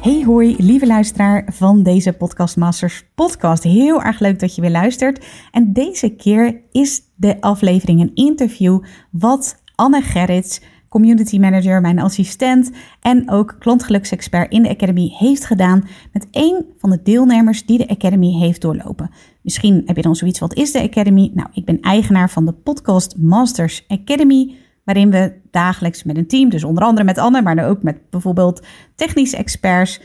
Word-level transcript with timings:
Hey 0.00 0.22
hoi, 0.24 0.56
lieve 0.58 0.86
luisteraar 0.86 1.44
van 1.52 1.82
deze 1.82 2.12
Podcast 2.12 2.56
Masters 2.56 3.04
podcast. 3.14 3.62
Heel 3.62 4.02
erg 4.02 4.20
leuk 4.20 4.38
dat 4.38 4.54
je 4.54 4.60
weer 4.60 4.70
luistert. 4.70 5.26
En 5.50 5.72
deze 5.72 6.08
keer 6.08 6.60
is 6.72 7.02
de 7.14 7.40
aflevering 7.40 8.00
een 8.00 8.14
interview 8.14 8.82
wat 9.10 9.62
Anne 9.74 10.02
Gerrits 10.02 10.60
community 10.88 11.38
manager, 11.38 11.80
mijn 11.80 11.98
assistent 11.98 12.70
en 13.00 13.30
ook 13.30 13.56
klantgeluksexpert 13.58 14.52
in 14.52 14.62
de 14.62 14.68
Academy 14.68 15.14
heeft 15.18 15.44
gedaan 15.44 15.88
met 16.12 16.26
één 16.30 16.64
van 16.78 16.90
de 16.90 17.02
deelnemers 17.02 17.66
die 17.66 17.78
de 17.78 17.88
Academy 17.88 18.32
heeft 18.38 18.60
doorlopen. 18.60 19.10
Misschien 19.42 19.82
heb 19.86 19.96
je 19.96 20.02
dan 20.02 20.16
zoiets, 20.16 20.38
wat 20.38 20.54
is 20.54 20.72
de 20.72 20.82
Academy? 20.82 21.30
Nou, 21.34 21.48
ik 21.52 21.64
ben 21.64 21.80
eigenaar 21.80 22.30
van 22.30 22.46
de 22.46 22.52
Podcast 22.52 23.16
Masters 23.18 23.84
Academy, 23.88 24.54
waarin 24.92 25.10
we 25.10 25.32
dagelijks 25.50 26.02
met 26.02 26.16
een 26.16 26.26
team, 26.26 26.48
dus 26.48 26.64
onder 26.64 26.84
andere 26.84 27.04
met 27.04 27.18
Anne, 27.18 27.42
maar 27.42 27.68
ook 27.68 27.82
met 27.82 28.10
bijvoorbeeld 28.10 28.66
technische 28.94 29.36
experts, 29.36 30.00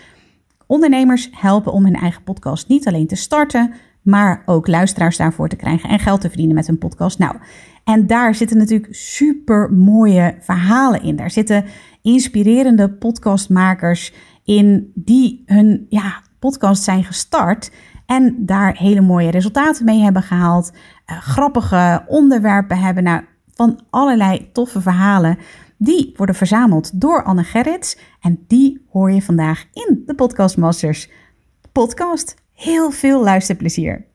ondernemers 0.66 1.30
helpen 1.31 1.72
om 1.72 1.83
hun 1.83 1.95
eigen 1.95 2.23
podcast 2.23 2.67
niet 2.67 2.88
alleen 2.88 3.08
te 3.08 3.16
starten, 3.16 3.73
maar 4.02 4.44
ook 4.45 4.67
luisteraars 4.67 5.17
daarvoor 5.17 5.50
te 5.50 5.55
krijgen 5.55 5.89
en 5.89 6.00
geld 6.00 6.22
te 6.22 6.27
verdienen 6.27 6.55
met 6.55 6.67
hun 6.67 6.77
podcast. 6.77 7.19
Nou, 7.19 7.36
en 7.83 8.08
daar 8.08 8.36
zitten 8.36 8.58
natuurlijk 8.58 8.95
super 8.95 9.73
mooie 9.73 10.36
verhalen 10.39 11.03
in. 11.03 11.16
Daar 11.16 11.31
zitten 11.31 11.66
inspirerende 12.02 12.89
podcastmakers 12.89 14.14
in 14.44 14.92
die 14.95 15.44
hun 15.45 15.86
ja, 15.89 16.22
podcast 16.39 16.83
zijn 16.83 17.03
gestart 17.03 17.72
en 18.05 18.36
daar 18.45 18.75
hele 18.77 19.02
mooie 19.02 19.31
resultaten 19.31 19.86
mee 19.86 19.99
hebben 19.99 20.23
gehaald. 20.23 20.72
Uh, 21.11 21.17
grappige 21.17 22.03
onderwerpen 22.08 22.77
hebben. 22.77 23.03
Nou, 23.03 23.22
van 23.56 23.80
allerlei 23.89 24.50
toffe 24.52 24.81
verhalen. 24.81 25.38
Die 25.78 26.14
worden 26.16 26.36
verzameld 26.36 27.02
door 27.02 27.23
Anne 27.23 27.44
Gerrits. 27.44 27.98
En 28.22 28.44
die 28.48 28.86
hoor 28.92 29.11
je 29.11 29.22
vandaag 29.22 29.66
in 29.73 30.03
de 30.06 30.16
Podcast 30.16 30.58
Masters 30.58 31.09
podcast. 31.72 32.36
Heel 32.53 32.92
veel 32.92 33.23
luisterplezier. 33.23 34.06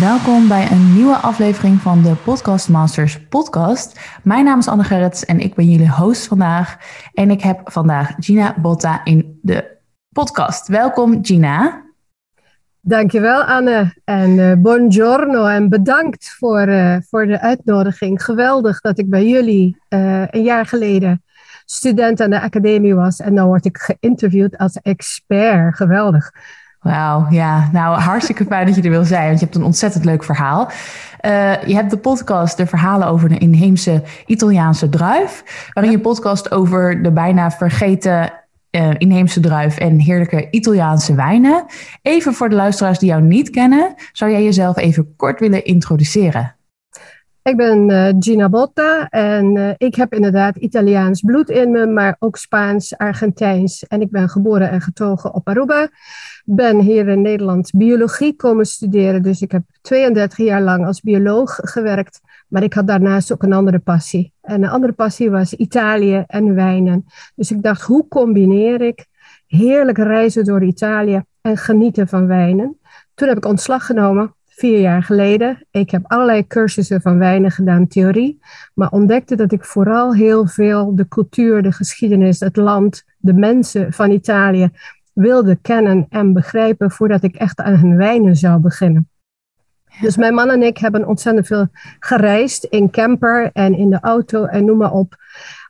Welkom 0.00 0.48
bij 0.48 0.70
een 0.70 0.94
nieuwe 0.94 1.16
aflevering 1.16 1.80
van 1.80 2.02
de 2.02 2.14
Podcast 2.14 2.68
Masters 2.68 3.26
podcast. 3.28 4.00
Mijn 4.22 4.44
naam 4.44 4.58
is 4.58 4.68
Anne 4.68 4.84
Gerrits 4.84 5.24
en 5.24 5.40
ik 5.40 5.54
ben 5.54 5.70
jullie 5.70 5.90
host 5.90 6.26
vandaag. 6.26 6.76
En 7.12 7.30
ik 7.30 7.42
heb 7.42 7.60
vandaag 7.64 8.14
Gina 8.18 8.54
Botta 8.60 9.04
in 9.04 9.38
de 9.42 9.76
podcast. 10.08 10.68
Welkom 10.68 11.24
Gina. 11.24 11.91
Dankjewel 12.84 13.42
Anne 13.42 13.94
en 14.04 14.30
uh, 14.30 14.52
buongiorno 14.58 15.46
en 15.46 15.68
bedankt 15.68 16.34
voor, 16.38 16.68
uh, 16.68 16.96
voor 17.08 17.26
de 17.26 17.40
uitnodiging. 17.40 18.24
Geweldig 18.24 18.80
dat 18.80 18.98
ik 18.98 19.10
bij 19.10 19.26
jullie 19.26 19.76
uh, 19.88 20.22
een 20.26 20.42
jaar 20.42 20.66
geleden 20.66 21.22
student 21.64 22.20
aan 22.20 22.30
de 22.30 22.40
academie 22.40 22.94
was 22.94 23.20
en 23.20 23.34
dan 23.34 23.46
word 23.46 23.64
ik 23.64 23.78
geïnterviewd 23.78 24.58
als 24.58 24.76
expert. 24.76 25.76
Geweldig. 25.76 26.32
Wauw, 26.80 27.26
ja. 27.30 27.68
Nou, 27.72 28.00
hartstikke 28.00 28.44
fijn 28.44 28.66
dat 28.66 28.74
je 28.74 28.82
er 28.82 28.90
wil 28.90 29.04
zijn, 29.04 29.26
want 29.26 29.38
je 29.38 29.44
hebt 29.44 29.56
een 29.56 29.64
ontzettend 29.64 30.04
leuk 30.04 30.24
verhaal. 30.24 30.70
Je 31.66 31.74
hebt 31.74 31.90
de 31.90 31.98
podcast, 31.98 32.56
de 32.56 32.66
verhalen 32.66 33.08
over 33.08 33.28
de 33.28 33.38
inheemse 33.38 34.02
Italiaanse 34.26 34.88
druif, 34.88 35.68
waarin 35.72 35.92
je 35.92 36.00
podcast 36.00 36.50
over 36.50 37.02
de 37.02 37.12
bijna 37.12 37.50
vergeten 37.50 38.32
uh, 38.76 38.90
inheemse 38.98 39.40
druif 39.40 39.78
en 39.78 39.98
heerlijke 39.98 40.48
Italiaanse 40.50 41.14
wijnen. 41.14 41.66
Even 42.02 42.34
voor 42.34 42.48
de 42.48 42.54
luisteraars 42.54 42.98
die 42.98 43.08
jou 43.08 43.22
niet 43.22 43.50
kennen, 43.50 43.94
zou 44.12 44.30
jij 44.30 44.42
jezelf 44.42 44.76
even 44.76 45.16
kort 45.16 45.40
willen 45.40 45.64
introduceren? 45.64 46.56
Ik 47.42 47.56
ben 47.56 47.90
uh, 47.90 48.08
Gina 48.18 48.48
Botta 48.48 49.08
en 49.08 49.56
uh, 49.56 49.70
ik 49.76 49.94
heb 49.94 50.14
inderdaad 50.14 50.56
Italiaans 50.56 51.20
bloed 51.20 51.50
in 51.50 51.70
me, 51.70 51.86
maar 51.86 52.16
ook 52.18 52.36
Spaans, 52.36 52.96
Argentijns. 52.96 53.86
En 53.86 54.00
ik 54.00 54.10
ben 54.10 54.28
geboren 54.28 54.70
en 54.70 54.80
getogen 54.80 55.34
op 55.34 55.48
Aruba. 55.48 55.88
Ben 56.44 56.80
hier 56.80 57.08
in 57.08 57.22
Nederland 57.22 57.70
biologie 57.74 58.36
komen 58.36 58.66
studeren, 58.66 59.22
dus 59.22 59.40
ik 59.42 59.52
heb 59.52 59.62
32 59.80 60.38
jaar 60.38 60.62
lang 60.62 60.86
als 60.86 61.00
bioloog 61.00 61.58
gewerkt. 61.62 62.20
Maar 62.52 62.62
ik 62.62 62.74
had 62.74 62.86
daarnaast 62.86 63.32
ook 63.32 63.42
een 63.42 63.52
andere 63.52 63.78
passie. 63.78 64.32
En 64.40 64.62
een 64.62 64.68
andere 64.68 64.92
passie 64.92 65.30
was 65.30 65.54
Italië 65.54 66.24
en 66.26 66.54
wijnen. 66.54 67.04
Dus 67.34 67.50
ik 67.50 67.62
dacht, 67.62 67.82
hoe 67.82 68.08
combineer 68.08 68.80
ik 68.80 69.06
heerlijk 69.46 69.98
reizen 69.98 70.44
door 70.44 70.62
Italië 70.62 71.22
en 71.40 71.56
genieten 71.56 72.08
van 72.08 72.26
wijnen? 72.26 72.78
Toen 73.14 73.28
heb 73.28 73.36
ik 73.36 73.44
ontslag 73.44 73.86
genomen 73.86 74.34
vier 74.46 74.80
jaar 74.80 75.02
geleden. 75.02 75.66
Ik 75.70 75.90
heb 75.90 76.02
allerlei 76.06 76.46
cursussen 76.46 77.00
van 77.00 77.18
wijnen 77.18 77.50
gedaan, 77.50 77.86
theorie, 77.86 78.40
maar 78.74 78.90
ontdekte 78.90 79.36
dat 79.36 79.52
ik 79.52 79.64
vooral 79.64 80.14
heel 80.14 80.46
veel 80.46 80.94
de 80.94 81.08
cultuur, 81.08 81.62
de 81.62 81.72
geschiedenis, 81.72 82.40
het 82.40 82.56
land, 82.56 83.04
de 83.18 83.32
mensen 83.32 83.92
van 83.92 84.10
Italië 84.10 84.70
wilde 85.12 85.58
kennen 85.62 86.06
en 86.08 86.32
begrijpen 86.32 86.90
voordat 86.90 87.22
ik 87.22 87.34
echt 87.34 87.60
aan 87.60 87.74
hun 87.74 87.96
wijnen 87.96 88.36
zou 88.36 88.60
beginnen. 88.60 89.11
Dus 90.02 90.16
mijn 90.16 90.34
man 90.34 90.50
en 90.50 90.62
ik 90.62 90.78
hebben 90.78 91.06
ontzettend 91.06 91.46
veel 91.46 91.66
gereisd 91.98 92.64
in 92.64 92.90
camper 92.90 93.50
en 93.52 93.74
in 93.74 93.90
de 93.90 94.00
auto 94.00 94.44
en 94.44 94.64
noem 94.64 94.76
maar 94.76 94.92
op 94.92 95.16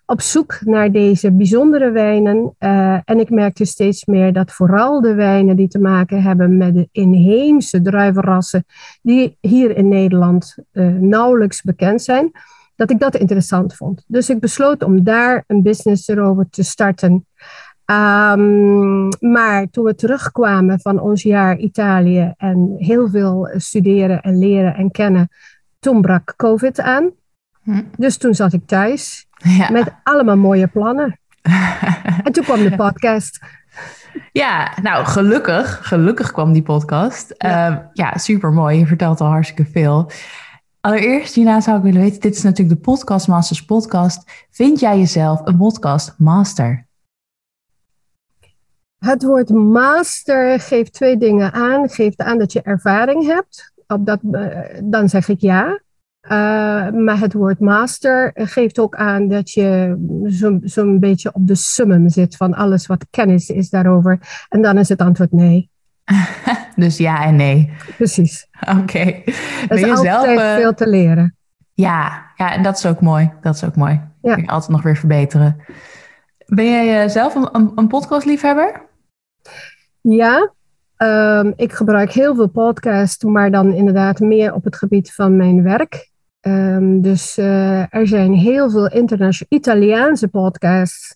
op 0.07 0.21
zoek 0.21 0.59
naar 0.65 0.93
deze 0.93 1.33
bijzondere 1.33 1.91
wijnen. 1.91 2.55
Uh, 2.59 2.99
en 3.05 3.21
ik 3.21 3.31
merkte 3.31 3.65
steeds 3.65 4.05
meer 4.05 4.33
dat 4.33 4.53
vooral 4.53 5.01
de 5.01 5.15
wijnen 5.15 5.57
die 5.57 5.69
te 5.69 5.79
maken 5.79 6.23
hebben 6.23 6.57
met 6.57 6.75
de 6.75 6.89
inheemse 6.93 7.83
druivenrassen, 7.83 8.65
die 9.03 9.37
hier 9.41 9.77
in 9.77 9.89
Nederland 9.89 10.57
uh, 10.73 10.87
nauwelijks 10.87 11.63
bekend 11.63 12.03
zijn, 12.03 12.31
dat 12.77 12.91
ik 12.91 12.99
dat 12.99 13.17
interessant 13.17 13.75
vond. 13.75 14.05
Dus 14.07 14.31
ik 14.31 14.41
besloot 14.41 14.83
om 14.83 15.05
daar 15.05 15.45
een 15.47 15.63
business 15.63 16.09
erover 16.09 16.47
te 16.51 16.63
starten. 16.63 17.27
Um, 17.93 19.09
maar 19.33 19.71
toen 19.71 19.85
we 19.85 19.95
terugkwamen 19.95 20.81
van 20.81 21.01
ons 21.01 21.23
jaar 21.23 21.57
Italië 21.57 22.35
en 22.37 22.75
heel 22.79 23.09
veel 23.09 23.51
studeren 23.57 24.21
en 24.21 24.39
leren 24.39 24.75
en 24.75 24.91
kennen, 24.91 25.29
toen 25.79 26.01
brak 26.01 26.35
COVID 26.37 26.81
aan. 26.81 27.11
Hm. 27.63 27.83
Dus 27.97 28.17
toen 28.17 28.35
zat 28.35 28.53
ik 28.53 28.67
thuis 28.67 29.27
ja. 29.43 29.71
Met 29.71 29.93
allemaal 30.03 30.37
mooie 30.37 30.67
plannen. 30.67 31.19
en 32.25 32.33
toen 32.33 32.45
kwam 32.45 32.63
de 32.63 32.77
podcast. 32.77 33.41
Ja, 34.33 34.73
nou 34.83 35.05
gelukkig, 35.05 35.79
gelukkig 35.83 36.33
kwam 36.33 36.53
die 36.53 36.63
podcast. 36.63 37.35
Ja, 37.39 37.71
uh, 37.71 37.77
ja 37.93 38.19
super 38.19 38.53
mooi. 38.53 38.79
Je 38.79 38.87
vertelt 38.87 39.21
al 39.21 39.29
hartstikke 39.29 39.71
veel. 39.73 40.11
Allereerst, 40.81 41.33
Gina, 41.33 41.61
zou 41.61 41.77
ik 41.77 41.83
willen 41.83 42.01
weten, 42.01 42.21
dit 42.21 42.35
is 42.35 42.43
natuurlijk 42.43 42.77
de 42.77 42.91
Podcast 42.91 43.29
Masters 43.29 43.65
podcast. 43.65 44.47
Vind 44.51 44.81
jij 44.81 44.99
jezelf 44.99 45.41
een 45.45 45.57
podcast 45.57 46.15
master? 46.19 46.87
Het 49.05 49.23
woord 49.23 49.51
master 49.51 50.61
geeft 50.61 50.93
twee 50.93 51.17
dingen 51.17 51.53
aan. 51.53 51.89
Geeft 51.89 52.19
aan 52.19 52.39
dat 52.39 52.53
je 52.53 52.63
ervaring 52.63 53.27
hebt. 53.27 53.73
Op 53.87 54.07
dat, 54.07 54.19
uh, 54.31 54.47
dan 54.85 55.09
zeg 55.09 55.29
ik 55.29 55.41
ja. 55.41 55.81
Uh, 56.23 56.31
maar 56.91 57.19
het 57.19 57.33
woord 57.33 57.61
master 57.61 58.31
geeft 58.35 58.79
ook 58.79 58.95
aan 58.95 59.29
dat 59.29 59.51
je 59.51 59.97
zo'n 60.25 60.61
zo 60.65 60.99
beetje 60.99 61.33
op 61.33 61.47
de 61.47 61.55
summum 61.55 62.09
zit 62.09 62.37
van 62.37 62.55
alles 62.55 62.87
wat 62.87 63.07
kennis 63.11 63.49
is 63.49 63.71
daarover. 63.71 64.19
En 64.49 64.63
dan 64.63 64.79
is 64.79 64.89
het 64.89 65.01
antwoord 65.01 65.33
nee. 65.33 65.71
dus 66.77 66.97
ja 66.97 67.25
en 67.25 67.37
nee. 67.37 67.73
Precies. 67.97 68.47
Oké. 68.71 68.81
Okay. 68.81 69.25
Er 69.69 69.79
is 69.79 70.07
altijd 70.07 70.39
uh... 70.39 70.55
veel 70.55 70.75
te 70.75 70.89
leren. 70.89 71.37
Ja, 71.75 72.27
ja, 72.37 72.53
en 72.53 72.63
dat 72.63 72.77
is 72.77 72.87
ook 72.87 73.01
mooi. 73.01 73.33
Dat 73.41 73.55
is 73.55 73.65
ook 73.65 73.77
mooi. 73.77 74.01
Ja. 74.21 74.35
Kun 74.35 74.43
je 74.43 74.49
altijd 74.49 74.71
nog 74.71 74.83
weer 74.83 74.97
verbeteren. 74.97 75.65
Ben 76.47 76.65
jij 76.65 77.09
zelf 77.09 77.35
een, 77.35 77.49
een, 77.53 77.73
een 77.75 77.89
podcastliefhebber? 77.89 78.91
Ja, 80.03 80.53
um, 80.97 81.53
ik 81.57 81.73
gebruik 81.73 82.13
heel 82.13 82.35
veel 82.35 82.49
podcasts, 82.49 83.25
maar 83.25 83.51
dan 83.51 83.73
inderdaad 83.73 84.21
meer 84.21 84.55
op 84.55 84.65
het 84.65 84.77
gebied 84.77 85.15
van 85.15 85.37
mijn 85.37 85.63
werk. 85.63 86.11
Um, 86.41 87.01
dus 87.01 87.39
uh, 87.39 87.95
er 87.95 88.07
zijn 88.07 88.33
heel 88.33 88.71
veel 88.71 88.89
internationale 88.89 89.57
Italiaanse 89.59 90.29
podcasts. 90.29 91.15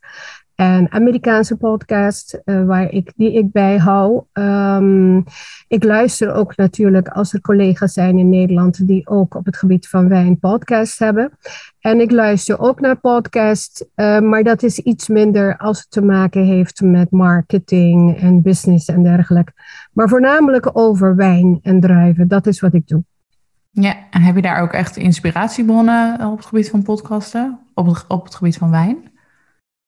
En 0.57 0.93
Amerikaanse 0.93 1.57
podcast 1.57 2.41
uh, 2.45 2.65
waar 2.67 2.91
ik, 2.91 3.13
die 3.17 3.33
ik 3.33 3.53
bijhoud. 3.53 4.25
Um, 4.33 5.25
ik 5.69 5.85
luister 5.85 6.33
ook 6.33 6.57
natuurlijk 6.57 7.09
als 7.09 7.33
er 7.33 7.41
collega's 7.41 7.93
zijn 7.93 8.19
in 8.19 8.29
Nederland 8.29 8.87
die 8.87 9.09
ook 9.09 9.35
op 9.35 9.45
het 9.45 9.57
gebied 9.57 9.89
van 9.89 10.09
wijn 10.09 10.39
podcast 10.39 10.99
hebben. 10.99 11.33
En 11.81 12.01
ik 12.01 12.11
luister 12.11 12.59
ook 12.59 12.81
naar 12.81 12.97
podcast, 12.97 13.87
uh, 13.97 14.21
maar 14.21 14.43
dat 14.43 14.63
is 14.63 14.79
iets 14.79 15.09
minder 15.09 15.57
als 15.57 15.79
het 15.79 15.91
te 15.91 16.03
maken 16.03 16.45
heeft 16.45 16.81
met 16.81 17.11
marketing 17.11 18.21
en 18.21 18.43
business 18.43 18.89
en 18.89 19.03
dergelijke. 19.03 19.53
Maar 19.93 20.09
voornamelijk 20.09 20.79
over 20.79 21.17
wijn 21.17 21.59
en 21.63 21.81
druiven, 21.81 22.29
dat 22.29 22.47
is 22.47 22.61
wat 22.61 22.75
ik 22.75 22.89
doe. 22.89 23.05
Ja, 23.71 23.95
en 24.11 24.23
heb 24.23 24.35
je 24.35 24.43
daar 24.43 24.63
ook 24.63 24.73
echt 24.73 24.97
inspiratiebronnen 24.97 26.27
op 26.27 26.37
het 26.37 26.47
gebied 26.47 26.71
van 26.71 26.83
podcasten, 26.83 27.59
op 27.75 27.87
het, 27.87 28.05
op 28.09 28.25
het 28.25 28.35
gebied 28.35 28.57
van 28.57 28.71
wijn? 28.71 29.15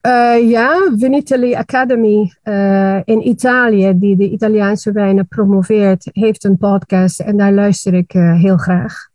Uh, 0.06 0.50
ja, 0.50 0.92
Vinitali 0.96 1.54
Academy 1.54 2.32
uh, 2.44 3.00
in 3.04 3.28
Italië, 3.28 3.98
die 3.98 4.16
de 4.16 4.30
Italiaanse 4.30 4.92
wijnen 4.92 5.28
promoveert, 5.28 6.08
heeft 6.12 6.44
een 6.44 6.58
podcast 6.58 7.20
en 7.20 7.36
daar 7.36 7.52
luister 7.52 7.94
ik 7.94 8.14
uh, 8.14 8.40
heel 8.40 8.56
graag. 8.56 9.08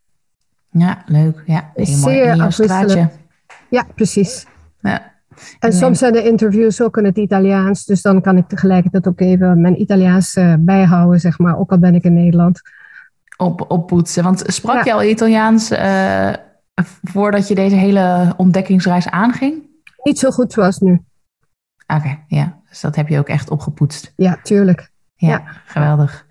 Ja, 0.69 1.03
leuk. 1.05 1.43
Ja, 1.45 1.71
Zeer 1.75 2.41
afwisselend. 2.41 3.19
Ja, 3.69 3.85
precies. 3.95 4.45
Ja. 4.81 5.11
En 5.59 5.73
soms 5.73 5.99
zijn 5.99 6.13
de 6.13 6.23
interviews 6.23 6.81
ook 6.81 6.97
in 6.97 7.05
het 7.05 7.17
Italiaans, 7.17 7.85
dus 7.85 8.01
dan 8.01 8.21
kan 8.21 8.37
ik 8.37 8.47
tegelijkertijd 8.47 9.07
ook 9.07 9.19
even 9.19 9.61
mijn 9.61 9.81
Italiaans 9.81 10.37
bijhouden, 10.59 11.19
zeg 11.19 11.39
maar, 11.39 11.59
ook 11.59 11.71
al 11.71 11.77
ben 11.77 11.95
ik 11.95 12.03
in 12.03 12.13
Nederland. 12.13 12.61
Op, 13.37 13.65
oppoetsen. 13.71 14.23
Want 14.23 14.43
sprak 14.47 14.75
ja. 14.75 14.83
je 14.83 14.93
al 14.93 15.03
Italiaans 15.03 15.71
voordat 17.01 17.47
je 17.47 17.55
deze 17.55 17.75
hele 17.75 18.33
ontdekkingsreis 18.37 19.09
aanging? 19.09 19.71
Niet 20.03 20.19
zo 20.19 20.31
goed 20.31 20.53
zoals 20.53 20.79
nu. 20.79 21.01
Oké, 21.87 22.19
ja. 22.27 22.61
Dus 22.69 22.81
dat 22.81 22.95
heb 22.95 23.07
je 23.07 23.19
ook 23.19 23.27
echt 23.27 23.49
opgepoetst. 23.49 24.13
Ja, 24.15 24.39
tuurlijk. 24.43 24.91
Ja, 25.15 25.43
geweldig. 25.65 26.25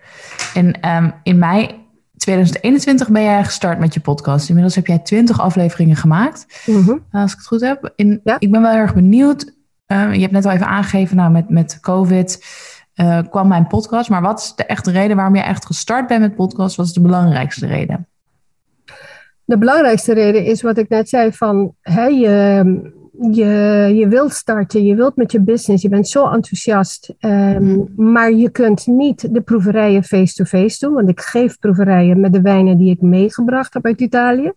En 0.54 0.88
um, 0.96 1.14
in 1.22 1.38
mei 1.38 1.82
2021 2.16 3.08
ben 3.08 3.22
jij 3.22 3.44
gestart 3.44 3.78
met 3.78 3.94
je 3.94 4.00
podcast. 4.00 4.48
Inmiddels 4.48 4.74
heb 4.74 4.86
jij 4.86 4.98
20 4.98 5.40
afleveringen 5.40 5.96
gemaakt, 5.96 6.62
mm 6.66 6.84
-hmm. 6.84 7.04
als 7.10 7.32
ik 7.32 7.38
het 7.38 7.46
goed 7.46 7.60
heb. 7.60 7.92
In, 7.96 8.20
ja. 8.24 8.36
Ik 8.38 8.50
ben 8.50 8.62
wel 8.62 8.72
erg 8.72 8.94
benieuwd. 8.94 9.54
Uh, 9.86 10.14
je 10.14 10.20
hebt 10.20 10.32
net 10.32 10.44
al 10.44 10.52
even 10.52 10.66
aangegeven, 10.66 11.16
nou, 11.16 11.30
met, 11.30 11.48
met 11.48 11.80
COVID 11.80 12.44
uh, 12.94 13.18
kwam 13.30 13.48
mijn 13.48 13.66
podcast. 13.66 14.10
Maar 14.10 14.22
wat 14.22 14.40
is 14.40 14.54
de 14.54 14.64
echte 14.64 14.90
reden 14.90 15.16
waarom 15.16 15.34
jij 15.34 15.44
echt 15.44 15.66
gestart 15.66 16.06
bent 16.06 16.20
met 16.20 16.34
podcast? 16.34 16.76
Wat 16.76 16.86
is 16.86 16.92
de 16.92 17.00
belangrijkste 17.00 17.66
reden? 17.66 18.08
De 19.44 19.58
belangrijkste 19.58 20.14
reden 20.14 20.44
is 20.44 20.62
wat 20.62 20.78
ik 20.78 20.88
net 20.88 21.08
zei 21.08 21.32
van... 21.32 21.74
Hè, 21.80 22.04
je, 22.04 22.64
je, 23.30 23.92
je 23.94 24.08
wilt 24.08 24.32
starten, 24.32 24.84
je 24.84 24.94
wilt 24.94 25.16
met 25.16 25.32
je 25.32 25.40
business, 25.40 25.82
je 25.82 25.88
bent 25.88 26.08
zo 26.08 26.24
enthousiast. 26.24 27.14
Um, 27.20 27.92
maar 27.96 28.32
je 28.32 28.50
kunt 28.50 28.86
niet 28.86 29.34
de 29.34 29.40
proeverijen 29.40 30.04
face-to-face 30.04 30.86
doen, 30.86 30.94
want 30.94 31.08
ik 31.08 31.20
geef 31.20 31.58
proeverijen 31.58 32.20
met 32.20 32.32
de 32.32 32.40
wijnen 32.40 32.78
die 32.78 32.90
ik 32.90 33.00
meegebracht 33.00 33.74
heb 33.74 33.86
uit 33.86 34.00
Italië. 34.00 34.52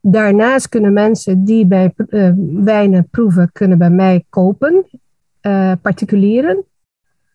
Daarnaast 0.00 0.68
kunnen 0.68 0.92
mensen 0.92 1.44
die 1.44 1.66
bij 1.66 1.94
uh, 2.08 2.30
wijnen 2.64 3.08
proeven, 3.10 3.50
kunnen 3.52 3.78
bij 3.78 3.90
mij 3.90 4.24
kopen, 4.28 4.86
uh, 5.42 5.72
particulieren. 5.82 6.64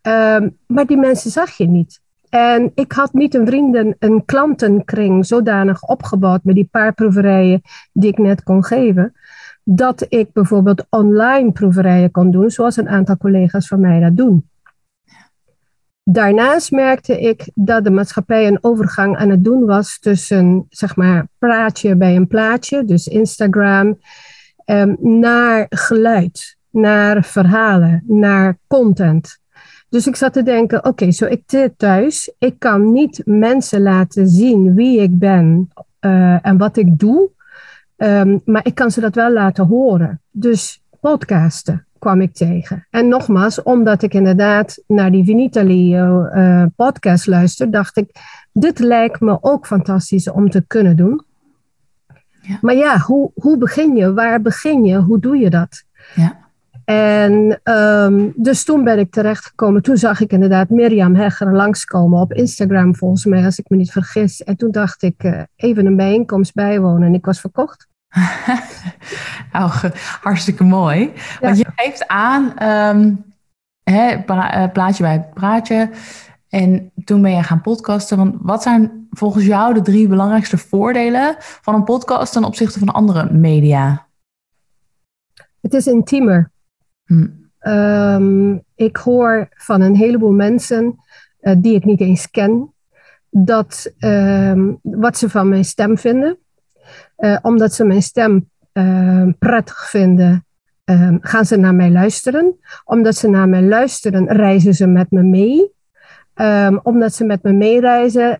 Um, 0.01 0.57
maar 0.67 0.85
die 0.85 0.97
mensen 0.97 1.31
zag 1.31 1.51
je 1.51 1.67
niet. 1.67 1.99
En 2.29 2.71
ik 2.75 2.91
had 2.91 3.13
niet 3.13 3.33
een 3.33 3.47
vrienden, 3.47 3.95
een 3.99 4.25
klantenkring 4.25 5.25
zodanig 5.25 5.83
opgebouwd 5.83 6.43
met 6.43 6.55
die 6.55 6.67
paar 6.71 6.93
proeverijen 6.93 7.61
die 7.93 8.11
ik 8.11 8.17
net 8.17 8.43
kon 8.43 8.63
geven 8.63 9.13
dat 9.63 10.05
ik 10.09 10.33
bijvoorbeeld 10.33 10.85
online 10.89 11.51
proeverijen 11.51 12.11
kon 12.11 12.31
doen, 12.31 12.49
zoals 12.49 12.77
een 12.77 12.89
aantal 12.89 13.17
collega's 13.17 13.67
van 13.67 13.79
mij 13.79 13.99
dat 13.99 14.17
doen. 14.17 14.49
Daarnaast 16.03 16.71
merkte 16.71 17.19
ik 17.19 17.51
dat 17.53 17.83
de 17.83 17.91
maatschappij 17.91 18.47
een 18.47 18.57
overgang 18.61 19.17
aan 19.17 19.29
het 19.29 19.43
doen 19.43 19.65
was 19.65 19.99
tussen, 19.99 20.65
zeg 20.69 20.95
maar, 20.95 21.27
praatje 21.37 21.95
bij 21.95 22.15
een 22.15 22.27
plaatje, 22.27 22.85
dus 22.85 23.07
Instagram, 23.07 23.99
um, 24.65 24.97
naar 24.99 25.65
geluid, 25.69 26.57
naar 26.69 27.23
verhalen, 27.23 28.03
naar 28.07 28.57
content. 28.67 29.39
Dus 29.89 30.07
ik 30.07 30.15
zat 30.15 30.33
te 30.33 30.43
denken, 30.43 30.85
oké, 30.85 31.11
zo 31.11 31.25
ik 31.25 31.43
zit 31.45 31.77
thuis, 31.77 32.33
ik 32.37 32.59
kan 32.59 32.91
niet 32.91 33.21
mensen 33.25 33.81
laten 33.81 34.27
zien 34.27 34.75
wie 34.75 34.99
ik 34.99 35.19
ben 35.19 35.69
uh, 36.01 36.45
en 36.45 36.57
wat 36.57 36.77
ik 36.77 36.99
doe, 36.99 37.29
Um, 38.01 38.41
maar 38.45 38.65
ik 38.65 38.75
kan 38.75 38.91
ze 38.91 38.99
dat 38.99 39.15
wel 39.15 39.33
laten 39.33 39.65
horen. 39.65 40.21
Dus 40.31 40.83
podcasten 40.99 41.85
kwam 41.99 42.21
ik 42.21 42.33
tegen. 42.33 42.87
En 42.89 43.07
nogmaals, 43.07 43.63
omdat 43.63 44.01
ik 44.01 44.13
inderdaad 44.13 44.83
naar 44.87 45.11
die 45.11 45.25
Vinitali 45.25 45.97
uh, 45.97 46.65
podcast 46.75 47.27
luister, 47.27 47.71
dacht 47.71 47.97
ik, 47.97 48.11
dit 48.51 48.79
lijkt 48.79 49.19
me 49.19 49.37
ook 49.41 49.67
fantastisch 49.67 50.29
om 50.29 50.49
te 50.49 50.63
kunnen 50.67 50.95
doen. 50.95 51.21
Ja. 52.41 52.57
Maar 52.61 52.75
ja, 52.75 52.97
hoe, 52.99 53.31
hoe 53.33 53.57
begin 53.57 53.95
je? 53.95 54.13
Waar 54.13 54.41
begin 54.41 54.83
je? 54.83 54.97
Hoe 54.97 55.19
doe 55.19 55.37
je 55.37 55.49
dat? 55.49 55.83
Ja. 56.15 56.37
En 56.85 57.59
um, 57.63 58.33
dus 58.35 58.63
toen 58.63 58.83
ben 58.83 58.99
ik 58.99 59.11
terechtgekomen. 59.11 59.81
Toen 59.81 59.97
zag 59.97 60.21
ik 60.21 60.31
inderdaad 60.31 60.69
Mirjam 60.69 61.15
Hegger 61.15 61.55
langskomen 61.55 62.21
op 62.21 62.33
Instagram, 62.33 62.95
volgens 62.95 63.25
mij, 63.25 63.45
als 63.45 63.59
ik 63.59 63.69
me 63.69 63.77
niet 63.77 63.91
vergis. 63.91 64.43
En 64.43 64.55
toen 64.55 64.71
dacht 64.71 65.03
ik, 65.03 65.23
uh, 65.23 65.41
even 65.55 65.85
een 65.85 65.95
bijeenkomst 65.95 66.53
bijwonen 66.53 67.07
en 67.07 67.13
ik 67.13 67.25
was 67.25 67.39
verkocht. 67.39 67.87
nou, 69.53 69.71
hartstikke 70.21 70.63
mooi. 70.63 71.13
Want 71.41 71.57
je 71.57 71.65
geeft 71.75 72.07
aan, 72.07 72.63
um, 72.63 73.33
hè, 73.83 74.23
plaatje 74.69 75.03
bij 75.03 75.29
praatje. 75.33 75.89
En 76.49 76.91
toen 77.03 77.21
ben 77.21 77.31
je 77.31 77.43
gaan 77.43 77.61
podcasten. 77.61 78.17
Want 78.17 78.35
wat 78.41 78.61
zijn 78.61 79.07
volgens 79.11 79.45
jou 79.45 79.73
de 79.73 79.81
drie 79.81 80.07
belangrijkste 80.07 80.57
voordelen 80.57 81.35
van 81.39 81.73
een 81.73 81.83
podcast 81.83 82.33
ten 82.33 82.43
opzichte 82.43 82.79
van 82.79 82.89
andere 82.89 83.31
media? 83.31 84.07
Het 85.61 85.73
is 85.73 85.87
intiemer. 85.87 86.51
Hm. 87.05 87.27
Um, 87.61 88.63
ik 88.75 88.97
hoor 88.97 89.47
van 89.49 89.81
een 89.81 89.95
heleboel 89.95 90.31
mensen 90.31 90.99
uh, 91.41 91.55
die 91.57 91.75
ik 91.75 91.85
niet 91.85 92.01
eens 92.01 92.29
ken, 92.29 92.73
dat 93.29 93.93
um, 93.99 94.79
wat 94.81 95.17
ze 95.17 95.29
van 95.29 95.49
mijn 95.49 95.65
stem 95.65 95.97
vinden. 95.97 96.37
Uh, 97.19 97.37
omdat 97.41 97.73
ze 97.73 97.83
mijn 97.83 98.01
stem 98.01 98.49
uh, 98.73 99.27
prettig 99.39 99.89
vinden, 99.89 100.45
uh, 100.85 101.15
gaan 101.21 101.45
ze 101.45 101.57
naar 101.57 101.75
mij 101.75 101.91
luisteren. 101.91 102.59
Omdat 102.85 103.15
ze 103.15 103.29
naar 103.29 103.49
mij 103.49 103.61
luisteren, 103.61 104.27
reizen 104.27 104.73
ze 104.73 104.87
met 104.87 105.11
me 105.11 105.23
mee. 105.23 105.71
Um, 106.35 106.79
omdat 106.83 107.13
ze 107.13 107.23
met 107.23 107.43
me 107.43 107.51
meereizen, 107.51 108.37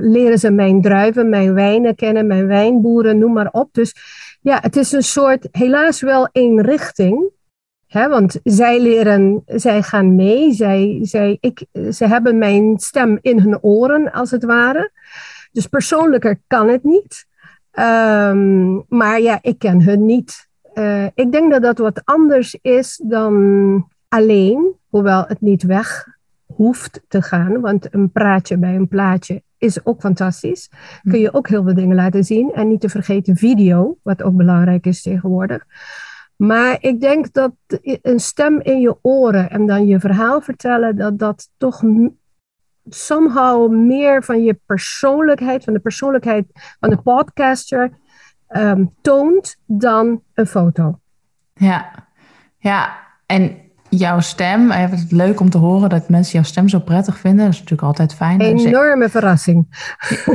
leren 0.00 0.38
ze 0.38 0.50
mijn 0.50 0.80
druiven, 0.80 1.28
mijn 1.28 1.54
wijnen 1.54 1.94
kennen, 1.94 2.26
mijn 2.26 2.46
wijnboeren, 2.46 3.18
noem 3.18 3.32
maar 3.32 3.48
op. 3.50 3.68
Dus 3.72 3.94
ja, 4.40 4.58
het 4.60 4.76
is 4.76 4.92
een 4.92 5.02
soort, 5.02 5.48
helaas 5.50 6.00
wel 6.00 6.28
één 6.32 6.60
richting. 6.60 7.30
Want 7.88 8.40
zij 8.44 8.80
leren, 8.80 9.42
zij 9.46 9.82
gaan 9.82 10.14
mee, 10.14 10.52
zij, 10.52 10.98
zij, 11.02 11.38
ik, 11.40 11.64
ze 11.90 12.06
hebben 12.06 12.38
mijn 12.38 12.78
stem 12.78 13.18
in 13.20 13.40
hun 13.40 13.62
oren, 13.62 14.12
als 14.12 14.30
het 14.30 14.44
ware. 14.44 14.90
Dus 15.52 15.66
persoonlijker 15.66 16.40
kan 16.46 16.68
het 16.68 16.84
niet. 16.84 17.26
Um, 17.78 18.84
maar 18.88 19.20
ja, 19.20 19.38
ik 19.42 19.58
ken 19.58 19.82
hun 19.82 20.04
niet. 20.04 20.48
Uh, 20.74 21.04
ik 21.14 21.32
denk 21.32 21.52
dat 21.52 21.62
dat 21.62 21.78
wat 21.78 22.00
anders 22.04 22.58
is 22.62 23.02
dan 23.04 23.88
alleen, 24.08 24.74
hoewel 24.88 25.24
het 25.26 25.40
niet 25.40 25.62
weg 25.62 26.06
hoeft 26.46 27.02
te 27.08 27.22
gaan, 27.22 27.60
want 27.60 27.94
een 27.94 28.10
praatje 28.10 28.58
bij 28.58 28.74
een 28.74 28.88
plaatje 28.88 29.42
is 29.58 29.84
ook 29.84 30.00
fantastisch. 30.00 30.70
Hm. 31.02 31.10
Kun 31.10 31.20
je 31.20 31.34
ook 31.34 31.48
heel 31.48 31.64
veel 31.64 31.74
dingen 31.74 31.96
laten 31.96 32.24
zien 32.24 32.52
en 32.52 32.68
niet 32.68 32.80
te 32.80 32.88
vergeten 32.88 33.36
video, 33.36 33.96
wat 34.02 34.22
ook 34.22 34.36
belangrijk 34.36 34.86
is 34.86 35.02
tegenwoordig. 35.02 35.64
Maar 36.36 36.76
ik 36.80 37.00
denk 37.00 37.32
dat 37.32 37.52
een 38.02 38.20
stem 38.20 38.60
in 38.60 38.80
je 38.80 38.96
oren 39.02 39.50
en 39.50 39.66
dan 39.66 39.86
je 39.86 40.00
verhaal 40.00 40.40
vertellen, 40.40 40.96
dat 40.96 41.18
dat 41.18 41.48
toch 41.56 41.82
somehow 42.88 43.72
meer 43.72 44.24
van 44.24 44.44
je 44.44 44.58
persoonlijkheid, 44.66 45.64
van 45.64 45.72
de 45.72 45.78
persoonlijkheid 45.80 46.46
van 46.80 46.90
de 46.90 46.96
podcaster 46.96 47.90
um, 48.48 48.94
toont 49.00 49.56
dan 49.66 50.22
een 50.34 50.46
foto. 50.46 50.98
Ja, 51.54 51.90
ja. 52.58 53.04
En 53.26 53.56
jouw 53.88 54.20
stem, 54.20 54.70
het 54.70 54.92
is 54.92 55.10
leuk 55.10 55.40
om 55.40 55.50
te 55.50 55.58
horen 55.58 55.88
dat 55.88 56.08
mensen 56.08 56.32
jouw 56.32 56.42
stem 56.42 56.68
zo 56.68 56.78
prettig 56.78 57.18
vinden. 57.18 57.44
Dat 57.44 57.54
is 57.54 57.60
natuurlijk 57.60 57.88
altijd 57.88 58.14
fijn. 58.14 58.42
Een 58.42 58.58
enorme 58.58 59.08
verrassing. 59.08 59.66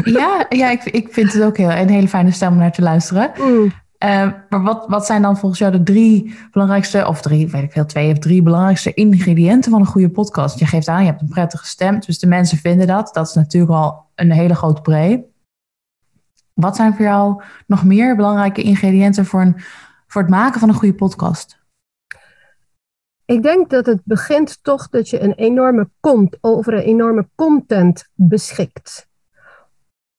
Ja, 0.03 0.46
ja 0.50 0.70
ik, 0.70 0.84
ik 0.84 1.13
vind 1.13 1.34
het 1.34 1.43
ook 1.43 1.58
heel, 1.58 1.72
een 1.72 1.89
hele 1.89 2.08
fijne 2.08 2.31
stem 2.31 2.51
om 2.51 2.58
naar 2.58 2.72
te 2.72 2.81
luisteren. 2.81 3.31
Mm. 3.38 3.72
Uh, 4.03 4.31
maar 4.50 4.63
wat, 4.63 4.86
wat 4.88 5.05
zijn 5.05 5.22
dan 5.22 5.38
volgens 5.38 5.60
jou 5.60 5.72
de 5.72 5.84
drie 5.84 6.36
belangrijkste, 6.51 7.08
of 7.08 7.22
drie, 7.22 7.50
weet 7.50 7.63
ik 7.63 7.72
veel, 7.72 7.86
twee 7.86 8.12
of 8.12 8.20
drie 8.20 8.41
belangrijkste 8.41 8.93
ingrediënten 8.93 9.72
van 9.72 9.79
een 9.79 9.86
goede 9.86 10.10
podcast? 10.10 10.60
Je 10.60 10.65
geeft 10.65 10.88
aan, 10.88 11.03
je 11.03 11.10
hebt 11.10 11.22
een 11.22 11.27
prettige 11.27 11.65
stem, 11.65 12.00
dus 12.00 12.20
de 12.20 12.27
mensen 12.27 12.58
vinden 12.58 12.88
dat. 12.88 13.13
Dat 13.13 13.27
is 13.27 13.34
natuurlijk 13.34 13.72
al 13.72 14.05
een 14.15 14.31
hele 14.31 14.55
grote 14.55 14.81
pre. 14.81 15.24
Wat 16.53 16.75
zijn 16.75 16.96
voor 16.96 17.05
jou 17.05 17.43
nog 17.67 17.84
meer 17.84 18.15
belangrijke 18.15 18.62
ingrediënten 18.62 19.25
voor, 19.25 19.41
een, 19.41 19.55
voor 20.08 20.22
het 20.22 20.31
maken 20.31 20.60
van 20.60 20.70
een 20.70 20.75
goede 20.75 20.96
podcast? 20.96 21.60
Ik 23.25 23.43
denk 23.43 23.70
dat 23.70 23.86
het 23.86 24.01
begint 24.03 24.63
toch 24.63 24.89
dat 24.89 25.10
je 25.10 25.20
een 25.20 25.34
enorme 25.34 25.89
kont 26.00 26.38
over 26.41 26.74
een 26.74 26.84
enorme 26.84 27.27
content 27.36 28.10
beschikt. 28.13 29.10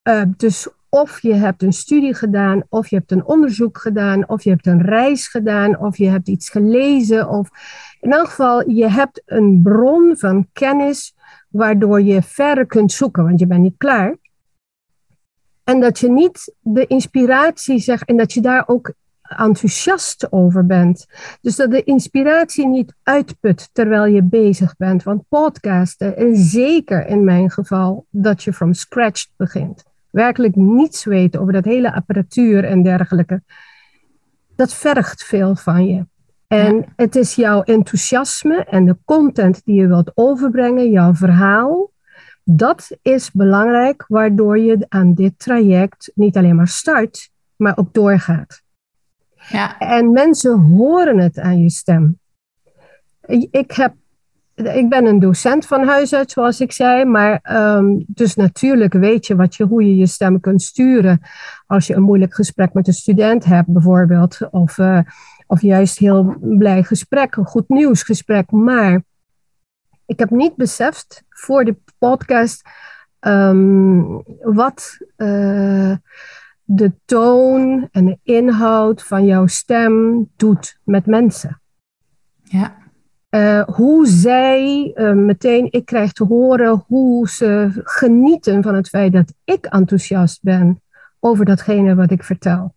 Uh, 0.09 0.23
dus 0.37 0.69
of 0.95 1.21
je 1.21 1.35
hebt 1.35 1.63
een 1.63 1.73
studie 1.73 2.15
gedaan, 2.15 2.63
of 2.69 2.89
je 2.89 2.97
hebt 2.97 3.11
een 3.11 3.25
onderzoek 3.25 3.79
gedaan, 3.79 4.29
of 4.29 4.45
je 4.45 4.51
hebt 4.51 4.67
een 4.67 4.83
reis 4.83 5.29
gedaan, 5.29 5.79
of 5.79 5.97
je 5.97 6.09
hebt 6.09 6.29
iets 6.29 6.51
gelezen. 6.51 7.29
Of 7.29 7.49
in 8.01 8.13
elk 8.13 8.29
geval, 8.29 8.71
je 8.71 8.89
hebt 8.89 9.23
een 9.27 9.61
bron 9.63 10.17
van 10.17 10.49
kennis 10.53 11.15
waardoor 11.49 12.03
je 12.03 12.23
verder 12.23 12.67
kunt 12.67 12.93
zoeken, 12.93 13.25
want 13.25 13.41
je 13.41 13.47
bent 13.47 13.63
niet 13.63 13.77
klaar. 13.77 14.17
En 15.65 15.81
dat 15.81 15.99
je 15.99 16.11
niet 16.11 16.55
de 16.61 16.87
inspiratie 16.87 17.79
zegt 17.79 18.09
en 18.09 18.17
dat 18.17 18.33
je 18.33 18.41
daar 18.41 18.65
ook 18.67 18.93
enthousiast 19.23 20.33
over 20.33 20.67
bent. 20.67 21.07
Dus 21.41 21.57
dat 21.57 21.71
de 21.71 21.83
inspiratie 21.83 22.67
niet 22.67 22.95
uitput 23.03 23.69
terwijl 23.73 24.05
je 24.05 24.23
bezig 24.23 24.77
bent. 24.77 25.03
Want 25.03 25.29
podcasten, 25.29 26.17
en 26.17 26.37
zeker 26.37 27.07
in 27.07 27.25
mijn 27.25 27.51
geval, 27.51 28.07
dat 28.11 28.43
je 28.43 28.53
from 28.53 28.73
scratch 28.73 29.27
begint. 29.37 29.91
Werkelijk 30.13 30.57
niets 30.57 31.05
weten 31.05 31.41
over 31.41 31.53
dat 31.53 31.65
hele 31.65 31.95
apparatuur 31.95 32.65
en 32.65 32.83
dergelijke. 32.83 33.43
Dat 34.57 34.75
vergt 34.75 35.25
veel 35.25 35.57
van 35.57 35.87
je. 35.87 36.07
En 36.47 36.93
het 36.97 37.17
is 37.17 37.35
jouw 37.35 37.63
enthousiasme 37.63 38.65
en 38.65 38.85
de 38.85 38.97
content 39.05 39.65
die 39.65 39.81
je 39.81 39.87
wilt 39.87 40.13
overbrengen, 40.15 40.91
jouw 40.91 41.15
verhaal. 41.15 41.91
Dat 42.45 42.97
is 43.03 43.31
belangrijk, 43.31 44.05
waardoor 44.09 44.59
je 44.59 44.87
aan 44.89 45.15
dit 45.15 45.39
traject 45.39 46.13
niet 46.15 46.37
alleen 46.37 46.57
maar 46.57 46.69
start, 46.69 47.31
maar 47.57 47.79
ook 47.79 47.95
doorgaat. 47.95 48.63
Ja. 49.49 49.79
En 49.79 50.13
mensen 50.13 50.59
horen 50.61 51.19
het 51.19 51.39
aan 51.39 51.63
je 51.63 51.71
stem. 51.71 52.19
Ik, 53.51 53.73
heb, 53.73 53.95
ik 54.55 54.89
ben 54.89 55.07
een 55.07 55.19
docent 55.19 55.67
van 55.67 55.87
huis 55.87 56.15
uit, 56.15 56.31
zoals 56.31 56.61
ik 56.61 56.73
zei. 56.73 57.05
Maar 57.05 57.41
um, 57.77 58.05
dus 58.07 58.35
natuurlijk 58.35 58.93
weet 58.93 59.27
je, 59.27 59.37
wat 59.37 59.55
je 59.55 59.65
hoe 59.65 59.85
je 59.85 59.97
je 59.97 60.07
stem 60.07 60.41
kunt 60.41 60.63
sturen. 60.63 61.21
Als 61.67 61.87
je 61.87 61.95
een 61.95 62.03
moeilijk 62.03 62.35
gesprek 62.35 62.73
met 62.73 62.87
een 62.87 62.93
student 62.93 63.45
hebt, 63.45 63.69
bijvoorbeeld. 63.69 64.39
Of, 64.51 64.79
uh, 64.79 64.99
of 65.47 65.61
juist 65.61 65.99
heel 65.99 66.37
blij 66.41 66.83
gesprek, 66.83 67.37
een 67.37 67.47
goed 67.47 67.69
nieuwsgesprek. 67.69 68.51
Maar 68.51 69.03
ik 70.07 70.19
heb 70.19 70.31
niet 70.31 70.57
beseft 70.57 71.23
voor 71.29 71.65
de 71.65 71.77
podcast 71.99 72.63
um, 73.21 74.23
wat. 74.41 74.99
Uh, 75.17 75.95
de 76.65 76.93
toon 77.05 77.89
en 77.91 78.07
de 78.07 78.19
inhoud 78.23 79.03
van 79.03 79.25
jouw 79.25 79.47
stem 79.47 80.29
doet 80.37 80.79
met 80.85 81.07
mensen. 81.07 81.61
Ja. 82.43 82.82
Uh, 83.35 83.63
hoe 83.63 84.07
zij 84.07 84.93
uh, 84.95 85.13
meteen, 85.13 85.69
ik 85.71 85.85
krijg 85.85 86.13
te 86.13 86.25
horen 86.25 86.85
hoe 86.87 87.29
ze 87.29 87.71
genieten 87.85 88.63
van 88.63 88.75
het 88.75 88.89
feit 88.89 89.13
dat 89.13 89.35
ik 89.45 89.67
enthousiast 89.67 90.43
ben 90.43 90.83
over 91.21 91.45
datgene 91.45 91.95
wat 91.95 92.11
ik 92.11 92.25
vertel. 92.25 92.75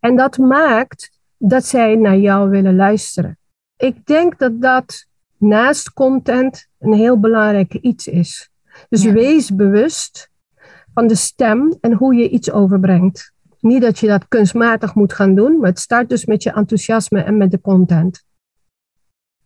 En 0.00 0.16
dat 0.16 0.38
maakt 0.38 1.18
dat 1.38 1.64
zij 1.64 1.94
naar 1.94 2.16
jou 2.16 2.50
willen 2.50 2.76
luisteren. 2.76 3.38
Ik 3.76 4.06
denk 4.06 4.38
dat 4.38 4.60
dat 4.60 5.06
naast 5.38 5.92
content 5.92 6.66
een 6.78 6.92
heel 6.92 7.20
belangrijk 7.20 7.74
iets 7.74 8.06
is. 8.06 8.50
Dus 8.88 9.04
wees 9.04 9.54
bewust 9.54 10.30
van 10.94 11.06
de 11.06 11.14
stem 11.14 11.76
en 11.80 11.92
hoe 11.92 12.14
je 12.14 12.28
iets 12.28 12.50
overbrengt. 12.50 13.32
Niet 13.60 13.82
dat 13.82 13.98
je 13.98 14.06
dat 14.06 14.28
kunstmatig 14.28 14.94
moet 14.94 15.12
gaan 15.12 15.34
doen, 15.34 15.58
maar 15.58 15.68
het 15.68 15.78
start 15.78 16.08
dus 16.08 16.24
met 16.24 16.42
je 16.42 16.52
enthousiasme 16.52 17.22
en 17.22 17.36
met 17.36 17.50
de 17.50 17.60
content. 17.60 18.24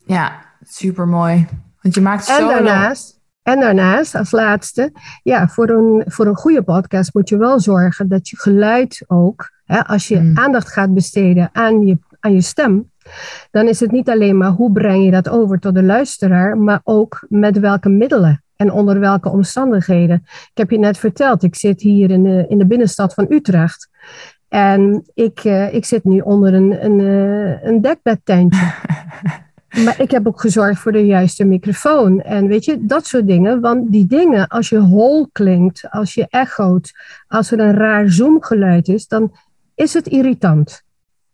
Ja, 0.04 0.32
super 0.62 1.06
mooi. 1.06 1.46
Want 1.80 1.94
je 1.94 2.00
maakt 2.00 2.24
zo. 2.24 2.38
En 2.38 2.46
daarnaast, 2.48 3.20
en 3.42 3.60
daarnaast, 3.60 4.14
als 4.14 4.30
laatste, 4.30 4.92
ja, 5.22 5.48
voor 5.48 5.68
een, 5.68 6.04
voor 6.06 6.26
een 6.26 6.36
goede 6.36 6.62
podcast 6.62 7.14
moet 7.14 7.28
je 7.28 7.36
wel 7.36 7.60
zorgen 7.60 8.08
dat 8.08 8.28
je 8.28 8.36
geluid 8.36 9.04
ook, 9.06 9.50
hè, 9.64 9.84
als 9.84 10.08
je 10.08 10.20
mm. 10.20 10.38
aandacht 10.38 10.72
gaat 10.72 10.94
besteden 10.94 11.50
aan 11.52 11.86
je, 11.86 11.98
aan 12.20 12.32
je 12.32 12.40
stem, 12.40 12.90
dan 13.50 13.68
is 13.68 13.80
het 13.80 13.90
niet 13.90 14.08
alleen 14.08 14.36
maar 14.36 14.50
hoe 14.50 14.72
breng 14.72 15.04
je 15.04 15.10
dat 15.10 15.28
over 15.28 15.58
tot 15.58 15.74
de 15.74 15.82
luisteraar, 15.82 16.58
maar 16.58 16.80
ook 16.84 17.26
met 17.28 17.58
welke 17.58 17.88
middelen 17.88 18.42
en 18.56 18.72
onder 18.72 19.00
welke 19.00 19.28
omstandigheden. 19.28 20.22
Ik 20.24 20.50
heb 20.54 20.70
je 20.70 20.78
net 20.78 20.98
verteld, 20.98 21.42
ik 21.42 21.54
zit 21.54 21.80
hier 21.80 22.10
in 22.10 22.22
de, 22.22 22.44
in 22.48 22.58
de 22.58 22.66
binnenstad 22.66 23.14
van 23.14 23.26
Utrecht. 23.28 23.88
En 24.48 25.10
ik, 25.14 25.44
uh, 25.44 25.74
ik 25.74 25.84
zit 25.84 26.04
nu 26.04 26.20
onder 26.20 26.54
een, 26.54 26.84
een, 26.84 26.98
uh, 26.98 27.62
een 27.62 27.80
dekbedtentje. 27.80 28.72
maar 29.84 30.00
ik 30.00 30.10
heb 30.10 30.26
ook 30.26 30.40
gezorgd 30.40 30.80
voor 30.80 30.92
de 30.92 31.06
juiste 31.06 31.44
microfoon. 31.44 32.20
En 32.20 32.46
weet 32.46 32.64
je, 32.64 32.86
dat 32.86 33.06
soort 33.06 33.26
dingen. 33.26 33.60
Want 33.60 33.92
die 33.92 34.06
dingen, 34.06 34.48
als 34.48 34.68
je 34.68 34.78
hol 34.78 35.28
klinkt, 35.32 35.90
als 35.90 36.14
je 36.14 36.26
echoot, 36.28 36.92
als 37.28 37.50
er 37.50 37.60
een 37.60 37.74
raar 37.74 38.10
zoomgeluid 38.10 38.88
is, 38.88 39.06
dan 39.06 39.32
is 39.74 39.94
het 39.94 40.06
irritant. 40.06 40.82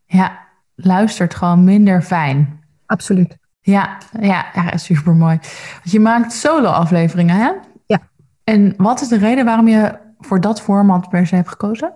Ja, 0.06 0.38
luistert 0.74 1.34
gewoon 1.34 1.64
minder 1.64 2.02
fijn. 2.02 2.60
Absoluut. 2.86 3.36
Ja, 3.60 3.98
ja, 4.20 4.46
ja 4.54 4.76
super 4.76 5.14
mooi. 5.14 5.38
je 5.82 6.00
maakt 6.00 6.32
solo-afleveringen, 6.32 7.36
hè? 7.36 7.52
Ja. 7.86 7.98
En 8.44 8.74
wat 8.76 9.00
is 9.00 9.08
de 9.08 9.18
reden 9.18 9.44
waarom 9.44 9.68
je 9.68 9.98
voor 10.18 10.40
dat 10.40 10.60
format 10.60 11.08
per 11.08 11.26
se 11.26 11.34
hebt 11.34 11.48
gekozen? 11.48 11.92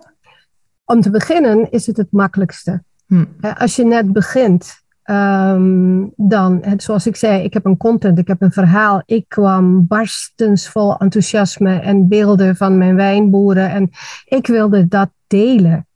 Om 0.85 1.01
te 1.01 1.09
beginnen 1.09 1.71
is 1.71 1.87
het 1.87 1.97
het 1.97 2.11
makkelijkste. 2.11 2.83
Hm. 3.07 3.25
Als 3.57 3.75
je 3.75 3.85
net 3.85 4.13
begint, 4.13 4.81
um, 5.05 6.13
dan, 6.15 6.63
zoals 6.77 7.07
ik 7.07 7.15
zei, 7.15 7.43
ik 7.43 7.53
heb 7.53 7.65
een 7.65 7.77
content, 7.77 8.17
ik 8.17 8.27
heb 8.27 8.41
een 8.41 8.51
verhaal. 8.51 9.03
Ik 9.05 9.25
kwam 9.27 9.87
barstens 9.87 10.69
vol 10.69 10.97
enthousiasme 10.97 11.79
en 11.79 12.07
beelden 12.07 12.55
van 12.55 12.77
mijn 12.77 12.95
wijnboeren 12.95 13.69
en 13.69 13.89
ik 14.25 14.47
wilde 14.47 14.87
dat 14.87 15.09
delen. 15.27 15.87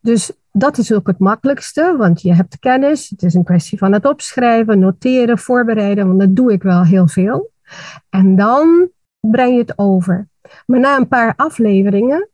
Dus 0.00 0.32
dat 0.52 0.78
is 0.78 0.92
ook 0.92 1.06
het 1.06 1.18
makkelijkste, 1.18 1.94
want 1.98 2.22
je 2.22 2.34
hebt 2.34 2.58
kennis. 2.58 3.08
Het 3.08 3.22
is 3.22 3.34
een 3.34 3.44
kwestie 3.44 3.78
van 3.78 3.92
het 3.92 4.04
opschrijven, 4.04 4.78
noteren, 4.78 5.38
voorbereiden, 5.38 6.06
want 6.06 6.20
dat 6.20 6.36
doe 6.36 6.52
ik 6.52 6.62
wel 6.62 6.84
heel 6.84 7.08
veel. 7.08 7.50
En 8.10 8.36
dan 8.36 8.88
breng 9.20 9.52
je 9.52 9.58
het 9.58 9.78
over. 9.78 10.28
Maar 10.66 10.80
na 10.80 10.96
een 10.96 11.08
paar 11.08 11.32
afleveringen, 11.36 12.28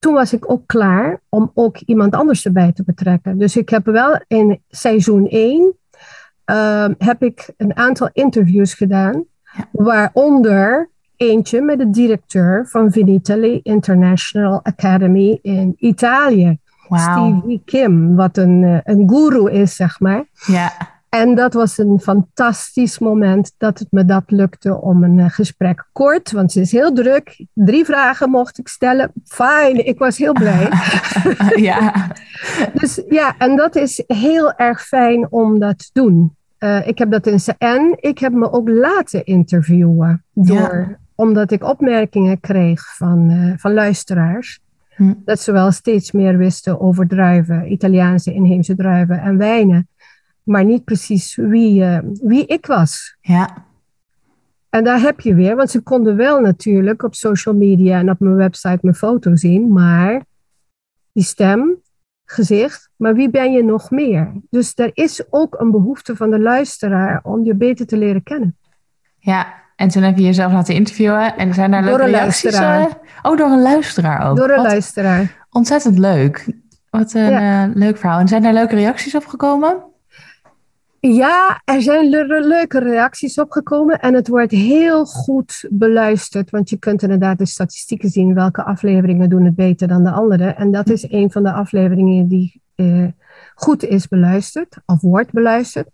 toen 0.00 0.14
was 0.14 0.32
ik 0.32 0.50
ook 0.50 0.62
klaar 0.66 1.20
om 1.28 1.50
ook 1.54 1.76
iemand 1.76 2.14
anders 2.14 2.44
erbij 2.44 2.72
te 2.72 2.82
betrekken. 2.82 3.38
Dus 3.38 3.56
ik 3.56 3.68
heb 3.68 3.84
wel 3.86 4.20
in 4.26 4.62
seizoen 4.68 5.26
1 5.28 5.74
ehm, 6.44 6.94
heb 6.98 7.22
ik 7.22 7.52
een 7.56 7.76
aantal 7.76 8.10
interviews 8.12 8.74
gedaan, 8.74 9.24
waaronder 9.72 10.90
eentje 11.16 11.60
met 11.60 11.78
de 11.78 11.90
directeur 11.90 12.66
van 12.68 12.92
Vinitaly 12.92 13.60
International 13.62 14.64
Academy 14.64 15.38
in 15.42 15.74
Italië. 15.78 16.58
Stevie 16.90 17.62
Kim, 17.64 18.16
wat 18.16 18.36
een, 18.36 18.64
eh, 18.64 18.94
een 18.94 19.08
guru 19.08 19.50
is, 19.50 19.76
zeg 19.76 20.00
maar. 20.00 20.24
Ja. 20.46 20.72
En 21.10 21.34
dat 21.34 21.54
was 21.54 21.78
een 21.78 22.00
fantastisch 22.00 22.98
moment 22.98 23.54
dat 23.58 23.78
het 23.78 23.88
me 23.90 24.04
dat 24.04 24.22
lukte 24.26 24.80
om 24.80 25.04
een 25.04 25.18
eh, 25.18 25.30
gesprek 25.30 25.88
kort, 25.92 26.32
want 26.32 26.52
ze 26.52 26.60
is 26.60 26.72
heel 26.72 26.92
druk. 26.92 27.44
Drie 27.54 27.84
vragen 27.84 28.30
mocht 28.30 28.58
ik 28.58 28.68
stellen. 28.68 29.12
Fijn, 29.24 29.86
ik 29.86 29.98
was 29.98 30.18
heel 30.18 30.32
blij. 30.32 30.68
ja. 31.70 32.12
dus 32.80 33.02
ja, 33.08 33.34
en 33.38 33.56
dat 33.56 33.76
is 33.76 34.04
heel 34.06 34.52
erg 34.52 34.82
fijn 34.86 35.26
om 35.30 35.58
dat 35.58 35.78
te 35.78 35.90
doen. 35.92 36.36
Uh, 36.58 36.86
ik 36.86 36.98
heb 36.98 37.10
dat 37.10 37.26
in 37.26 37.40
en 37.58 37.96
ik 38.00 38.18
heb 38.18 38.32
me 38.32 38.52
ook 38.52 38.68
laten 38.68 39.24
interviewen 39.24 40.24
door, 40.32 40.98
omdat 41.14 41.50
ik 41.50 41.64
opmerkingen 41.64 42.40
kreeg 42.40 42.96
van, 42.96 43.30
uh, 43.30 43.52
van 43.56 43.72
luisteraars. 43.72 44.60
Hm. 44.94 45.12
Dat 45.24 45.40
ze 45.40 45.52
wel 45.52 45.70
steeds 45.70 46.12
meer 46.12 46.36
wisten 46.36 46.80
over 46.80 47.08
druiven, 47.08 47.72
Italiaanse 47.72 48.32
inheemse 48.32 48.76
druiven 48.76 49.20
en 49.20 49.36
wijnen. 49.36 49.88
Maar 50.50 50.64
niet 50.64 50.84
precies 50.84 51.36
wie, 51.36 51.80
uh, 51.80 51.98
wie 52.22 52.46
ik 52.46 52.66
was. 52.66 53.16
Ja. 53.20 53.64
En 54.68 54.84
daar 54.84 55.00
heb 55.00 55.20
je 55.20 55.34
weer, 55.34 55.56
want 55.56 55.70
ze 55.70 55.80
konden 55.80 56.16
wel 56.16 56.40
natuurlijk 56.40 57.02
op 57.02 57.14
social 57.14 57.54
media 57.54 57.98
en 57.98 58.10
op 58.10 58.20
mijn 58.20 58.34
website 58.34 58.78
mijn 58.80 58.94
foto 58.94 59.36
zien, 59.36 59.72
maar 59.72 60.22
die 61.12 61.24
stem, 61.24 61.76
gezicht, 62.24 62.90
maar 62.96 63.14
wie 63.14 63.30
ben 63.30 63.52
je 63.52 63.64
nog 63.64 63.90
meer? 63.90 64.32
Dus 64.50 64.72
er 64.74 64.90
is 64.94 65.22
ook 65.30 65.60
een 65.60 65.70
behoefte 65.70 66.16
van 66.16 66.30
de 66.30 66.40
luisteraar 66.40 67.20
om 67.22 67.44
je 67.44 67.54
beter 67.54 67.86
te 67.86 67.96
leren 67.96 68.22
kennen. 68.22 68.56
Ja, 69.18 69.54
en 69.76 69.88
toen 69.88 70.02
heb 70.02 70.16
je 70.16 70.24
jezelf 70.24 70.52
laten 70.52 70.74
interviewen 70.74 71.36
en 71.36 71.54
zijn 71.54 71.70
daar 71.70 71.84
leuke 71.84 72.04
reacties? 72.04 72.60
Uh, 72.60 72.84
oh, 73.22 73.36
door 73.36 73.50
een 73.50 73.62
luisteraar 73.62 74.30
ook. 74.30 74.36
Door 74.36 74.50
een 74.50 74.62
luisteraar. 74.62 75.46
Ontzettend 75.50 75.98
leuk. 75.98 76.46
Wat 76.90 77.14
een 77.14 77.30
ja. 77.30 77.66
uh, 77.66 77.74
leuk 77.74 77.96
verhaal. 77.96 78.18
En 78.18 78.28
zijn 78.28 78.42
daar 78.42 78.52
leuke 78.52 78.74
reacties 78.74 79.14
op 79.14 79.26
gekomen? 79.26 79.88
Ja, 81.00 81.62
er 81.64 81.82
zijn 81.82 82.08
le 82.08 82.46
leuke 82.46 82.78
reacties 82.78 83.38
opgekomen 83.38 84.00
en 84.00 84.14
het 84.14 84.28
wordt 84.28 84.52
heel 84.52 85.04
goed 85.04 85.66
beluisterd. 85.70 86.50
Want 86.50 86.70
je 86.70 86.78
kunt 86.78 87.02
inderdaad 87.02 87.38
de 87.38 87.46
statistieken 87.46 88.08
zien 88.08 88.34
welke 88.34 88.64
afleveringen 88.64 89.28
doen 89.28 89.44
het 89.44 89.54
beter 89.54 89.88
dan 89.88 90.04
de 90.04 90.10
andere. 90.10 90.44
En 90.44 90.70
dat 90.70 90.88
is 90.88 91.10
een 91.10 91.30
van 91.30 91.42
de 91.42 91.52
afleveringen 91.52 92.28
die 92.28 92.62
uh, 92.76 93.08
goed 93.54 93.84
is 93.84 94.08
beluisterd 94.08 94.76
of 94.86 95.00
wordt 95.00 95.32
beluisterd. 95.32 95.88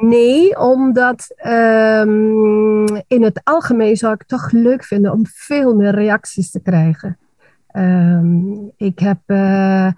Nee, 0.00 0.60
omdat 0.60 1.34
ehm, 1.36 2.84
in 3.06 3.22
het 3.22 3.40
algemeen 3.44 3.96
zou 3.96 4.12
ik 4.12 4.18
het 4.18 4.28
toch 4.28 4.50
leuk 4.50 4.84
vinden 4.84 5.12
om 5.12 5.26
veel 5.26 5.74
meer 5.74 5.94
reacties 5.94 6.50
te 6.50 6.60
krijgen. 6.60 7.18
Ehm, 7.76 8.52
ik 8.76 8.98
heb 8.98 9.18
uh, 9.26 9.88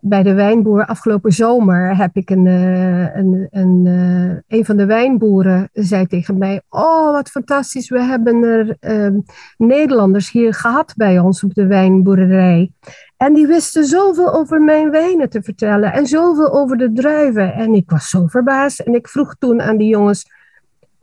bij 0.00 0.22
de 0.22 0.34
wijnboer 0.34 0.86
afgelopen 0.86 1.32
zomer 1.32 1.96
heb 1.96 2.16
ik 2.16 2.30
een, 2.30 2.46
uh, 2.46 3.16
een, 3.16 3.48
een, 3.50 3.84
uh, 3.86 4.58
een 4.58 4.64
van 4.64 4.76
de 4.76 4.86
wijnboeren 4.86 5.68
zei 5.72 6.06
tegen 6.06 6.38
mij: 6.38 6.62
Oh, 6.68 7.12
wat 7.12 7.30
fantastisch, 7.30 7.88
we 7.88 8.00
hebben 8.00 8.42
er 8.42 8.76
ehm, 8.80 9.18
Nederlanders 9.56 10.30
hier 10.30 10.54
gehad 10.54 10.92
bij 10.96 11.18
ons 11.18 11.44
op 11.44 11.54
de 11.54 11.66
wijnboerderij. 11.66 12.70
En 13.16 13.34
die 13.34 13.46
wisten 13.46 13.84
zoveel 13.84 14.34
over 14.34 14.60
mijn 14.60 14.90
wijnen 14.90 15.28
te 15.28 15.42
vertellen 15.42 15.92
en 15.92 16.06
zoveel 16.06 16.52
over 16.52 16.76
de 16.76 16.92
druiven. 16.92 17.54
En 17.54 17.74
ik 17.74 17.90
was 17.90 18.08
zo 18.08 18.26
verbaasd. 18.26 18.80
En 18.80 18.94
ik 18.94 19.08
vroeg 19.08 19.34
toen 19.38 19.62
aan 19.62 19.76
die 19.76 19.88
jongens: 19.88 20.30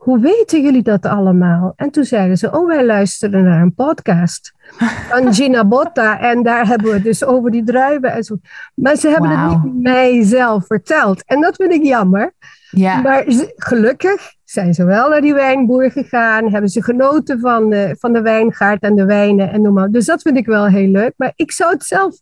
Hoe 0.04 0.18
weten 0.18 0.62
jullie 0.62 0.82
dat 0.82 1.06
allemaal? 1.06 1.72
En 1.76 1.90
toen 1.90 2.04
zeiden 2.04 2.36
ze: 2.36 2.52
Oh, 2.52 2.66
wij 2.66 2.86
luisteren 2.86 3.44
naar 3.44 3.60
een 3.60 3.74
podcast 3.74 4.52
van 5.08 5.32
Gina 5.34 5.64
Botta. 5.64 6.20
En 6.20 6.42
daar 6.42 6.66
hebben 6.66 6.86
we 6.86 6.94
het 6.94 7.04
dus 7.04 7.24
over 7.24 7.50
die 7.50 7.64
druiven 7.64 8.12
en 8.12 8.24
zo. 8.24 8.36
Maar 8.74 8.96
ze 8.96 9.08
hebben 9.08 9.30
het 9.30 9.62
niet 9.62 9.82
mijzelf 9.82 10.66
verteld. 10.66 11.24
En 11.24 11.40
dat 11.40 11.56
vind 11.56 11.72
ik 11.72 11.82
jammer. 11.82 12.32
Ja. 12.70 13.00
Maar 13.00 13.24
gelukkig 13.56 14.34
zijn 14.44 14.74
ze 14.74 14.84
wel 14.84 15.08
naar 15.08 15.20
die 15.20 15.34
wijnboer 15.34 15.90
gegaan. 15.90 16.52
Hebben 16.52 16.70
ze 16.70 16.82
genoten 16.82 17.40
van 17.40 17.70
de, 17.70 17.96
van 17.98 18.12
de 18.12 18.22
wijngaard 18.22 18.82
en 18.82 18.94
de 18.94 19.04
wijnen 19.04 19.50
en 19.52 19.62
noem 19.62 19.74
maar. 19.74 19.90
Dus 19.90 20.06
dat 20.06 20.22
vind 20.22 20.36
ik 20.36 20.46
wel 20.46 20.66
heel 20.66 20.88
leuk. 20.88 21.12
Maar 21.16 21.32
ik 21.36 21.52
zou 21.52 21.72
het 21.72 21.84
zelf 21.84 22.16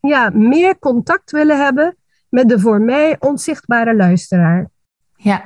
ja, 0.00 0.30
meer 0.32 0.78
contact 0.78 1.30
willen 1.30 1.64
hebben 1.64 1.96
met 2.28 2.48
de 2.48 2.60
voor 2.60 2.80
mij 2.80 3.16
onzichtbare 3.18 3.96
luisteraar. 3.96 4.68
Ja, 5.16 5.42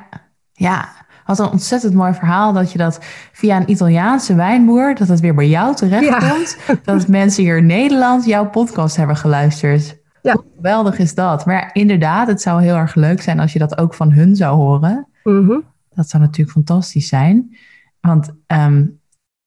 ja. 0.53 0.89
Wat 1.31 1.39
een 1.39 1.51
ontzettend 1.51 1.95
mooi 1.95 2.15
verhaal 2.15 2.53
dat 2.53 2.73
je 2.73 2.79
dat 2.79 2.99
via 3.33 3.57
een 3.57 3.71
Italiaanse 3.71 4.35
wijnboer, 4.35 4.95
dat 4.95 5.09
het 5.09 5.21
weer 5.21 5.35
bij 5.35 5.49
jou 5.49 5.75
terechtkomt. 5.75 6.57
Ja. 6.67 6.75
Dat 6.85 7.09
mensen 7.09 7.43
hier 7.43 7.57
in 7.57 7.67
Nederland 7.67 8.25
jouw 8.25 8.49
podcast 8.49 8.97
hebben 8.97 9.17
geluisterd. 9.17 9.99
Ja. 10.23 10.33
Hoe 10.33 10.45
geweldig 10.57 10.99
is 10.99 11.15
dat? 11.15 11.47
Maar 11.47 11.55
ja, 11.55 11.73
inderdaad, 11.73 12.29
het 12.29 12.43
zou 12.43 12.63
heel 12.63 12.77
erg 12.77 12.95
leuk 12.95 13.23
zijn 13.23 13.41
als 13.41 13.53
je 13.53 13.59
dat 13.59 13.79
ook 13.79 13.95
van 13.95 14.13
hun 14.13 14.37
zou 14.37 14.57
horen. 14.57 15.09
Mm 15.25 15.65
Dat 15.95 16.09
zou 16.09 16.23
natuurlijk 16.23 16.51
fantastisch 16.51 17.09
zijn. 17.09 17.57
Want 18.01 18.31
um, 18.47 19.01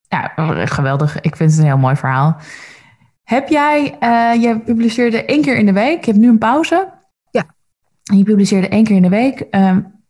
ja, 0.07 0.31
geweldig. 0.65 1.21
Ik 1.21 1.35
vind 1.35 1.51
het 1.51 1.59
een 1.59 1.65
heel 1.65 1.77
mooi 1.77 1.95
verhaal. 1.95 2.37
Heb 3.23 3.47
jij, 3.47 3.97
uh, 3.99 4.41
je 4.41 4.59
publiceerde 4.59 5.25
één 5.25 5.41
keer 5.41 5.55
in 5.55 5.65
de 5.65 5.73
week. 5.73 6.05
Je 6.05 6.11
hebt 6.11 6.23
nu 6.23 6.29
een 6.29 6.37
pauze. 6.37 6.89
Ja. 7.31 7.45
En 8.03 8.17
je 8.17 8.23
publiceerde 8.23 8.67
één 8.67 8.83
keer 8.83 8.95
in 8.95 9.01
de 9.01 9.09
week. 9.09 9.47
Um, 9.51 10.01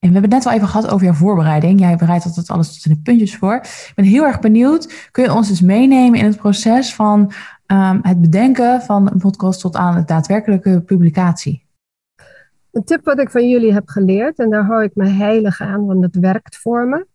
en 0.00 0.08
we 0.08 0.12
hebben 0.12 0.30
het 0.30 0.44
net 0.44 0.46
al 0.46 0.52
even 0.52 0.68
gehad 0.68 0.90
over 0.90 1.04
jouw 1.04 1.14
voorbereiding. 1.14 1.80
Jij 1.80 1.96
bereidt 1.96 2.24
altijd 2.24 2.50
alles 2.50 2.74
tot 2.74 2.84
in 2.84 2.94
de 2.94 3.00
puntjes 3.02 3.36
voor. 3.36 3.54
Ik 3.54 3.92
ben 3.94 4.04
heel 4.04 4.24
erg 4.24 4.40
benieuwd. 4.40 5.08
Kun 5.10 5.24
je 5.24 5.32
ons 5.32 5.48
eens 5.48 5.60
meenemen 5.60 6.18
in 6.18 6.24
het 6.24 6.36
proces 6.36 6.94
van 6.94 7.32
um, 7.66 7.98
het 8.02 8.20
bedenken 8.20 8.82
van 8.82 9.10
een 9.12 9.18
podcast 9.18 9.60
tot 9.60 9.76
aan 9.76 9.94
de 9.94 10.04
daadwerkelijke 10.04 10.80
publicatie? 10.80 11.66
Een 12.72 12.84
tip 12.84 13.04
wat 13.04 13.18
ik 13.18 13.30
van 13.30 13.48
jullie 13.48 13.72
heb 13.72 13.88
geleerd, 13.88 14.38
en 14.38 14.50
daar 14.50 14.64
hou 14.64 14.82
ik 14.82 14.94
me 14.94 15.06
heilig 15.06 15.60
aan, 15.60 15.86
want 15.86 16.02
het 16.02 16.16
werkt 16.16 16.56
voor 16.56 16.88
me. 16.88 17.06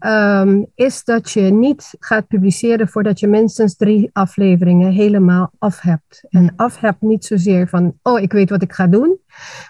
Hm. 0.00 0.64
is 0.74 1.04
dat 1.04 1.30
je 1.30 1.40
niet 1.40 1.94
gaat 1.98 2.26
publiceren 2.26 2.88
voordat 2.88 3.20
je 3.20 3.28
minstens 3.28 3.76
drie 3.76 4.10
afleveringen 4.12 4.92
helemaal 4.92 5.50
af 5.58 5.80
hebt. 5.80 6.24
En 6.28 6.52
af 6.56 6.80
hebt 6.80 7.00
niet 7.00 7.24
zozeer 7.24 7.68
van, 7.68 7.94
oh, 8.02 8.20
ik 8.20 8.32
weet 8.32 8.50
wat 8.50 8.62
ik 8.62 8.72
ga 8.72 8.86
doen, 8.86 9.18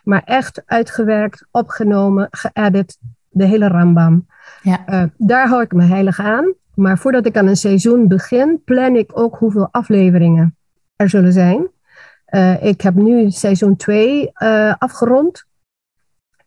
maar 0.05 0.23
echt 0.25 0.63
uitgewerkt, 0.67 1.47
opgenomen, 1.51 2.29
geëdit, 2.31 2.99
de 3.29 3.45
hele 3.45 3.69
rambam. 3.69 4.27
Ja. 4.63 4.81
Uh, 4.89 5.03
daar 5.17 5.49
hou 5.49 5.63
ik 5.63 5.73
me 5.73 5.83
heilig 5.83 6.21
aan. 6.21 6.55
Maar 6.75 6.99
voordat 6.99 7.27
ik 7.27 7.37
aan 7.37 7.47
een 7.47 7.57
seizoen 7.57 8.09
begin, 8.09 8.63
plan 8.65 8.97
ik 8.97 9.19
ook 9.19 9.37
hoeveel 9.37 9.69
afleveringen 9.71 10.57
er 10.97 11.09
zullen 11.09 11.33
zijn. 11.33 11.69
Uh, 12.35 12.65
ik 12.65 12.81
heb 12.81 12.95
nu 12.95 13.31
seizoen 13.31 13.77
2 13.77 14.21
uh, 14.21 14.69
eh, 14.69 14.75
afgerond. 14.79 15.45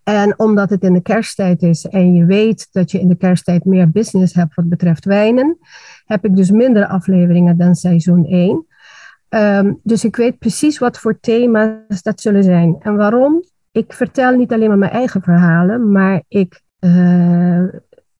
En 0.05 0.39
omdat 0.39 0.69
het 0.69 0.83
in 0.83 0.93
de 0.93 1.01
kersttijd 1.01 1.61
is 1.61 1.85
en 1.85 2.13
je 2.13 2.25
weet 2.25 2.67
dat 2.71 2.91
je 2.91 2.99
in 2.99 3.07
de 3.07 3.15
kersttijd 3.15 3.65
meer 3.65 3.89
business 3.89 4.33
hebt 4.33 4.55
wat 4.55 4.69
betreft 4.69 5.05
wijnen, 5.05 5.57
heb 6.05 6.25
ik 6.25 6.35
dus 6.35 6.51
minder 6.51 6.87
afleveringen 6.87 7.57
dan 7.57 7.75
seizoen 7.75 8.25
1. 8.25 8.49
Um, 8.49 8.65
ehm, 9.29 9.73
dus 9.83 10.05
ik 10.05 10.15
weet 10.15 10.39
precies 10.39 10.77
wat 10.77 10.99
voor 10.99 11.19
thema's 11.19 12.01
dat 12.01 12.21
zullen 12.21 12.43
zijn. 12.43 12.75
En 12.79 12.95
waarom? 12.95 13.43
Ik 13.71 13.93
vertel 13.93 14.35
niet 14.35 14.53
alleen 14.53 14.67
maar 14.67 14.77
mijn 14.77 14.91
eigen 14.91 15.21
verhalen, 15.21 15.91
maar 15.91 16.23
ik 16.27 16.61
uh, 16.79 17.63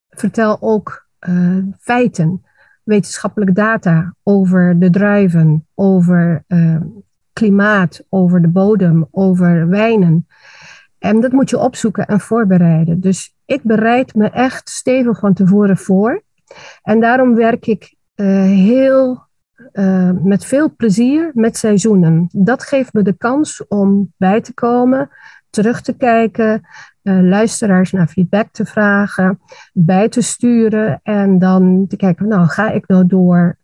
vertel 0.09 0.57
ook 0.61 1.07
uh, 1.29 1.57
feiten, 1.79 2.43
wetenschappelijke 2.83 3.53
data 3.53 4.13
over 4.23 4.79
de 4.79 4.89
druiven, 4.89 5.67
over 5.73 6.43
uh, 6.47 6.77
klimaat, 7.33 8.03
over 8.09 8.41
de 8.41 8.47
bodem, 8.47 9.07
over 9.11 9.67
wijnen. 9.69 10.27
En 11.05 11.19
dat 11.19 11.31
moet 11.31 11.49
je 11.49 11.59
opzoeken 11.59 12.05
en 12.05 12.19
voorbereiden. 12.19 12.99
Dus 12.99 13.35
ik 13.45 13.63
bereid 13.63 14.15
me 14.15 14.29
echt 14.29 14.69
stevig 14.69 15.19
van 15.19 15.33
tevoren 15.33 15.77
voor. 15.77 16.23
En 16.81 16.99
daarom 16.99 17.35
werk 17.35 17.65
ik 17.65 17.95
uh, 18.15 18.27
heel 18.43 19.23
uh, 19.73 20.11
met 20.23 20.45
veel 20.45 20.75
plezier 20.75 21.31
met 21.33 21.57
seizoenen. 21.57 22.29
Dat 22.31 22.63
geeft 22.63 22.93
me 22.93 23.01
de 23.01 23.13
kans 23.13 23.67
om 23.67 24.13
bij 24.17 24.41
te 24.41 24.53
komen, 24.53 25.09
terug 25.49 25.81
te 25.81 25.97
kijken, 25.97 26.61
uh, 27.03 27.21
luisteraars 27.21 27.91
naar 27.91 28.07
feedback 28.07 28.47
te 28.51 28.65
vragen, 28.65 29.39
bij 29.73 30.09
te 30.09 30.21
sturen 30.21 30.99
en 31.03 31.39
dan 31.39 31.85
te 31.87 31.95
kijken, 31.95 32.27
nou 32.27 32.47
ga 32.47 32.71
ik 32.71 32.87
nou 32.87 33.07
door 33.07 33.57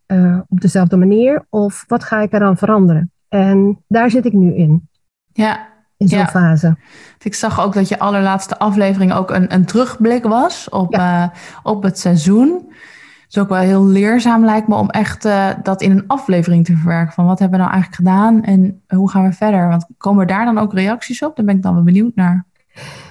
op 0.47 0.61
dezelfde 0.61 0.97
manier 0.97 1.45
of 1.49 1.83
wat 1.87 2.03
ga 2.03 2.21
ik 2.21 2.33
eraan 2.33 2.57
veranderen? 2.57 3.11
En 3.27 3.83
daar 3.87 4.09
zit 4.09 4.25
ik 4.25 4.33
nu 4.33 4.55
in. 4.55 4.89
Ja, 5.33 5.70
in 6.01 6.07
zo'n 6.07 6.27
fase. 6.27 6.75
Ik 7.21 7.35
zag 7.35 7.61
ook 7.61 7.73
dat 7.73 7.87
je 7.87 7.99
allerlaatste 7.99 8.59
aflevering 8.59 9.13
ook 9.13 9.31
een, 9.31 9.53
een 9.53 9.65
terugblik 9.65 10.23
was 10.23 10.69
op, 10.69 10.95
uh, 10.95 11.27
op 11.63 11.83
het 11.83 11.99
seizoen. 11.99 12.65
Het 12.67 13.35
is 13.35 13.37
ook 13.37 13.49
wel 13.49 13.57
heel 13.57 13.85
leerzaam 13.85 14.45
lijkt 14.45 14.67
me 14.67 14.75
om 14.75 14.89
echt 14.89 15.25
uh, 15.25 15.47
dat 15.63 15.81
in 15.81 15.91
een 15.91 16.03
aflevering 16.07 16.65
te 16.65 16.75
verwerken. 16.75 17.13
Van 17.13 17.25
wat 17.25 17.39
hebben 17.39 17.59
we 17.59 17.65
nou 17.65 17.75
eigenlijk 17.75 18.09
gedaan 18.09 18.43
en 18.43 18.81
hoe 18.87 19.09
gaan 19.09 19.23
we 19.23 19.33
verder? 19.33 19.67
Want 19.67 19.85
komen 19.97 20.27
daar 20.27 20.45
dan 20.45 20.57
ook 20.57 20.73
reacties 20.73 21.23
op? 21.23 21.35
Daar 21.35 21.45
ben 21.45 21.55
ik 21.55 21.63
dan 21.63 21.73
wel 21.73 21.83
benieuwd 21.83 22.15
naar. 22.15 22.45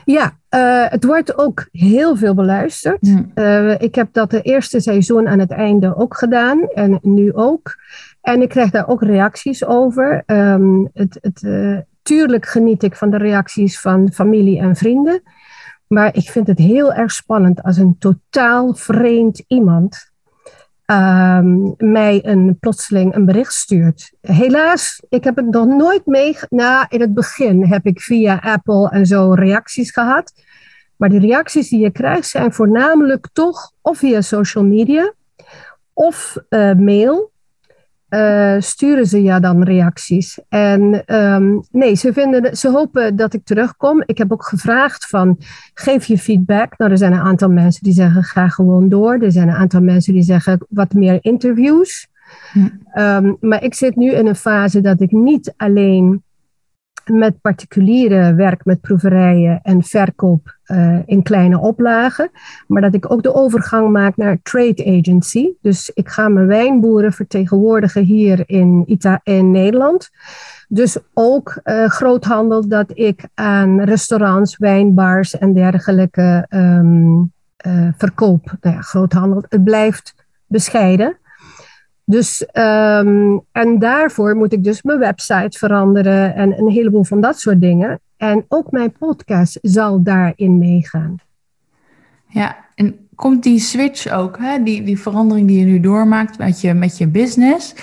Ja, 0.04 0.32
uh, 0.50 0.90
het 0.90 1.04
wordt 1.04 1.38
ook 1.38 1.68
heel 1.72 2.16
veel 2.16 2.34
beluisterd. 2.34 3.10
Uh, 3.34 3.80
ik 3.80 3.94
heb 3.94 4.08
dat 4.12 4.30
de 4.30 4.42
eerste 4.42 4.80
seizoen 4.80 5.28
aan 5.28 5.38
het 5.38 5.50
einde 5.50 5.96
ook 5.96 6.16
gedaan 6.16 6.68
en 6.74 6.98
nu 7.02 7.34
ook. 7.34 7.76
En 8.20 8.42
ik 8.42 8.48
krijg 8.48 8.70
daar 8.70 8.88
ook 8.88 9.02
reacties 9.02 9.64
over. 9.64 10.22
Um, 10.26 10.90
het, 10.94 11.18
het, 11.20 11.42
Tuurlijk 12.10 12.46
geniet 12.46 12.82
ik 12.82 12.96
van 12.96 13.10
de 13.10 13.16
reacties 13.16 13.80
van 13.80 14.12
familie 14.12 14.60
en 14.60 14.76
vrienden. 14.76 15.22
Maar 15.86 16.16
ik 16.16 16.30
vind 16.30 16.46
het 16.46 16.58
heel 16.58 16.92
erg 16.92 17.12
spannend 17.12 17.62
als 17.62 17.76
een 17.76 17.98
totaal 17.98 18.74
vreemd 18.74 19.44
iemand 19.46 20.10
ehm, 20.84 21.58
mij 21.76 22.26
een, 22.26 22.56
plotseling 22.60 23.14
een 23.14 23.24
bericht 23.24 23.52
stuurt. 23.52 24.12
Helaas, 24.20 25.02
ik 25.08 25.24
heb 25.24 25.36
het 25.36 25.50
nog 25.50 25.66
nooit 25.66 26.06
mee. 26.06 26.36
Nou, 26.48 26.86
in 26.88 27.00
het 27.00 27.14
begin 27.14 27.64
heb 27.64 27.86
ik 27.86 28.00
via 28.00 28.36
Apple 28.42 28.90
en 28.90 29.06
zo 29.06 29.32
reacties 29.32 29.90
gehad. 29.90 30.32
Maar 30.96 31.08
de 31.08 31.18
reacties 31.18 31.68
die 31.68 31.80
je 31.80 31.90
krijgt 31.90 32.28
zijn 32.28 32.52
voornamelijk 32.52 33.28
toch 33.32 33.72
of 33.80 33.98
via 33.98 34.20
social 34.20 34.64
media 34.64 35.14
of 35.92 36.36
uh, 36.48 36.74
mail. 36.74 37.32
Uh, 38.10 38.54
sturen 38.58 39.06
ze 39.06 39.22
ja 39.22 39.40
dan 39.40 39.62
reacties. 39.62 40.38
En 40.48 41.14
um, 41.16 41.62
nee, 41.70 41.94
ze, 41.94 42.12
vinden, 42.12 42.56
ze 42.56 42.70
hopen 42.70 43.16
dat 43.16 43.34
ik 43.34 43.44
terugkom. 43.44 44.02
Ik 44.06 44.18
heb 44.18 44.32
ook 44.32 44.44
gevraagd 44.44 45.06
van, 45.06 45.38
geef 45.74 46.04
je 46.04 46.18
feedback. 46.18 46.78
Nou, 46.78 46.90
er 46.90 46.98
zijn 46.98 47.12
een 47.12 47.20
aantal 47.20 47.48
mensen 47.48 47.82
die 47.82 47.92
zeggen, 47.92 48.24
ga 48.24 48.48
gewoon 48.48 48.88
door. 48.88 49.18
Er 49.18 49.32
zijn 49.32 49.48
een 49.48 49.54
aantal 49.54 49.80
mensen 49.80 50.12
die 50.12 50.22
zeggen, 50.22 50.66
wat 50.68 50.92
meer 50.92 51.18
interviews. 51.20 52.08
Hm. 52.52 52.68
Um, 53.00 53.36
maar 53.40 53.64
ik 53.64 53.74
zit 53.74 53.96
nu 53.96 54.12
in 54.12 54.26
een 54.26 54.36
fase 54.36 54.80
dat 54.80 55.00
ik 55.00 55.10
niet 55.10 55.54
alleen 55.56 56.22
met 57.04 57.40
particuliere 57.40 58.34
werk 58.34 58.64
met 58.64 58.80
proeverijen 58.80 59.60
en 59.62 59.82
verkoop 59.82 60.58
uh, 60.66 60.98
in 61.06 61.22
kleine 61.22 61.58
oplagen. 61.58 62.30
Maar 62.66 62.82
dat 62.82 62.94
ik 62.94 63.12
ook 63.12 63.22
de 63.22 63.34
overgang 63.34 63.90
maak 63.90 64.16
naar 64.16 64.38
trade 64.42 64.98
agency. 64.98 65.48
Dus 65.60 65.90
ik 65.94 66.08
ga 66.08 66.28
mijn 66.28 66.46
wijnboeren 66.46 67.12
vertegenwoordigen 67.12 68.02
hier 68.02 68.42
in, 68.46 68.82
Ita 68.86 69.20
in 69.22 69.50
Nederland. 69.50 70.10
Dus 70.68 70.98
ook 71.14 71.60
uh, 71.64 71.88
groothandel 71.88 72.68
dat 72.68 72.90
ik 72.94 73.28
aan 73.34 73.80
restaurants, 73.80 74.58
wijnbars 74.58 75.38
en 75.38 75.52
dergelijke 75.52 76.46
um, 76.48 77.32
uh, 77.66 77.88
verkoop. 77.96 78.56
Nou 78.60 78.76
ja, 78.76 78.80
groothandel, 78.80 79.44
het 79.48 79.64
blijft 79.64 80.14
bescheiden. 80.46 81.16
Dus, 82.10 82.46
ehm, 82.46 83.38
en 83.52 83.78
daarvoor 83.78 84.36
moet 84.36 84.52
ik 84.52 84.64
dus 84.64 84.82
mijn 84.82 84.98
website 84.98 85.58
veranderen 85.58 86.34
en 86.34 86.58
een 86.58 86.68
heleboel 86.68 87.04
van 87.04 87.20
dat 87.20 87.40
soort 87.40 87.60
dingen. 87.60 88.00
En 88.16 88.44
ook 88.48 88.70
mijn 88.70 88.92
podcast 88.92 89.58
zal 89.62 90.02
daarin 90.02 90.58
meegaan. 90.58 91.16
Ja, 92.26 92.56
en 92.74 93.08
komt 93.14 93.42
die 93.42 93.58
switch 93.58 94.12
ook, 94.12 94.38
hè? 94.38 94.62
Die, 94.62 94.82
die 94.82 95.00
verandering 95.00 95.48
die 95.48 95.58
je 95.58 95.64
nu 95.64 95.80
doormaakt 95.80 96.38
met 96.38 96.60
je, 96.60 96.74
met 96.74 96.98
je 96.98 97.08
business, 97.08 97.74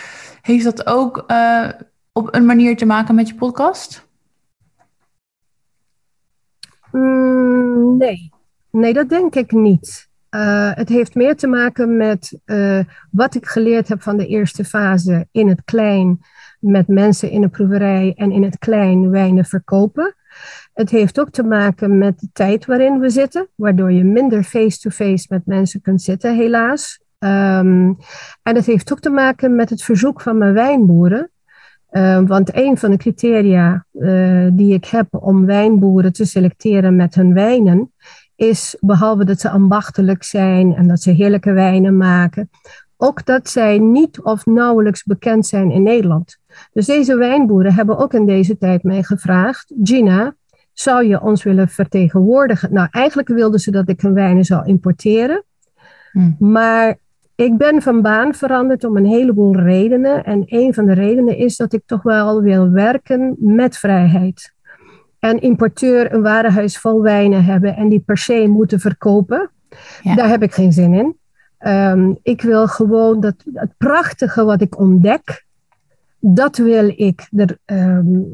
heeft 0.42 0.64
dat 0.64 0.86
ook 0.86 1.24
uh, 1.28 1.70
op 2.12 2.36
een 2.36 2.46
manier 2.46 2.78
te 2.78 2.86
maken 2.86 3.16
met 3.16 3.28
je 3.28 3.36
podcast? 3.36 4.08
Mm, 6.92 7.98
nee. 7.98 8.32
nee, 8.72 8.94
dat 8.94 9.10
denk 9.10 9.36
ik 9.36 9.52
niet. 9.52 10.07
Uh, 10.38 10.72
het 10.74 10.90
heeft 10.90 11.16
meer 11.16 11.36
te 11.36 11.48
maken 11.48 11.98
met 11.98 12.40
uh, 12.46 12.80
wat 13.12 13.36
ik 13.36 13.46
geleerd 13.46 13.88
heb 13.88 14.02
van 14.02 14.18
de 14.18 14.28
eerste 14.28 14.64
fase 14.64 15.28
in 15.32 15.48
het 15.48 15.62
klein, 15.66 16.20
met 16.60 16.88
mensen 16.88 17.30
in 17.30 17.42
de 17.42 17.48
proeverij 17.48 18.14
en 18.16 18.32
in 18.32 18.44
het 18.44 18.58
klein 18.58 19.10
wijnen 19.10 19.46
verkopen. 19.46 20.16
Het 20.74 20.90
heeft 20.90 21.20
ook 21.20 21.30
te 21.30 21.44
maken 21.44 21.98
met 21.98 22.20
de 22.20 22.30
tijd 22.34 22.66
waarin 22.66 23.00
we 23.00 23.10
zitten, 23.10 23.48
waardoor 23.56 23.92
je 23.92 24.04
minder 24.04 24.44
face-to-face 24.44 25.26
met 25.30 25.46
mensen 25.46 25.82
kunt 25.82 26.02
zitten, 26.02 26.36
helaas. 26.36 27.00
Um, 27.20 27.98
en 28.44 28.56
het 28.56 28.66
heeft 28.66 28.92
ook 28.92 29.00
te 29.00 29.10
maken 29.10 29.56
met 29.56 29.70
het 29.70 29.84
verzoek 29.84 30.22
van 30.22 30.38
mijn 30.38 30.54
wijnboeren. 30.54 31.32
Uh, 31.92 32.22
want 32.26 32.56
een 32.56 32.78
van 32.78 32.92
de 32.92 32.98
criteria 32.98 33.86
die 34.54 34.74
ik 34.74 34.86
heb 34.86 35.08
om 35.10 35.46
wijnboeren 35.46 36.14
te 36.14 36.26
selecteren 36.26 36.96
met 36.96 37.16
hun 37.16 37.34
wijnen, 37.34 37.92
is 38.38 38.78
behalve 38.80 39.26
dat 39.26 39.40
ze 39.40 39.50
ambachtelijk 39.50 40.24
zijn 40.24 40.76
en 40.76 40.88
dat 40.88 41.02
ze 41.02 41.12
heerlijke 41.12 41.52
wijnen 41.52 41.98
maken, 41.98 42.50
ook 42.98 43.26
dat 43.26 43.50
zij 43.50 43.78
niet 43.78 44.22
of 44.22 44.46
nauwelijks 44.46 45.04
bekend 45.04 45.46
zijn 45.46 45.72
in 45.72 45.84
Nederland. 45.84 46.38
Dus 46.74 46.86
deze 46.86 47.18
wijnboeren 47.18 47.74
hebben 47.74 47.98
ook 47.98 48.14
in 48.14 48.26
deze 48.26 48.58
tijd 48.58 48.84
mij 48.84 49.04
gevraagd: 49.04 49.74
Gina, 49.84 50.36
zou 50.74 51.08
je 51.08 51.22
ons 51.22 51.44
willen 51.44 51.70
vertegenwoordigen? 51.70 52.74
Nou, 52.74 52.88
eigenlijk 52.92 53.28
wilden 53.28 53.60
ze 53.60 53.72
dat 53.72 53.90
ik 53.90 54.02
hun 54.02 54.14
wijnen 54.14 54.44
zou 54.44 54.66
importeren. 54.66 55.44
Hmm. 56.12 56.36
Maar 56.40 56.98
ik 57.36 57.58
ben 57.58 57.82
van 57.82 58.02
baan 58.02 58.34
veranderd 58.34 58.84
om 58.84 58.98
een 58.98 59.06
heleboel 59.06 59.56
redenen. 59.56 60.24
En 60.24 60.44
een 60.46 60.74
van 60.74 60.86
de 60.86 60.94
redenen 60.94 61.38
is 61.38 61.56
dat 61.56 61.74
ik 61.74 61.82
toch 61.86 62.04
wel 62.04 62.42
wil 62.42 62.70
werken 62.70 63.36
met 63.40 63.78
vrijheid. 63.78 64.54
En 65.20 65.42
importeur 65.42 66.14
een 66.14 66.22
warenhuis 66.22 66.78
vol 66.78 67.02
wijnen 67.02 67.44
hebben 67.44 67.76
en 67.76 67.90
die 67.90 68.00
per 68.00 68.18
se 68.18 68.48
moeten 68.48 68.80
verkopen, 68.80 69.50
ja. 70.02 70.16
daar 70.16 70.30
heb 70.30 70.44
ik 70.44 70.54
geen 70.54 70.74
zin 70.74 70.94
in. 70.94 71.16
Um, 71.60 72.18
ik 72.24 72.42
wil 72.42 72.68
gewoon 72.68 73.20
dat 73.20 73.36
het 73.54 73.72
prachtige 73.78 74.44
wat 74.44 74.62
ik 74.62 74.80
ontdek, 74.80 75.46
dat 76.20 76.58
wil 76.58 76.94
ik 76.96 77.28
er 77.36 77.58
um, 77.66 78.26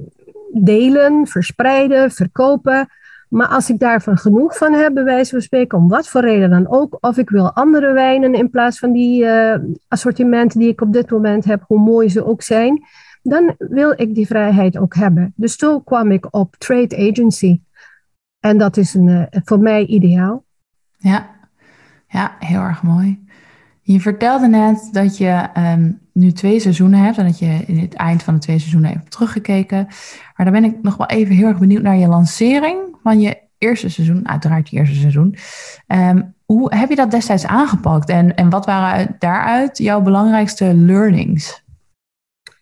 delen, 0.54 1.28
verspreiden, 1.28 2.12
verkopen. 2.12 2.88
Maar 3.30 3.48
als 3.48 3.70
ik 3.70 3.80
daarvan 3.80 4.18
genoeg 4.18 4.58
van 4.58 4.74
heb, 4.74 4.94
bij 4.94 5.04
wijze 5.04 5.32
van 5.32 5.42
spreken, 5.42 5.78
om 5.78 5.90
wat 5.90 6.08
voor 6.08 6.22
reden 6.22 6.50
dan 6.50 6.70
ook, 6.70 6.98
of 7.00 7.18
ik 7.18 7.30
wil 7.30 7.54
andere 7.54 7.94
wijnen 7.94 8.34
in 8.34 8.50
plaats 8.50 8.80
van 8.80 8.92
die 8.92 9.24
uh, 9.24 9.56
assortimenten 9.88 10.60
die 10.60 10.70
ik 10.70 10.82
op 10.82 10.94
dit 10.94 11.12
moment 11.12 11.46
heb, 11.46 11.64
hoe 11.68 11.80
mooi 11.80 12.10
ze 12.10 12.26
ook 12.26 12.42
zijn, 12.42 12.84
dan 13.24 13.56
wil 13.58 13.94
ik 13.96 14.16
die 14.16 14.28
vrijheid 14.28 14.78
ook 14.78 14.96
hebben. 14.96 15.34
Dus 15.36 15.58
toen 15.58 15.84
kwam 15.84 16.12
ik 16.12 16.36
op 16.36 16.56
trade 16.56 17.10
agency. 17.12 17.62
En 18.40 18.58
dat 18.58 18.78
is 18.78 18.94
een, 18.94 19.08
uh, 19.08 19.24
voor 19.30 19.60
mij 19.60 19.86
ideaal. 19.86 20.44
Ja. 20.98 21.30
ja, 22.08 22.36
heel 22.40 22.60
erg 22.60 22.84
mooi. 22.84 23.26
Je 23.82 24.00
vertelde 24.00 24.48
net 24.48 24.90
dat 24.92 25.18
je 25.18 25.50
um, 25.58 26.00
nu 26.14 26.32
twee 26.32 26.60
seizoenen 26.60 27.00
hebt 27.00 27.18
en 27.18 27.26
dat 27.26 27.40
je 27.40 27.64
in 27.68 27.78
het 27.78 27.94
eind 27.94 28.24
van 28.24 28.34
de 28.34 28.40
twee 28.40 28.60
seizoenen 28.60 28.90
hebt 28.90 29.12
teruggekeken. 29.12 29.88
Maar 30.36 30.46
dan 30.46 30.52
ben 30.52 30.64
ik 30.64 30.82
nog 30.82 30.98
wel 30.98 31.08
even 31.08 31.36
heel 31.36 31.48
erg 31.48 31.60
benieuwd 31.60 31.82
naar 31.82 31.98
je 31.98 32.08
lancering 32.08 32.78
van 33.04 33.20
je 33.20 33.42
eerste 33.58 33.90
seizoen, 33.90 34.28
uiteraard 34.28 34.70
je 34.70 34.78
eerste 34.78 34.96
seizoen. 34.96 35.36
Um, 35.88 36.34
hoe 36.46 36.76
heb 36.76 36.90
je 36.90 36.96
dat 36.96 37.12
destijds 37.12 37.46
aangepakt 37.46 38.10
en, 38.10 38.36
en 38.36 38.50
wat 38.50 38.66
waren 38.66 39.16
daaruit 39.20 39.78
jouw 39.78 40.02
belangrijkste 40.02 40.74
learnings? 40.76 41.63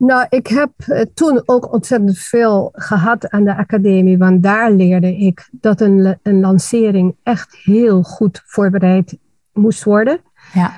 Nou, 0.01 0.25
ik 0.29 0.47
heb 0.47 0.71
eh, 0.77 1.01
toen 1.13 1.41
ook 1.45 1.73
ontzettend 1.73 2.17
veel 2.17 2.69
gehad 2.73 3.29
aan 3.29 3.43
de 3.43 3.55
academie, 3.55 4.17
want 4.17 4.43
daar 4.43 4.71
leerde 4.71 5.17
ik 5.17 5.49
dat 5.51 5.81
een, 5.81 6.19
een 6.23 6.39
lancering 6.39 7.15
echt 7.23 7.55
heel 7.55 8.03
goed 8.03 8.41
voorbereid 8.45 9.17
moest 9.53 9.83
worden. 9.83 10.19
Ja 10.53 10.71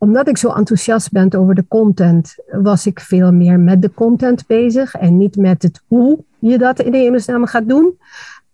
omdat 0.00 0.28
ik 0.28 0.36
zo 0.36 0.52
enthousiast 0.52 1.12
ben 1.12 1.34
over 1.34 1.54
de 1.54 1.64
content, 1.68 2.36
was 2.46 2.86
ik 2.86 3.00
veel 3.00 3.32
meer 3.32 3.60
met 3.60 3.82
de 3.82 3.90
content 3.94 4.46
bezig 4.46 4.94
en 4.94 5.16
niet 5.16 5.36
met 5.36 5.62
het 5.62 5.82
hoe 5.86 6.24
je 6.38 6.58
dat 6.58 6.80
in 6.80 6.92
de 6.92 6.98
hemelsnaam 6.98 7.46
gaat 7.46 7.68
doen. 7.68 7.98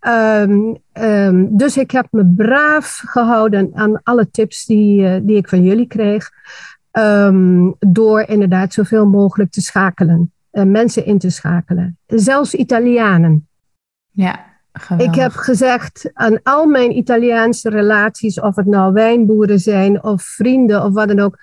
Um, 0.07 0.77
um, 0.93 1.57
dus 1.57 1.77
ik 1.77 1.91
heb 1.91 2.07
me 2.11 2.25
braaf 2.25 3.01
gehouden 3.05 3.71
aan 3.73 3.99
alle 4.03 4.29
tips 4.31 4.65
die, 4.65 5.01
uh, 5.01 5.15
die 5.21 5.37
ik 5.37 5.49
van 5.49 5.63
jullie 5.63 5.87
kreeg. 5.87 6.29
Um, 6.97 7.75
door 7.79 8.21
inderdaad 8.21 8.73
zoveel 8.73 9.05
mogelijk 9.05 9.51
te 9.51 9.61
schakelen, 9.61 10.33
uh, 10.51 10.63
mensen 10.63 11.05
in 11.05 11.17
te 11.17 11.29
schakelen. 11.29 11.97
Zelfs 12.05 12.53
Italianen. 12.53 13.47
Ja. 14.11 14.45
Ik 14.97 15.15
heb 15.15 15.31
gezegd 15.31 16.09
aan 16.13 16.39
al 16.43 16.65
mijn 16.65 16.97
Italiaanse 16.97 17.69
relaties, 17.69 18.39
of 18.39 18.55
het 18.55 18.65
nou 18.65 18.93
wijnboeren 18.93 19.59
zijn 19.59 20.03
of 20.03 20.21
vrienden 20.21 20.83
of 20.83 20.93
wat 20.93 21.07
dan 21.07 21.19
ook. 21.19 21.37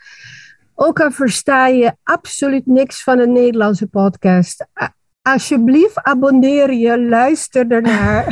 Ook 0.74 1.00
al 1.00 1.10
versta 1.10 1.66
je 1.66 1.92
absoluut 2.02 2.66
niks 2.66 3.02
van 3.02 3.18
een 3.18 3.32
Nederlandse 3.32 3.86
podcast 3.86 4.66
alsjeblieft 5.32 6.02
abonneer 6.02 6.72
je, 6.72 7.00
luister 7.00 7.70
ernaar. 7.70 8.24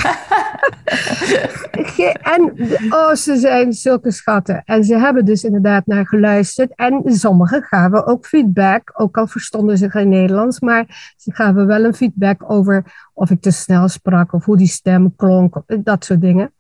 en 2.36 2.52
oh, 2.90 3.14
ze 3.14 3.36
zijn 3.36 3.72
zulke 3.72 4.10
schatten. 4.10 4.62
En 4.64 4.84
ze 4.84 4.98
hebben 4.98 5.24
dus 5.24 5.44
inderdaad 5.44 5.86
naar 5.86 6.06
geluisterd. 6.06 6.72
En 6.74 7.02
sommigen 7.04 7.62
gaven 7.62 8.06
ook 8.06 8.26
feedback, 8.26 8.92
ook 8.94 9.16
al 9.16 9.26
verstonden 9.26 9.78
ze 9.78 9.90
geen 9.90 10.08
Nederlands, 10.08 10.60
maar 10.60 11.14
ze 11.16 11.34
gaven 11.34 11.66
wel 11.66 11.84
een 11.84 11.94
feedback 11.94 12.50
over 12.50 12.84
of 13.14 13.30
ik 13.30 13.40
te 13.40 13.50
snel 13.50 13.88
sprak 13.88 14.32
of 14.32 14.44
hoe 14.44 14.56
die 14.56 14.66
stem 14.66 15.16
klonk, 15.16 15.62
dat 15.66 16.04
soort 16.04 16.20
dingen. 16.20 16.54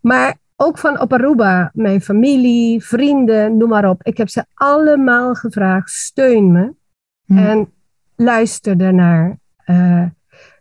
Maar 0.00 0.36
ook 0.56 0.78
van 0.78 1.00
op 1.00 1.12
Aruba, 1.12 1.70
mijn 1.74 2.00
familie, 2.00 2.84
vrienden, 2.84 3.56
noem 3.56 3.68
maar 3.68 3.88
op. 3.88 4.02
Ik 4.02 4.16
heb 4.16 4.28
ze 4.28 4.44
allemaal 4.54 5.34
gevraagd, 5.34 5.90
steun 5.90 6.52
me. 6.52 6.72
Hmm. 7.24 7.38
En 7.38 7.72
luister 8.16 8.80
ernaar. 8.80 9.38
Uh, 9.70 10.04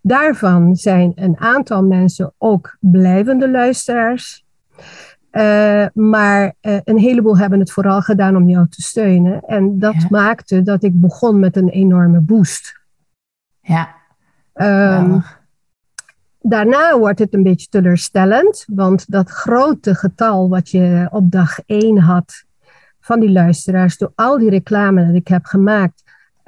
daarvan 0.02 0.76
zijn 0.76 1.12
een 1.16 1.38
aantal 1.38 1.84
mensen 1.84 2.34
ook 2.38 2.78
blijvende 2.80 3.52
luisteraars. 3.52 4.46
Uh, 5.32 5.86
maar 5.94 6.54
uh, 6.62 6.78
een 6.84 6.98
heleboel 6.98 7.38
hebben 7.38 7.60
het 7.60 7.72
vooral 7.72 8.02
gedaan 8.02 8.36
om 8.36 8.50
jou 8.50 8.68
te 8.70 8.82
steunen. 8.82 9.42
En 9.42 9.80
dat 9.80 9.94
ja. 9.94 10.08
maakte 10.10 10.62
dat 10.62 10.84
ik 10.84 11.02
begon 11.02 11.40
met 11.40 11.56
een 11.56 11.70
enorme 11.70 12.20
boost. 12.20 12.80
Ja. 13.62 13.96
Um, 14.54 15.24
daarna 16.42 16.98
wordt 16.98 17.20
het 17.20 17.34
een 17.34 17.44
beetje 17.44 17.68
teleurstellend, 17.68 18.66
want 18.68 19.12
dat 19.12 19.30
grote 19.30 19.96
getal 19.96 20.50
wat 20.50 20.70
je 20.70 21.08
op 21.12 21.32
dag 21.32 21.60
één 21.66 21.98
had 21.98 22.46
van 23.00 23.20
die 23.20 23.32
luisteraars, 23.32 23.98
door 23.98 24.12
al 24.16 24.38
die 24.38 24.50
reclame 24.50 25.06
dat 25.06 25.16
ik 25.16 25.28
heb 25.28 25.46
gemaakt, 25.46 26.04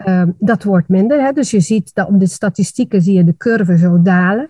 Um, 0.07 0.35
dat 0.39 0.63
wordt 0.63 0.87
minder. 0.87 1.21
Hè? 1.21 1.31
Dus 1.31 1.51
je 1.51 1.59
ziet 1.59 1.93
dat 1.93 2.07
op 2.07 2.19
de 2.19 2.27
statistieken 2.27 3.01
zie 3.01 3.13
je 3.13 3.23
de 3.23 3.37
curve 3.37 3.77
zo 3.77 4.01
dalen. 4.01 4.49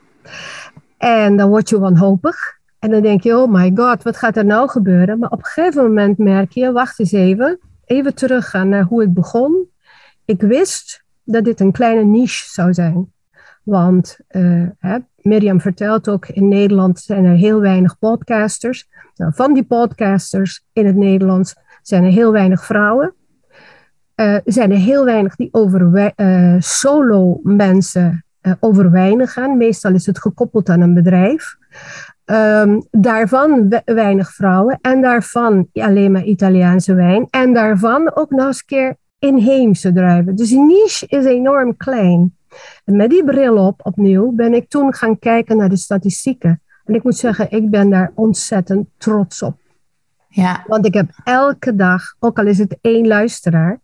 En 0.97 1.37
dan 1.37 1.49
word 1.49 1.69
je 1.69 1.79
wanhopig. 1.79 2.57
En 2.79 2.91
dan 2.91 3.01
denk 3.01 3.23
je, 3.23 3.37
oh 3.37 3.51
my 3.51 3.71
god, 3.75 4.03
wat 4.03 4.17
gaat 4.17 4.37
er 4.37 4.45
nou 4.45 4.69
gebeuren? 4.69 5.19
Maar 5.19 5.29
op 5.29 5.39
een 5.39 5.45
gegeven 5.45 5.83
moment 5.83 6.17
merk 6.17 6.51
je, 6.51 6.71
wacht 6.71 6.99
eens 6.99 7.11
even, 7.11 7.59
even 7.85 8.15
teruggaan 8.15 8.69
naar 8.69 8.83
hoe 8.83 9.03
ik 9.03 9.13
begon. 9.13 9.67
Ik 10.25 10.41
wist 10.41 11.03
dat 11.23 11.43
dit 11.43 11.59
een 11.59 11.71
kleine 11.71 12.03
niche 12.03 12.49
zou 12.49 12.73
zijn. 12.73 13.13
Want 13.63 14.19
uh, 14.29 14.67
hè, 14.79 14.97
Mirjam 15.15 15.61
vertelt 15.61 16.09
ook, 16.09 16.27
in 16.27 16.47
Nederland 16.47 16.99
zijn 16.99 17.25
er 17.25 17.35
heel 17.35 17.59
weinig 17.59 17.99
podcasters. 17.99 18.87
Nou, 19.15 19.31
van 19.35 19.53
die 19.53 19.63
podcasters 19.63 20.65
in 20.73 20.85
het 20.85 20.95
Nederlands 20.95 21.55
zijn 21.81 22.03
er 22.03 22.11
heel 22.11 22.31
weinig 22.31 22.65
vrouwen. 22.65 23.13
Uh, 24.19 24.37
zijn 24.45 24.71
er 24.71 24.77
heel 24.77 25.05
weinig 25.05 25.35
die 25.35 25.49
over 25.51 26.13
uh, 26.15 26.55
solo 26.59 27.39
mensen 27.43 28.25
uh, 28.41 28.53
over 28.59 29.27
gaan. 29.27 29.57
Meestal 29.57 29.93
is 29.93 30.05
het 30.05 30.19
gekoppeld 30.19 30.69
aan 30.69 30.81
een 30.81 30.93
bedrijf. 30.93 31.57
Um, 32.25 32.87
daarvan 32.91 33.81
weinig 33.85 34.33
vrouwen 34.33 34.77
en 34.81 35.01
daarvan 35.01 35.67
alleen 35.73 36.11
maar 36.11 36.23
Italiaanse 36.23 36.93
wijn. 36.93 37.27
En 37.29 37.53
daarvan 37.53 38.15
ook 38.15 38.29
nog 38.29 38.45
eens 38.45 38.59
een 38.59 38.65
keer 38.65 38.95
inheemse 39.19 39.93
druiven. 39.93 40.35
Dus 40.35 40.49
die 40.49 40.65
niche 40.65 41.05
is 41.07 41.25
enorm 41.25 41.77
klein. 41.77 42.35
En 42.85 42.95
met 42.95 43.09
die 43.09 43.23
bril 43.23 43.67
op, 43.67 43.79
opnieuw, 43.83 44.31
ben 44.31 44.53
ik 44.53 44.69
toen 44.69 44.93
gaan 44.93 45.19
kijken 45.19 45.57
naar 45.57 45.69
de 45.69 45.77
statistieken. 45.77 46.61
En 46.85 46.95
ik 46.95 47.03
moet 47.03 47.17
zeggen, 47.17 47.51
ik 47.51 47.69
ben 47.69 47.89
daar 47.89 48.11
ontzettend 48.15 48.87
trots 48.97 49.41
op. 49.41 49.57
Ja. 50.29 50.63
Want 50.67 50.85
ik 50.85 50.93
heb 50.93 51.09
elke 51.23 51.75
dag, 51.75 52.01
ook 52.19 52.39
al 52.39 52.45
is 52.45 52.57
het 52.57 52.77
één 52.81 53.07
luisteraar, 53.07 53.79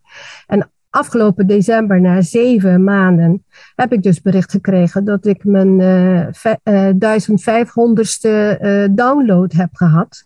en 0.47 0.69
afgelopen 0.89 1.47
december, 1.47 2.01
na 2.01 2.21
zeven 2.21 2.84
maanden, 2.84 3.43
heb 3.75 3.93
ik 3.93 4.03
dus 4.03 4.21
bericht 4.21 4.51
gekregen 4.51 5.05
dat 5.05 5.25
ik 5.25 5.43
mijn 5.43 5.79
uh, 5.79 6.27
1500ste 6.27 6.31
download 8.91 9.51
heb 9.51 9.69
gehad. 9.73 10.23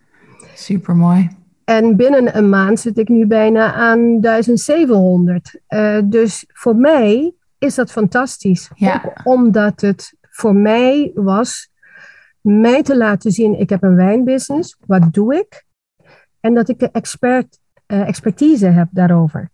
Super 0.54 0.96
mooi. 0.96 1.30
En 1.64 1.96
binnen 1.96 2.38
een 2.38 2.50
maand 2.50 2.80
zit 2.80 2.98
ik 2.98 3.10
nu 3.10 3.26
bijna 3.26 3.74
aan 3.74 4.22
1700. 4.22 5.60
dus 6.04 6.46
voor 6.48 6.76
mij 6.76 7.34
is 7.58 7.76
dat 7.76 7.92
fantastisch. 7.92 8.70
Ja. 8.76 9.14
omdat 9.24 9.82
het 9.82 10.18
voor 10.22 10.56
mij 10.56 11.12
was 11.14 11.72
mij 12.42 12.84
te 12.84 12.98
laten 12.98 13.32
zien, 13.32 13.60
ik 13.60 13.70
heb 13.70 13.84
een 13.84 13.96
wijnbusiness, 13.96 14.78
wat 14.86 15.14
doe 15.14 15.36
ik? 15.36 15.68
En 16.40 16.54
dat 16.54 16.70
ik 16.70 16.82
expert, 16.82 17.60
uh, 17.88 18.08
expertise 18.08 18.68
heb 18.68 18.88
daarover. 18.92 19.52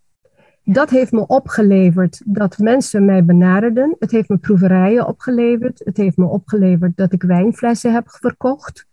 Dat 0.64 0.90
heeft 0.90 1.12
me 1.12 1.26
opgeleverd 1.26 2.22
dat 2.24 2.58
mensen 2.58 3.04
mij 3.04 3.24
benaderden. 3.24 3.96
Het 3.98 4.10
heeft 4.10 4.28
me 4.28 4.36
proeverijen 4.36 5.06
opgeleverd. 5.06 5.80
Het 5.84 5.96
heeft 5.96 6.16
me 6.16 6.24
opgeleverd 6.24 6.96
dat 6.96 7.12
ik 7.12 7.22
wijnflessen 7.22 7.92
heb 7.92 8.04
verkocht. 8.08 8.86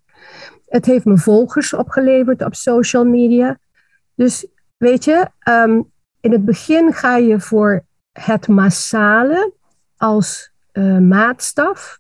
Het 0.68 0.86
heeft 0.86 1.06
me 1.06 1.18
volgers 1.18 1.74
opgeleverd 1.74 2.44
op 2.44 2.56
social 2.56 3.06
media. 3.06 3.60
Dus 4.16 4.48
weet 4.78 5.04
je, 5.04 5.30
ehm, 5.40 5.82
in 6.20 6.32
het 6.32 6.46
begin 6.46 6.94
ga 6.94 7.18
je 7.18 7.40
voor 7.40 7.86
het 8.12 8.48
massale 8.48 9.54
als 9.98 10.52
uh, 10.74 10.98
maatstaf. 10.98 12.00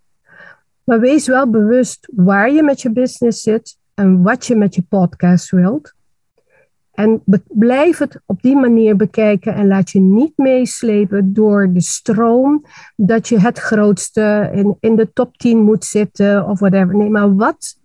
Maar 0.83 0.99
wees 0.99 1.27
wel 1.27 1.49
bewust 1.49 2.09
waar 2.15 2.51
je 2.51 2.63
met 2.63 2.81
je 2.81 2.91
business 2.91 3.41
zit 3.41 3.77
en 3.93 4.21
wat 4.21 4.45
je 4.45 4.55
met 4.55 4.75
je 4.75 4.81
podcast 4.81 5.49
wilt. 5.49 5.93
En 6.93 7.21
blijf 7.47 7.97
het 7.97 8.21
op 8.25 8.41
die 8.41 8.55
manier 8.55 8.95
bekijken 8.95 9.53
en 9.55 9.67
laat 9.67 9.89
je 9.89 9.99
niet 9.99 10.37
meeslepen 10.37 11.33
door 11.33 11.73
de 11.73 11.81
stroom 11.81 12.65
dat 12.95 13.27
je 13.27 13.39
het 13.39 13.59
grootste 13.59 14.49
in, 14.53 14.77
in 14.79 14.95
de 14.95 15.13
top 15.13 15.37
10 15.37 15.57
moet 15.57 15.85
zitten 15.85 16.47
of 16.47 16.59
whatever. 16.59 16.95
Nee, 16.95 17.09
maar 17.09 17.35
wat, 17.35 17.79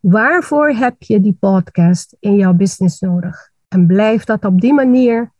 waarvoor 0.00 0.68
heb 0.68 1.02
je 1.02 1.20
die 1.20 1.36
podcast 1.40 2.16
in 2.20 2.36
jouw 2.36 2.52
business 2.52 3.00
nodig? 3.00 3.50
En 3.68 3.86
blijf 3.86 4.24
dat 4.24 4.44
op 4.44 4.60
die 4.60 4.74
manier 4.74 5.32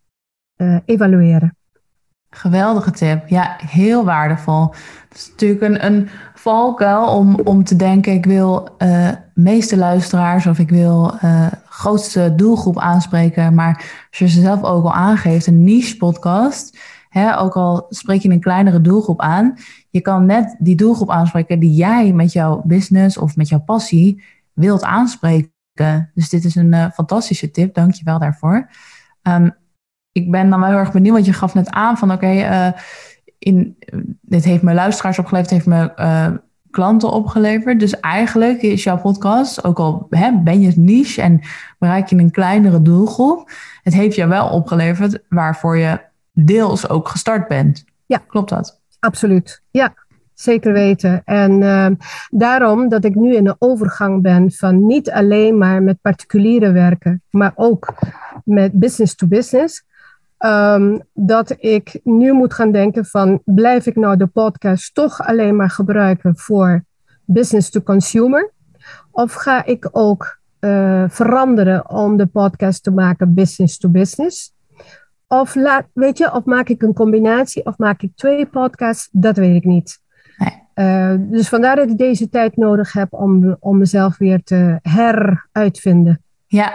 uh, 0.56 0.76
evalueren. 0.84 1.56
Geweldige 2.30 2.90
tip. 2.90 3.28
Ja, 3.28 3.56
heel 3.66 4.04
waardevol. 4.04 4.68
Het 5.08 5.18
is 5.18 5.28
natuurlijk 5.30 5.62
een, 5.62 5.86
een 5.86 6.08
valkuil 6.34 7.16
om, 7.16 7.34
om 7.34 7.64
te 7.64 7.76
denken: 7.76 8.12
ik 8.12 8.26
wil 8.26 8.68
uh, 8.78 9.08
meeste 9.34 9.76
luisteraars 9.76 10.46
of 10.46 10.58
ik 10.58 10.70
wil 10.70 11.14
uh, 11.24 11.46
grootste 11.64 12.32
doelgroep 12.36 12.78
aanspreken. 12.78 13.54
Maar 13.54 13.76
als 14.10 14.18
je 14.18 14.28
ze 14.28 14.40
zelf 14.40 14.62
ook 14.62 14.84
al 14.84 14.92
aangeeft, 14.92 15.46
een 15.46 15.64
niche 15.64 15.96
podcast, 15.96 16.78
hè, 17.08 17.38
ook 17.38 17.54
al 17.54 17.86
spreek 17.88 18.22
je 18.22 18.30
een 18.30 18.40
kleinere 18.40 18.80
doelgroep 18.80 19.20
aan, 19.20 19.54
je 19.90 20.00
kan 20.00 20.26
net 20.26 20.56
die 20.58 20.76
doelgroep 20.76 21.10
aanspreken 21.10 21.58
die 21.58 21.74
jij 21.74 22.12
met 22.12 22.32
jouw 22.32 22.62
business 22.64 23.18
of 23.18 23.36
met 23.36 23.48
jouw 23.48 23.60
passie 23.60 24.22
wilt 24.52 24.82
aanspreken. 24.82 26.10
Dus 26.14 26.28
dit 26.28 26.44
is 26.44 26.54
een 26.54 26.72
uh, 26.72 26.90
fantastische 26.90 27.50
tip. 27.50 27.74
Dank 27.74 27.92
je 27.92 28.04
wel 28.04 28.18
daarvoor. 28.18 28.70
Um, 29.22 29.56
ik 30.12 30.30
ben 30.30 30.50
dan 30.50 30.60
wel 30.60 30.68
heel 30.68 30.78
erg 30.78 30.92
benieuwd, 30.92 31.14
want 31.14 31.26
je 31.26 31.32
gaf 31.32 31.54
net 31.54 31.70
aan 31.70 31.98
van 31.98 32.12
oké, 32.12 32.32
uh, 32.32 32.68
in 33.38 33.76
dit 34.20 34.44
heeft 34.44 34.62
me 34.62 34.74
luisteraars 34.74 35.18
opgeleverd, 35.18 35.50
heeft 35.50 35.66
me 35.66 35.92
klanten 36.72 37.10
opgeleverd. 37.10 37.80
Dus 37.80 38.00
eigenlijk 38.00 38.62
is 38.62 38.82
jouw 38.82 38.98
podcast, 38.98 39.64
ook 39.64 39.78
al 39.78 40.06
hè, 40.10 40.32
ben 40.32 40.60
je 40.60 40.72
niche 40.76 41.22
en 41.22 41.40
bereik 41.78 42.08
je 42.08 42.16
een 42.16 42.30
kleinere 42.30 42.82
doelgroep, 42.82 43.50
het 43.82 43.94
heeft 43.94 44.14
je 44.14 44.26
wel 44.26 44.48
opgeleverd 44.48 45.22
waarvoor 45.28 45.76
je 45.76 46.00
deels 46.32 46.88
ook 46.88 47.08
gestart 47.08 47.48
bent. 47.48 47.84
Ja. 48.06 48.22
Klopt 48.26 48.48
dat? 48.48 48.80
Absoluut. 48.98 49.62
Ja, 49.70 49.94
Zeker 50.34 50.72
weten. 50.72 51.22
En 51.24 51.60
uh, 51.60 51.86
daarom 52.30 52.88
dat 52.88 53.04
ik 53.04 53.14
nu 53.14 53.34
in 53.34 53.44
de 53.44 53.56
overgang 53.58 54.22
ben 54.22 54.52
van 54.52 54.86
niet 54.86 55.10
alleen 55.10 55.58
maar 55.58 55.82
met 55.82 56.00
particuliere 56.00 56.72
werken, 56.72 57.22
maar 57.30 57.52
ook 57.54 57.94
met 58.44 58.72
business 58.72 59.14
to 59.14 59.26
business. 59.26 59.84
Um, 60.44 61.02
dat 61.12 61.54
ik 61.58 62.00
nu 62.04 62.32
moet 62.32 62.54
gaan 62.54 62.72
denken 62.72 63.04
van 63.04 63.40
blijf 63.44 63.86
ik 63.86 63.96
nou 63.96 64.16
de 64.16 64.26
podcast 64.26 64.94
toch 64.94 65.20
alleen 65.20 65.56
maar 65.56 65.70
gebruiken 65.70 66.36
voor 66.36 66.84
business 67.24 67.70
to 67.70 67.80
consumer? 67.80 68.52
Of 69.10 69.32
ga 69.32 69.64
ik 69.64 69.88
ook 69.92 70.38
uh, 70.60 71.04
veranderen 71.08 71.90
om 71.90 72.16
de 72.16 72.26
podcast 72.26 72.82
te 72.82 72.90
maken 72.90 73.34
business 73.34 73.78
to 73.78 73.88
business? 73.88 74.54
Of, 75.26 75.54
laat, 75.54 75.84
weet 75.92 76.18
je, 76.18 76.32
of 76.32 76.44
maak 76.44 76.68
ik 76.68 76.82
een 76.82 76.94
combinatie 76.94 77.66
of 77.66 77.78
maak 77.78 78.02
ik 78.02 78.10
twee 78.16 78.46
podcasts? 78.46 79.08
Dat 79.12 79.36
weet 79.36 79.56
ik 79.56 79.64
niet. 79.64 80.00
Nee. 80.36 80.62
Uh, 80.74 81.14
dus 81.18 81.48
vandaar 81.48 81.76
dat 81.76 81.90
ik 81.90 81.98
deze 81.98 82.28
tijd 82.28 82.56
nodig 82.56 82.92
heb 82.92 83.12
om, 83.12 83.56
om 83.60 83.78
mezelf 83.78 84.18
weer 84.18 84.42
te 84.42 84.78
heruitvinden. 84.82 86.22
Ja, 86.46 86.72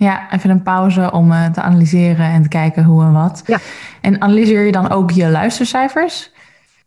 ja, 0.00 0.32
even 0.32 0.50
een 0.50 0.62
pauze 0.62 1.12
om 1.12 1.30
uh, 1.30 1.46
te 1.46 1.60
analyseren 1.60 2.26
en 2.26 2.42
te 2.42 2.48
kijken 2.48 2.84
hoe 2.84 3.02
en 3.02 3.12
wat. 3.12 3.42
Ja. 3.46 3.58
En 4.00 4.20
analyseer 4.20 4.64
je 4.64 4.72
dan 4.72 4.90
ook 4.90 5.10
je 5.10 5.28
luistercijfers? 5.28 6.32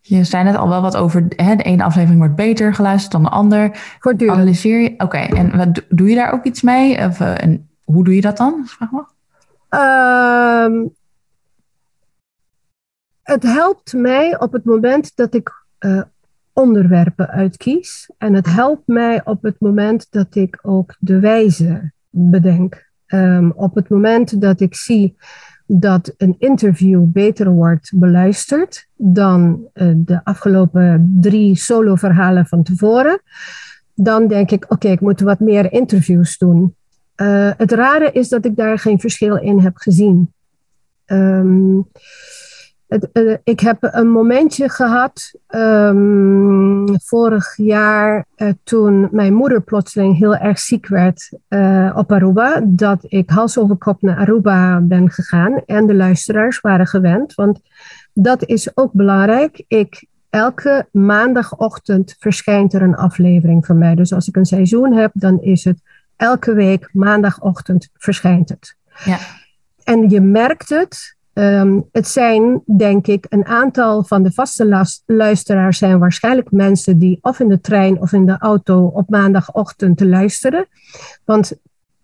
Je 0.01 0.23
zei 0.23 0.43
net 0.43 0.55
al 0.55 0.69
wel 0.69 0.81
wat 0.81 0.97
over 0.97 1.25
hè, 1.27 1.55
de 1.55 1.63
ene 1.63 1.83
aflevering 1.83 2.19
wordt 2.19 2.35
beter 2.35 2.73
geluisterd 2.73 3.11
dan 3.11 3.23
de 3.23 3.29
ander. 3.29 3.69
Voortdurend. 3.99 4.37
Analyseer 4.37 4.81
je. 4.81 4.89
Oké, 4.89 5.03
okay, 5.03 5.27
en 5.27 5.57
wat, 5.57 5.81
doe 5.89 6.09
je 6.09 6.15
daar 6.15 6.31
ook 6.33 6.43
iets 6.43 6.61
mee? 6.61 7.05
Of, 7.05 7.19
uh, 7.19 7.43
en 7.43 7.69
hoe 7.83 8.03
doe 8.03 8.15
je 8.15 8.21
dat 8.21 8.37
dan? 8.37 8.63
Vraag 8.65 8.89
me. 8.91 9.03
Um, 9.69 10.93
het 13.23 13.43
helpt 13.43 13.93
mij 13.93 14.39
op 14.39 14.53
het 14.53 14.65
moment 14.65 15.15
dat 15.15 15.33
ik 15.33 15.65
uh, 15.79 16.01
onderwerpen 16.53 17.29
uitkies. 17.29 18.11
En 18.17 18.33
het 18.33 18.45
helpt 18.45 18.87
mij 18.87 19.25
op 19.25 19.43
het 19.43 19.59
moment 19.59 20.07
dat 20.09 20.35
ik 20.35 20.59
ook 20.61 20.95
de 20.99 21.19
wijze 21.19 21.91
bedenk. 22.09 22.91
Um, 23.13 23.53
op 23.55 23.75
het 23.75 23.89
moment 23.89 24.41
dat 24.41 24.59
ik 24.59 24.75
zie 24.75 25.15
dat 25.65 26.13
een 26.17 26.35
interview 26.39 27.03
beter 27.05 27.49
wordt 27.49 27.91
beluisterd 27.95 28.87
dan 28.95 29.67
uh, 29.73 29.93
de 29.95 30.21
afgelopen 30.23 31.17
drie 31.21 31.55
solo-verhalen 31.55 32.45
van 32.45 32.63
tevoren, 32.63 33.21
dan 33.95 34.27
denk 34.27 34.51
ik: 34.51 34.65
oké, 34.71 34.87
ik 34.87 35.01
moet 35.01 35.19
wat 35.19 35.39
meer 35.39 35.71
interviews 35.71 36.37
doen. 36.37 36.75
Uh, 37.15 37.51
het 37.57 37.71
rare 37.71 38.11
is 38.11 38.29
dat 38.29 38.45
ik 38.45 38.55
daar 38.55 38.79
geen 38.79 38.99
verschil 38.99 39.35
in 39.35 39.59
heb 39.59 39.77
gezien. 39.77 40.33
Um, 41.05 41.87
ik 43.43 43.59
heb 43.59 43.77
een 43.79 44.09
momentje 44.09 44.69
gehad 44.69 45.33
um, 45.49 46.99
vorig 46.99 47.57
jaar 47.57 48.25
uh, 48.37 48.49
toen 48.63 49.07
mijn 49.11 49.33
moeder 49.33 49.61
plotseling 49.61 50.17
heel 50.17 50.35
erg 50.35 50.59
ziek 50.59 50.87
werd 50.87 51.31
uh, 51.49 51.93
op 51.95 52.11
Aruba. 52.11 52.61
Dat 52.65 52.99
ik 53.07 53.29
hals 53.29 53.57
over 53.57 53.75
kop 53.75 54.01
naar 54.01 54.17
Aruba 54.17 54.79
ben 54.79 55.09
gegaan 55.09 55.61
en 55.65 55.87
de 55.87 55.95
luisteraars 55.95 56.61
waren 56.61 56.87
gewend. 56.87 57.35
Want 57.35 57.59
dat 58.13 58.45
is 58.45 58.77
ook 58.77 58.91
belangrijk. 58.93 59.63
Ik, 59.67 60.05
elke 60.29 60.87
maandagochtend 60.91 62.15
verschijnt 62.19 62.73
er 62.73 62.81
een 62.81 62.95
aflevering 62.95 63.65
van 63.65 63.77
mij. 63.77 63.95
Dus 63.95 64.13
als 64.13 64.27
ik 64.27 64.35
een 64.35 64.45
seizoen 64.45 64.93
heb, 64.93 65.11
dan 65.13 65.41
is 65.41 65.63
het 65.63 65.81
elke 66.15 66.53
week 66.53 66.89
maandagochtend 66.91 67.89
verschijnt 67.93 68.49
het. 68.49 68.75
Ja. 69.05 69.17
En 69.83 70.09
je 70.09 70.21
merkt 70.21 70.69
het 70.69 71.15
Um, 71.33 71.89
het 71.91 72.07
zijn, 72.07 72.61
denk 72.77 73.07
ik, 73.07 73.25
een 73.29 73.45
aantal 73.45 74.03
van 74.03 74.23
de 74.23 74.31
vaste 74.31 74.85
luisteraars 75.05 75.77
zijn 75.77 75.99
waarschijnlijk 75.99 76.51
mensen 76.51 76.97
die 76.97 77.17
of 77.21 77.39
in 77.39 77.47
de 77.47 77.61
trein 77.61 78.01
of 78.01 78.11
in 78.11 78.25
de 78.25 78.37
auto 78.37 78.85
op 78.85 79.09
maandagochtend 79.09 79.97
te 79.97 80.07
luisteren. 80.07 80.67
Want 81.25 81.53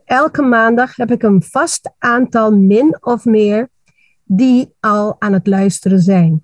elke 0.06 0.42
maandag 0.42 0.96
heb 0.96 1.12
ik 1.12 1.24
een 1.24 1.44
vast 1.44 1.92
aantal 1.98 2.52
min 2.52 2.98
of 3.02 3.26
meer 3.26 3.70
die 4.24 4.74
al 4.80 5.16
aan 5.20 5.34
het 5.34 5.48
luisteren 5.48 6.00
zijn. 6.00 6.42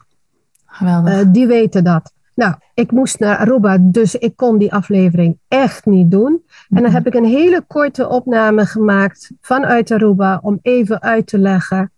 Geweldig. 0.66 1.22
Uh, 1.22 1.32
die 1.32 1.48
weten 1.48 1.84
dat. 1.84 2.14
Nou, 2.36 2.56
ik 2.74 2.92
moest 2.92 3.20
naar 3.20 3.38
Aruba, 3.38 3.78
dus 3.82 4.16
ik 4.16 4.36
kon 4.36 4.58
die 4.58 4.74
aflevering 4.74 5.38
echt 5.48 5.86
niet 5.86 6.12
doen. 6.12 6.32
En 6.70 6.82
dan 6.82 6.84
mhm. 6.84 6.94
heb 6.94 7.08
ik 7.08 7.14
een 7.14 7.26
hele 7.26 7.64
korte 7.68 8.10
opname 8.10 8.66
gemaakt 8.66 9.32
vanuit 9.42 9.92
Aruba 9.92 10.40
om 10.42 10.60
even 10.62 11.02
uit 11.02 11.28
te 11.28 11.38
leggen 11.38 11.90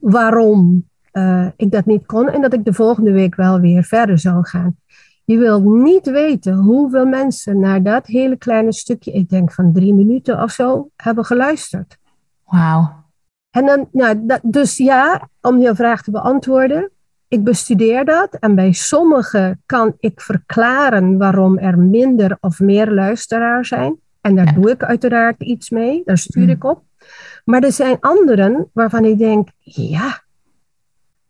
waarom 0.00 0.84
uh, 1.12 1.46
ik 1.56 1.70
dat 1.70 1.86
niet 1.86 2.06
kon 2.06 2.28
en 2.28 2.40
dat 2.40 2.52
ik 2.52 2.64
de 2.64 2.72
volgende 2.72 3.12
week 3.12 3.34
wel 3.34 3.60
weer 3.60 3.84
verder 3.84 4.18
zou 4.18 4.46
gaan. 4.46 4.76
Je 5.24 5.38
wilt 5.38 5.64
niet 5.64 6.10
weten 6.10 6.54
hoeveel 6.54 7.06
mensen 7.06 7.60
naar 7.60 7.82
dat 7.82 8.06
hele 8.06 8.36
kleine 8.36 8.72
stukje, 8.72 9.12
ik 9.12 9.28
denk 9.28 9.52
van 9.52 9.72
drie 9.72 9.94
minuten 9.94 10.42
of 10.42 10.50
zo, 10.50 10.90
hebben 10.96 11.24
geluisterd. 11.24 11.98
Wauw. 12.44 13.04
En 13.50 13.66
dan, 13.66 13.88
nou, 13.92 14.26
dat, 14.26 14.40
dus 14.42 14.76
ja, 14.76 15.28
om 15.40 15.58
je 15.58 15.74
vraag 15.74 16.02
te 16.02 16.10
beantwoorden, 16.10 16.90
ik 17.28 17.44
bestudeer 17.44 18.04
dat 18.04 18.34
en 18.34 18.54
bij 18.54 18.72
sommigen 18.72 19.62
kan 19.66 19.94
ik 19.98 20.20
verklaren 20.20 21.18
waarom 21.18 21.58
er 21.58 21.78
minder 21.78 22.36
of 22.40 22.60
meer 22.60 22.90
luisteraars 22.90 23.68
zijn. 23.68 23.96
En 24.20 24.36
daar 24.36 24.54
doe 24.54 24.70
ik 24.70 24.84
uiteraard 24.84 25.42
iets 25.42 25.70
mee, 25.70 26.02
daar 26.04 26.18
stuur 26.18 26.42
mm. 26.42 26.48
ik 26.48 26.64
op. 26.64 26.82
Maar 27.48 27.62
er 27.62 27.72
zijn 27.72 27.96
anderen 28.00 28.70
waarvan 28.72 29.04
ik 29.04 29.18
denk, 29.18 29.48
ja, 29.58 30.20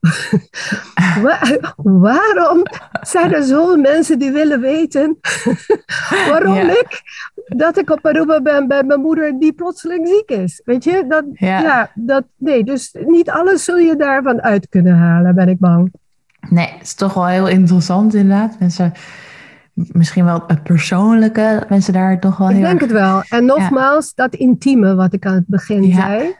waarom 1.82 2.62
zijn 3.00 3.34
er 3.34 3.42
zoveel 3.42 3.76
mensen 3.76 4.18
die 4.18 4.30
willen 4.30 4.60
weten 4.60 5.18
waarom 6.30 6.58
ik 6.58 7.02
dat 7.46 7.78
ik 7.78 7.90
op 7.90 8.06
Aruba 8.06 8.40
ben 8.40 8.68
bij 8.68 8.82
mijn 8.82 9.00
moeder 9.00 9.38
die 9.38 9.52
plotseling 9.52 10.08
ziek 10.08 10.38
is? 10.38 10.62
Weet 10.64 10.84
je, 10.84 11.04
dat, 11.08 11.24
ja. 11.32 11.90
dat, 11.94 12.24
nee, 12.36 12.64
dus 12.64 12.94
niet 13.06 13.30
alles 13.30 13.64
zul 13.64 13.78
je 13.78 13.96
daarvan 13.96 14.42
uit 14.42 14.68
kunnen 14.68 14.96
halen, 14.96 15.34
ben 15.34 15.48
ik 15.48 15.58
bang. 15.58 15.92
Nee, 16.48 16.68
het 16.72 16.82
is 16.82 16.94
toch 16.94 17.14
wel 17.14 17.26
heel 17.26 17.48
interessant 17.48 18.14
inderdaad. 18.14 18.58
Mensen, 18.58 18.92
misschien 19.92 20.24
wel 20.24 20.44
het 20.46 20.62
persoonlijke, 20.62 21.66
mensen 21.68 21.92
daar 21.92 22.20
toch 22.20 22.36
wel 22.36 22.48
ik 22.48 22.56
heel 22.56 22.64
Ik 22.64 22.68
denk 22.70 22.80
het 22.80 22.92
wel. 22.92 23.22
En 23.28 23.44
nogmaals, 23.44 24.14
dat 24.14 24.34
intieme 24.34 24.94
wat 24.94 25.12
ik 25.12 25.26
aan 25.26 25.34
het 25.34 25.46
begin 25.46 25.92
zei 25.92 26.34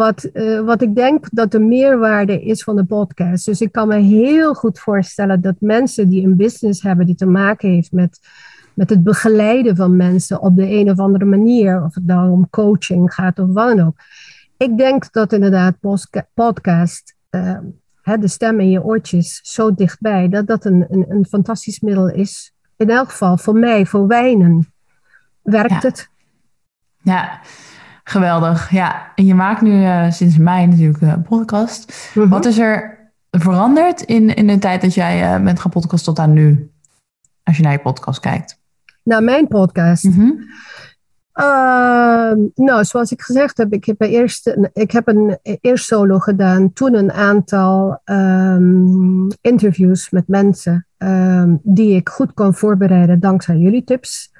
wat, 0.00 0.28
uh, 0.32 0.60
wat 0.60 0.82
ik 0.82 0.94
denk 0.94 1.26
dat 1.32 1.50
de 1.50 1.58
meerwaarde 1.58 2.42
is 2.42 2.62
van 2.62 2.76
de 2.76 2.84
podcast. 2.84 3.44
Dus 3.44 3.60
ik 3.60 3.72
kan 3.72 3.88
me 3.88 3.96
heel 3.96 4.54
goed 4.54 4.78
voorstellen 4.78 5.40
dat 5.40 5.54
mensen 5.58 6.08
die 6.08 6.24
een 6.24 6.36
business 6.36 6.82
hebben 6.82 7.06
die 7.06 7.14
te 7.14 7.26
maken 7.26 7.70
heeft 7.70 7.92
met, 7.92 8.18
met 8.74 8.90
het 8.90 9.02
begeleiden 9.02 9.76
van 9.76 9.96
mensen 9.96 10.40
op 10.40 10.56
de 10.56 10.70
een 10.70 10.90
of 10.90 10.98
andere 10.98 11.24
manier, 11.24 11.84
of 11.84 11.94
het 11.94 12.06
nou 12.06 12.30
om 12.30 12.50
coaching 12.50 13.14
gaat 13.14 13.38
of 13.38 13.48
wat 13.52 13.76
dan 13.76 13.86
ook. 13.86 13.96
Ik 14.56 14.78
denk 14.78 15.12
dat 15.12 15.32
inderdaad 15.32 15.74
podcast, 16.34 17.14
uh, 17.30 17.58
de 18.02 18.28
stem 18.28 18.60
in 18.60 18.70
je 18.70 18.84
oortjes, 18.84 19.40
zo 19.42 19.74
dichtbij, 19.74 20.28
dat 20.28 20.46
dat 20.46 20.64
een, 20.64 20.86
een, 20.88 21.04
een 21.08 21.26
fantastisch 21.26 21.80
middel 21.80 22.08
is. 22.08 22.52
In 22.80 22.90
elk 22.90 23.10
geval 23.10 23.36
voor 23.36 23.54
mij, 23.54 23.86
voor 23.86 24.06
wijnen, 24.06 24.72
werkt 25.42 25.82
het. 25.82 26.08
Ja, 27.02 27.40
Geweldig, 28.10 28.70
ja. 28.70 29.12
En 29.14 29.26
je 29.26 29.34
maakt 29.34 29.60
nu 29.60 29.82
uh, 29.82 30.10
sinds 30.10 30.36
mei 30.36 30.66
natuurlijk 30.66 31.00
een 31.00 31.22
podcast. 31.22 32.10
Mhm. 32.14 32.28
Wat 32.28 32.44
is 32.44 32.58
er 32.58 32.98
veranderd 33.30 34.00
in, 34.00 34.34
in 34.34 34.46
de 34.46 34.58
tijd 34.58 34.80
dat 34.80 34.94
jij 34.94 35.34
uh, 35.34 35.44
bent 35.44 35.60
gaan 35.60 35.70
tot 36.02 36.18
aan 36.18 36.32
nu? 36.32 36.70
Als 37.42 37.56
je 37.56 37.62
naar 37.62 37.72
je 37.72 37.78
podcast 37.78 38.20
kijkt. 38.20 38.60
Naar 39.02 39.22
mijn 39.22 39.48
podcast? 39.48 40.04
Mm 40.04 40.12
-hmm. 40.12 40.48
Uh, 41.40 42.32
nou, 42.54 42.84
zoals 42.84 43.12
ik 43.12 43.22
gezegd 43.22 43.58
heb, 43.58 43.72
ik 43.72 43.84
heb, 43.84 44.00
eerst, 44.00 44.56
ik 44.72 44.90
heb 44.90 45.08
een, 45.08 45.38
eerst 45.42 45.86
solo 45.86 46.18
gedaan. 46.18 46.72
Toen 46.72 46.94
een 46.94 47.12
aantal 47.12 48.00
um, 48.04 49.28
interviews 49.40 50.10
met 50.10 50.28
mensen 50.28 50.86
um, 50.98 51.60
die 51.62 51.94
ik 51.94 52.08
goed 52.08 52.34
kon 52.34 52.54
voorbereiden 52.54 53.20
dankzij 53.20 53.56
jullie 53.56 53.84
tips. 53.84 54.32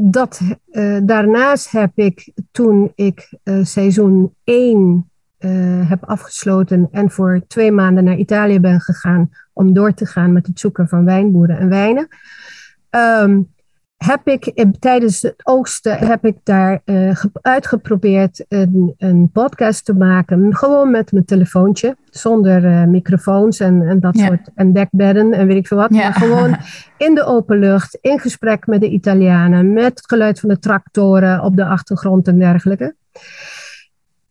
Dat, 0.00 0.40
uh, 0.70 0.98
daarnaast 1.02 1.70
heb 1.70 1.90
ik 1.94 2.32
toen 2.50 2.92
ik 2.94 3.34
uh, 3.44 3.64
seizoen 3.64 4.34
1 4.44 5.10
uh, 5.38 5.80
eh, 5.80 5.88
heb 5.88 6.04
afgesloten 6.04 6.88
en 6.90 7.10
voor 7.10 7.40
twee 7.46 7.72
maanden 7.72 8.04
naar 8.04 8.16
Italië 8.16 8.60
ben 8.60 8.80
gegaan 8.80 9.30
om 9.52 9.72
door 9.72 9.94
te 9.94 10.06
gaan 10.06 10.32
met 10.32 10.46
het 10.46 10.60
zoeken 10.60 10.88
van 10.88 11.04
wijnboeren 11.04 11.58
en 11.58 11.68
wijnen. 11.68 12.08
Heb 13.98 14.28
ik 14.28 14.52
tijdens 14.78 15.22
het 15.22 15.46
oogsten 15.46 15.98
heb 15.98 16.24
ik 16.24 16.36
daar 16.42 16.80
uh, 16.84 17.24
uitgeprobeerd 17.32 18.44
een, 18.48 18.94
een, 18.98 19.30
podcast 19.32 19.84
te 19.84 19.94
maken. 19.94 20.56
Gewoon 20.56 20.90
met 20.90 21.12
mijn 21.12 21.24
telefoontje, 21.24 21.96
zonder 22.10 22.64
uh, 22.64 22.84
microfoons 22.84 23.60
en, 23.60 23.82
en 23.82 24.00
dat 24.00 24.16
soort 24.18 24.50
en 24.54 24.72
dekbedden 24.72 25.32
en 25.32 25.46
weet 25.46 25.56
ik 25.56 25.66
veel 25.66 25.76
wat. 25.76 25.94
Ja. 25.94 26.02
Maar 26.02 26.12
gewoon 26.12 26.56
in 27.06 27.14
de 27.14 27.24
open 27.24 27.58
lucht, 27.58 27.98
in 28.00 28.18
gesprek 28.18 28.66
met 28.66 28.80
de 28.80 28.88
Italianen, 28.88 29.72
met 29.72 29.84
het 29.84 30.06
geluid 30.06 30.40
van 30.40 30.48
de 30.48 30.58
tractoren 30.58 31.42
op 31.42 31.56
de 31.56 31.64
achtergrond 31.64 32.28
en 32.28 32.38
dergelijke. 32.38 32.94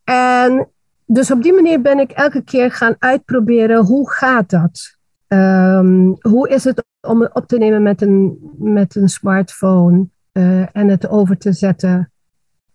En 0.03 0.67
dus 1.05 1.31
op 1.31 1.43
die 1.43 1.53
manier 1.53 1.81
ben 1.81 1.99
ik 1.99 2.11
elke 2.11 2.43
keer 2.43 2.71
gaan 2.71 2.95
uitproberen 2.99 3.85
hoe 3.85 4.11
gaat 4.11 4.49
dat? 4.49 4.96
Um, 5.27 6.15
hoe 6.21 6.49
is 6.49 6.63
het 6.63 6.85
om 7.01 7.29
op 7.33 7.47
te 7.47 7.57
nemen 7.57 7.83
met 7.83 8.01
een, 8.01 8.37
met 8.57 8.95
een 8.95 9.09
smartphone 9.09 10.07
uh, 10.33 10.75
en 10.75 10.87
het 10.87 11.09
over 11.09 11.37
te 11.37 11.53
zetten 11.53 12.11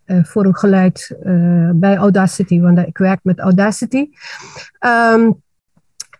uh, 0.06 0.24
voor 0.24 0.44
een 0.44 0.56
geluid 0.56 1.16
uh, 1.24 1.70
bij 1.74 1.96
Audacity, 1.96 2.60
want 2.60 2.78
ik 2.78 2.98
werk 2.98 3.20
met 3.22 3.38
Audacity. 3.38 4.08
Um, 5.14 5.42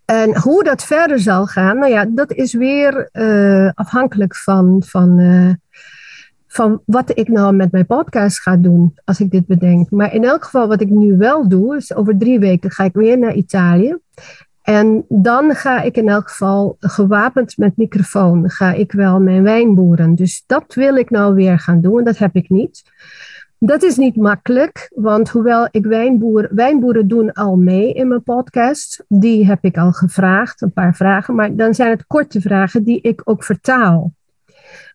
en 0.04 0.40
hoe 0.40 0.64
dat 0.64 0.84
verder 0.84 1.18
zal 1.18 1.46
gaan, 1.46 1.78
nou 1.78 1.92
ja, 1.92 2.06
dat 2.08 2.32
is 2.32 2.54
weer 2.54 3.08
afhankelijk 3.74 4.36
van, 4.36 4.82
van, 4.86 5.20
van 6.46 6.82
wat 6.86 7.18
ik 7.18 7.28
nou 7.28 7.54
met 7.54 7.72
mijn 7.72 7.86
podcast 7.86 8.40
ga 8.40 8.56
doen, 8.56 8.94
als 9.04 9.20
ik 9.20 9.30
dit 9.30 9.46
bedenk. 9.46 9.90
Maar 9.90 10.14
in 10.14 10.24
elk 10.24 10.44
geval, 10.44 10.68
wat 10.68 10.80
ik 10.80 10.90
nu 10.90 11.16
wel 11.16 11.48
doe, 11.48 11.76
is 11.76 11.94
over 11.94 12.18
drie 12.18 12.38
weken 12.38 12.70
ga 12.70 12.84
ik 12.84 12.94
weer 12.94 13.18
naar 13.18 13.34
Italië. 13.34 13.96
En 14.62 15.04
dan 15.08 15.54
ga 15.54 15.82
ik 15.82 15.96
in 15.96 16.08
elk 16.08 16.28
geval 16.28 16.76
gewapend 16.80 17.56
met 17.56 17.76
microfoon, 17.76 18.50
ga 18.50 18.72
ik 18.72 18.92
wel 18.92 19.20
mijn 19.20 19.42
wijn 19.42 19.74
boeren. 19.74 20.14
Dus 20.14 20.44
dat 20.46 20.74
wil 20.74 20.96
ik 20.96 21.10
nou 21.10 21.34
weer 21.34 21.58
gaan 21.58 21.80
doen, 21.80 22.04
dat 22.04 22.18
heb 22.18 22.34
ik 22.34 22.50
niet. 22.50 22.82
Dat 23.58 23.82
is 23.82 23.96
niet 23.96 24.16
makkelijk, 24.16 24.90
want 24.94 25.28
hoewel 25.28 25.68
ik 25.70 25.86
wijnboer, 25.86 26.48
wijnboeren 26.50 27.08
doen 27.08 27.32
al 27.32 27.56
mee 27.56 27.92
in 27.92 28.08
mijn 28.08 28.22
podcast, 28.22 29.04
die 29.08 29.46
heb 29.46 29.64
ik 29.64 29.76
al 29.76 29.92
gevraagd, 29.92 30.60
een 30.60 30.72
paar 30.72 30.94
vragen, 30.94 31.34
maar 31.34 31.56
dan 31.56 31.74
zijn 31.74 31.90
het 31.90 32.06
korte 32.06 32.40
vragen 32.40 32.84
die 32.84 33.00
ik 33.00 33.20
ook 33.24 33.44
vertaal. 33.44 34.12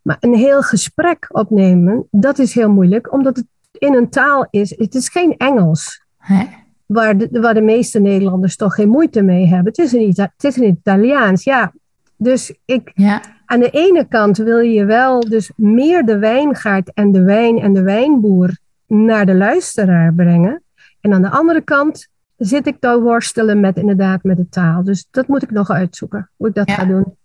Maar 0.03 0.17
een 0.19 0.35
heel 0.35 0.61
gesprek 0.61 1.27
opnemen, 1.31 2.07
dat 2.11 2.39
is 2.39 2.53
heel 2.53 2.69
moeilijk, 2.69 3.13
omdat 3.13 3.35
het 3.35 3.45
in 3.71 3.93
een 3.93 4.09
taal 4.09 4.47
is, 4.49 4.69
het 4.77 4.95
is 4.95 5.09
geen 5.09 5.37
Engels. 5.37 6.05
Hè? 6.17 6.45
Waar 6.87 7.17
de, 7.17 7.29
waar 7.31 7.53
de 7.53 7.61
meeste 7.61 7.99
Nederlanders 7.99 8.55
toch 8.55 8.75
geen 8.75 8.89
moeite 8.89 9.21
mee 9.21 9.47
hebben. 9.47 9.65
Het 9.65 9.77
is 9.77 9.93
een, 9.93 10.13
het 10.15 10.43
is 10.43 10.57
een 10.57 10.63
Italiaans, 10.63 11.43
ja. 11.43 11.73
Dus 12.15 12.53
ik, 12.65 12.91
ja. 12.93 13.21
aan 13.45 13.59
de 13.59 13.69
ene 13.69 14.05
kant 14.07 14.37
wil 14.37 14.59
je 14.59 14.85
wel 14.85 15.19
dus 15.19 15.51
meer 15.55 16.05
de 16.05 16.17
wijngaard 16.17 16.93
en 16.93 17.11
de 17.11 17.23
wijn 17.23 17.59
en 17.59 17.73
de 17.73 17.81
wijnboer 17.81 18.57
naar 18.87 19.25
de 19.25 19.35
luisteraar 19.35 20.13
brengen. 20.13 20.61
En 21.01 21.13
aan 21.13 21.21
de 21.21 21.29
andere 21.29 21.61
kant 21.61 22.07
zit 22.37 22.67
ik 22.67 22.79
te 22.79 22.99
worstelen 23.01 23.59
met 23.59 23.77
inderdaad 23.77 24.23
met 24.23 24.37
de 24.37 24.49
taal. 24.49 24.83
Dus 24.83 25.07
dat 25.11 25.27
moet 25.27 25.43
ik 25.43 25.51
nog 25.51 25.69
uitzoeken, 25.69 26.29
hoe 26.35 26.47
ik 26.47 26.53
dat 26.53 26.71
ga 26.71 26.85
doen. 26.85 27.15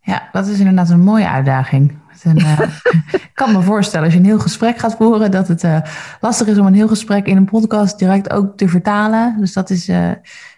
Ja, 0.00 0.28
dat 0.32 0.46
is 0.46 0.58
inderdaad 0.58 0.90
een 0.90 1.00
mooie 1.00 1.28
uitdaging. 1.28 1.98
Uh, 2.26 2.60
ik 3.12 3.30
kan 3.34 3.52
me 3.52 3.60
voorstellen, 3.60 4.04
als 4.04 4.14
je 4.14 4.20
een 4.20 4.26
heel 4.26 4.38
gesprek 4.38 4.78
gaat 4.78 4.96
voeren, 4.96 5.30
dat 5.30 5.48
het 5.48 5.62
uh, 5.62 5.80
lastig 6.20 6.46
is 6.46 6.58
om 6.58 6.66
een 6.66 6.74
heel 6.74 6.88
gesprek 6.88 7.26
in 7.26 7.36
een 7.36 7.44
podcast 7.44 7.98
direct 7.98 8.30
ook 8.30 8.56
te 8.56 8.68
vertalen. 8.68 9.36
Dus 9.38 9.52
dat 9.52 9.70
is, 9.70 9.88
uh, 9.88 10.12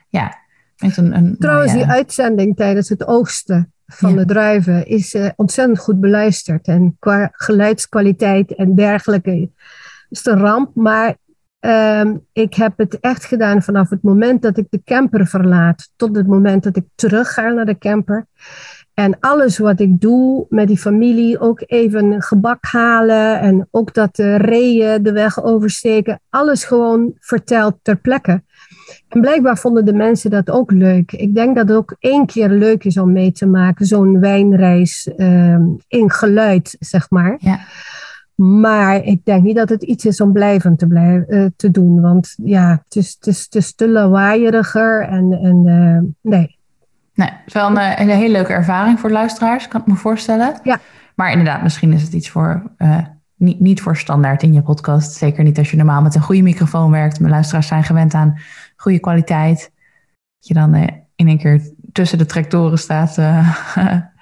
ja, 0.08 0.38
een, 0.76 1.16
een 1.16 1.36
Trouwens, 1.38 1.72
die 1.72 1.86
uitzending 1.86 2.56
tijdens 2.56 2.88
het 2.88 3.06
oogsten 3.06 3.72
van 3.86 4.16
de 4.16 4.24
druiven 4.24 4.86
is 4.86 5.16
ontzettend 5.36 5.78
goed 5.78 6.00
beluisterd. 6.00 6.66
En 6.66 6.96
qua 6.98 7.28
geluidskwaliteit 7.32 8.54
en 8.54 8.74
dergelijke 8.74 9.50
is 10.08 10.18
het 10.18 10.26
een 10.26 10.40
ramp. 10.40 10.74
Maar 10.74 11.16
ehm, 11.60 12.16
ik 12.32 12.54
heb 12.54 12.72
het 12.78 13.00
echt 13.00 13.24
gedaan 13.24 13.62
vanaf 13.62 13.90
het 13.90 14.02
moment 14.02 14.42
dat 14.42 14.58
ik 14.58 14.66
de 14.70 14.82
camper 14.84 15.26
verlaat 15.26 15.90
tot 15.96 16.16
het 16.16 16.26
moment 16.26 16.62
dat 16.62 16.76
ik 16.76 16.84
terug 16.94 17.32
ga 17.32 17.48
naar 17.48 17.66
de 17.66 17.78
camper. 17.78 18.26
En 18.94 19.16
alles 19.20 19.58
wat 19.58 19.80
ik 19.80 20.00
doe 20.00 20.46
met 20.48 20.66
die 20.66 20.78
familie, 20.78 21.40
ook 21.40 21.62
even 21.66 22.22
gebak 22.22 22.64
halen 22.64 23.40
en 23.40 23.68
ook 23.70 23.94
dat 23.94 24.16
de 24.16 24.36
reeën 24.36 25.02
de 25.02 25.12
weg 25.12 25.42
oversteken, 25.42 26.20
alles 26.28 26.64
gewoon 26.64 27.12
verteld 27.18 27.74
ter 27.82 27.96
plekke. 27.96 28.42
En 29.08 29.20
blijkbaar 29.20 29.58
vonden 29.58 29.84
de 29.84 29.92
mensen 29.92 30.30
dat 30.30 30.50
ook 30.50 30.70
leuk. 30.70 31.12
Ik 31.12 31.34
denk 31.34 31.56
dat 31.56 31.68
het 31.68 31.76
ook 31.76 31.96
één 31.98 32.26
keer 32.26 32.48
leuk 32.48 32.84
is 32.84 32.98
om 32.98 33.12
mee 33.12 33.32
te 33.32 33.46
maken, 33.46 33.86
zo'n 33.86 34.20
wijnreis 34.20 35.10
uh, 35.16 35.58
in 35.88 36.10
geluid, 36.10 36.76
zeg 36.80 37.10
maar. 37.10 37.36
Ja. 37.38 37.60
Maar 38.34 39.04
ik 39.04 39.24
denk 39.24 39.42
niet 39.42 39.56
dat 39.56 39.68
het 39.68 39.82
iets 39.82 40.04
is 40.04 40.20
om 40.20 40.32
blijvend 40.32 40.78
te, 40.78 40.86
blijven, 40.86 41.34
uh, 41.34 41.46
te 41.56 41.70
doen. 41.70 42.00
Want 42.00 42.34
ja, 42.36 42.82
het 42.84 42.96
is, 42.96 43.14
het 43.18 43.26
is, 43.26 43.44
het 43.44 43.54
is 43.54 43.74
te 43.74 43.88
lawaaieriger. 43.88 45.02
En, 45.02 45.32
en 45.32 45.66
uh, 45.66 46.30
nee, 46.32 46.58
Nee, 47.14 47.28
het 47.28 47.46
is 47.46 47.52
wel 47.52 47.70
een, 47.70 47.76
eh, 47.76 48.00
een 48.00 48.08
hele 48.08 48.32
leuke 48.32 48.52
ervaring 48.52 49.00
voor 49.00 49.10
luisteraars, 49.10 49.68
kan 49.68 49.80
ik 49.80 49.86
me 49.86 49.94
voorstellen. 49.94 50.58
Ja. 50.62 50.80
Maar 51.14 51.30
inderdaad, 51.30 51.62
misschien 51.62 51.92
is 51.92 52.02
het 52.02 52.12
iets 52.12 52.30
voor, 52.30 52.62
uh, 52.78 52.98
niet, 53.36 53.60
niet 53.60 53.82
voor 53.82 53.96
standaard 53.96 54.42
in 54.42 54.52
je 54.52 54.62
podcast. 54.62 55.12
Zeker 55.12 55.44
niet 55.44 55.58
als 55.58 55.70
je 55.70 55.76
normaal 55.76 56.02
met 56.02 56.14
een 56.14 56.22
goede 56.22 56.42
microfoon 56.42 56.90
werkt. 56.90 57.20
Mijn 57.20 57.32
luisteraars 57.32 57.66
zijn 57.66 57.84
gewend 57.84 58.14
aan 58.14 58.38
goede 58.76 58.98
kwaliteit. 58.98 59.72
Dat 60.38 60.48
je 60.48 60.54
dan 60.54 60.74
uh, 60.74 60.86
in 61.16 61.28
één 61.28 61.38
keer 61.38 61.60
tussen 61.92 62.18
de 62.18 62.26
tractoren 62.26 62.78
staat 62.78 63.18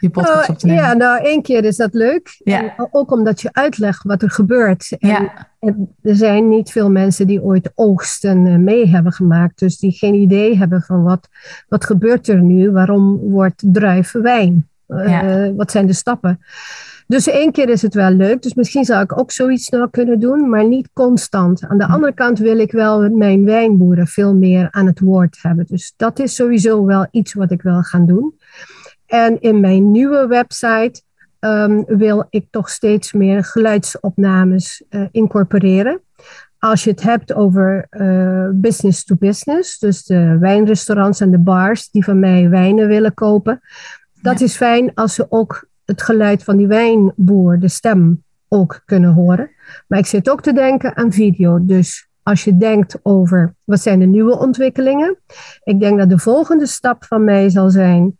je 0.00 0.10
podcast 0.10 0.48
op 0.48 0.58
te 0.58 0.66
nemen. 0.66 0.82
Ja, 0.82 0.92
nou 0.92 1.24
één 1.24 1.42
keer 1.42 1.64
is 1.64 1.76
dat 1.76 1.94
leuk. 1.94 2.40
Ja. 2.44 2.74
ook 2.90 3.12
omdat 3.12 3.40
je 3.40 3.48
uitlegt 3.52 4.02
wat 4.02 4.22
er 4.22 4.30
gebeurt. 4.30 4.96
En, 4.98 5.08
ja. 5.08 5.48
en, 5.58 5.94
er 6.02 6.16
zijn 6.16 6.48
niet 6.48 6.70
veel 6.70 6.90
mensen 6.90 7.26
die 7.26 7.42
ooit 7.42 7.72
oogsten 7.74 8.46
eh, 8.46 8.56
mee 8.56 8.88
hebben 8.88 9.12
gemaakt. 9.12 9.58
Dus 9.58 9.78
die 9.78 9.92
geen 9.92 10.14
idee 10.14 10.56
hebben 10.56 10.82
van 10.82 11.02
wat, 11.02 11.28
wat 11.68 11.84
gebeurt 11.84 12.28
er 12.28 12.42
nu? 12.42 12.70
Waarom 12.70 13.18
wordt 13.18 13.62
druif 13.66 14.12
wijn? 14.12 14.68
Uh, 14.88 15.48
wat 15.56 15.70
zijn 15.70 15.86
de 15.86 15.92
stappen? 15.92 16.40
Dus 17.10 17.28
één 17.28 17.52
keer 17.52 17.68
is 17.68 17.82
het 17.82 17.94
wel 17.94 18.10
leuk. 18.10 18.42
Dus 18.42 18.54
misschien 18.54 18.84
zou 18.84 19.02
ik 19.02 19.18
ook 19.18 19.30
zoiets 19.30 19.68
nog 19.68 19.90
kunnen 19.90 20.20
doen, 20.20 20.48
maar 20.48 20.68
niet 20.68 20.88
constant. 20.92 21.64
Aan 21.64 21.78
de 21.78 21.84
hm. 21.84 21.92
andere 21.92 22.12
kant 22.12 22.38
wil 22.38 22.58
ik 22.58 22.72
wel 22.72 23.10
mijn 23.10 23.44
wijnboeren 23.44 24.06
veel 24.06 24.34
meer 24.34 24.68
aan 24.70 24.86
het 24.86 25.00
woord 25.00 25.38
hebben. 25.42 25.66
Dus 25.68 25.94
dat 25.96 26.18
is 26.18 26.34
sowieso 26.34 26.84
wel 26.84 27.06
iets 27.10 27.34
wat 27.34 27.50
ik 27.50 27.62
wil 27.62 27.82
gaan 27.82 28.06
doen. 28.06 28.34
En 29.10 29.40
in 29.40 29.60
mijn 29.60 29.90
nieuwe 29.90 30.26
website 30.26 31.02
um, 31.40 31.84
wil 31.86 32.26
ik 32.28 32.46
toch 32.50 32.68
steeds 32.68 33.12
meer 33.12 33.44
geluidsopnames 33.44 34.84
uh, 34.90 35.06
incorporeren. 35.10 36.00
Als 36.58 36.84
je 36.84 36.90
het 36.90 37.02
hebt 37.02 37.34
over 37.34 37.86
uh, 37.90 38.48
business 38.52 39.04
to 39.04 39.16
business, 39.18 39.78
dus 39.78 40.04
de 40.04 40.38
wijnrestaurants 40.38 41.20
en 41.20 41.30
de 41.30 41.38
bars 41.38 41.90
die 41.90 42.04
van 42.04 42.18
mij 42.18 42.48
wijnen 42.48 42.88
willen 42.88 43.14
kopen, 43.14 43.60
dat 44.22 44.40
is 44.40 44.56
fijn 44.56 44.94
als 44.94 45.14
ze 45.14 45.26
ook 45.28 45.68
het 45.84 46.02
geluid 46.02 46.44
van 46.44 46.56
die 46.56 46.66
wijnboer, 46.66 47.58
de 47.58 47.68
stem, 47.68 48.24
ook 48.48 48.82
kunnen 48.84 49.12
horen. 49.12 49.50
Maar 49.86 49.98
ik 49.98 50.06
zit 50.06 50.30
ook 50.30 50.42
te 50.42 50.52
denken 50.52 50.96
aan 50.96 51.12
video. 51.12 51.58
Dus 51.64 52.08
als 52.22 52.44
je 52.44 52.56
denkt 52.56 52.98
over 53.02 53.54
wat 53.64 53.80
zijn 53.80 53.98
de 53.98 54.06
nieuwe 54.06 54.38
ontwikkelingen. 54.38 55.16
Ik 55.64 55.80
denk 55.80 55.98
dat 55.98 56.08
de 56.08 56.18
volgende 56.18 56.66
stap 56.66 57.04
van 57.04 57.24
mij 57.24 57.48
zal 57.48 57.70
zijn. 57.70 58.18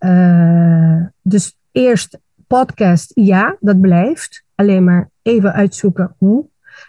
Uh, 0.00 1.06
dus 1.22 1.56
eerst 1.72 2.18
podcast, 2.46 3.10
ja, 3.14 3.56
dat 3.60 3.80
blijft. 3.80 4.44
Alleen 4.54 4.84
maar 4.84 5.10
even 5.22 5.52
uitzoeken 5.52 6.14
hoe. 6.18 6.46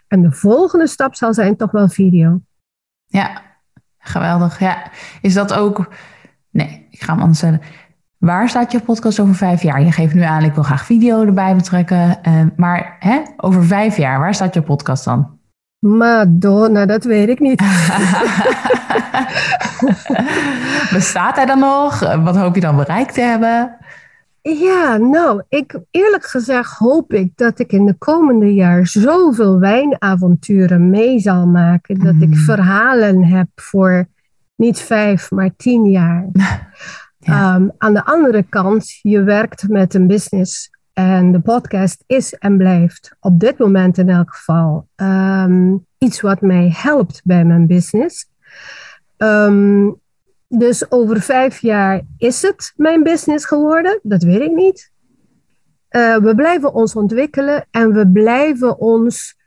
En 0.08 0.22
de 0.22 0.32
volgende 0.32 0.88
stap 0.88 1.16
zal 1.16 1.34
zijn 1.34 1.56
toch 1.56 1.72
wel 1.72 1.90
video. 1.90 2.42
Ja, 3.08 3.42
geweldig. 3.98 4.60
Ja, 4.60 4.92
is 5.22 5.34
dat 5.34 5.54
ook. 5.54 5.94
Nee, 6.50 6.88
ik 6.90 7.02
ga 7.02 7.12
hem 7.12 7.22
anders 7.22 7.38
stellen. 7.38 7.62
Waar 8.18 8.50
staat 8.50 8.72
je 8.72 8.80
podcast 8.80 9.20
over 9.20 9.36
vijf 9.36 9.62
jaar? 9.62 9.82
Je 9.82 9.92
geeft 9.92 10.14
nu 10.14 10.22
aan, 10.22 10.44
ik 10.44 10.54
wil 10.54 10.64
graag 10.64 10.86
video 10.86 11.26
erbij 11.26 11.56
betrekken. 11.56 12.20
Uh, 12.28 12.46
maar 12.56 12.96
hè, 13.00 13.22
over 13.38 13.66
vijf 13.66 13.98
jaar, 13.98 14.20
waar 14.20 14.34
staat 14.34 14.54
je 14.54 14.62
podcast 14.62 15.06
dan? 15.06 15.39
Madonna, 15.80 16.86
dat 16.86 17.04
weet 17.04 17.30
ik 17.30 17.40
niet. 17.40 17.60
Bestaat 20.94 21.36
hij 21.36 21.46
dan 21.46 21.60
nog? 21.60 22.00
Wat 22.00 22.36
hoop 22.36 22.56
je 22.56 22.62
dan 22.62 22.76
bereikt 22.76 23.14
te 23.14 23.22
hebben? 23.22 23.78
Ja, 24.42 24.98
nou, 24.98 25.44
ik, 25.50 25.80
eerlijk 25.92 26.26
gezegd 26.26 26.78
hoop 26.78 27.14
ik 27.14 27.32
dat 27.36 27.60
ik 27.60 27.72
in 27.72 27.86
de 27.86 27.94
komende 27.98 28.54
jaar 28.54 28.88
zoveel 28.88 29.60
wijnavonturen 29.60 30.90
mee 30.90 31.20
zal 31.20 31.48
maken. 31.48 32.00
Dat 32.00 32.16
ik 32.20 32.30
mm. 32.30 32.36
verhalen 32.36 33.26
heb 33.26 33.48
voor 33.56 34.08
niet 34.56 34.80
vijf, 34.80 35.32
maar 35.32 35.50
tien 35.58 35.86
jaar. 35.86 36.28
Ehm, 37.20 37.68
aan 37.78 37.94
de 37.94 38.06
andere 38.06 38.44
kant, 38.44 39.00
je 39.02 39.24
werkt 39.24 39.68
met 39.68 39.94
een 39.94 40.08
business 40.08 40.70
en 41.00 41.32
de 41.32 41.40
podcast 41.40 42.04
is 42.08 42.34
en 42.34 42.58
blijft 42.58 43.16
op 43.20 43.40
dit 43.40 43.58
moment 43.58 43.98
in 43.98 44.10
elk 44.10 44.36
geval 44.36 44.88
ehm, 44.96 45.76
iets 45.98 46.22
wat 46.22 46.42
mij 46.42 46.74
helpt 46.76 47.22
bij 47.24 47.46
mijn 47.46 47.68
business. 47.68 48.30
Um, 49.18 50.00
dus 50.48 50.92
over 50.92 51.22
vijf 51.22 51.60
jaar 51.60 52.02
is 52.18 52.42
het 52.42 52.74
mijn 52.76 53.04
business 53.04 53.46
geworden? 53.46 54.00
Dat 54.04 54.24
weet 54.24 54.42
ik 54.42 54.52
niet. 54.52 54.92
Uh, 55.92 56.18
we 56.18 56.36
blijven 56.36 56.74
ons 56.74 56.96
ontwikkelen 56.96 57.66
en 57.72 57.94
we 57.94 58.08
blijven 58.08 58.80
ons. 58.80 59.38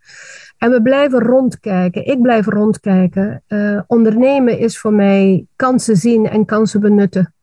En 0.58 0.70
we 0.70 0.82
blijven 0.82 1.18
rondkijken. 1.20 2.06
Ik 2.06 2.22
blijf 2.22 2.46
rondkijken. 2.46 3.42
Uh, 3.48 3.80
ondernemen 3.86 4.58
is 4.58 4.78
voor 4.78 4.92
mij 4.92 5.46
kansen 5.56 5.96
zien 5.96 6.28
en 6.28 6.44
kansen 6.44 6.80
benutten. 6.80 7.34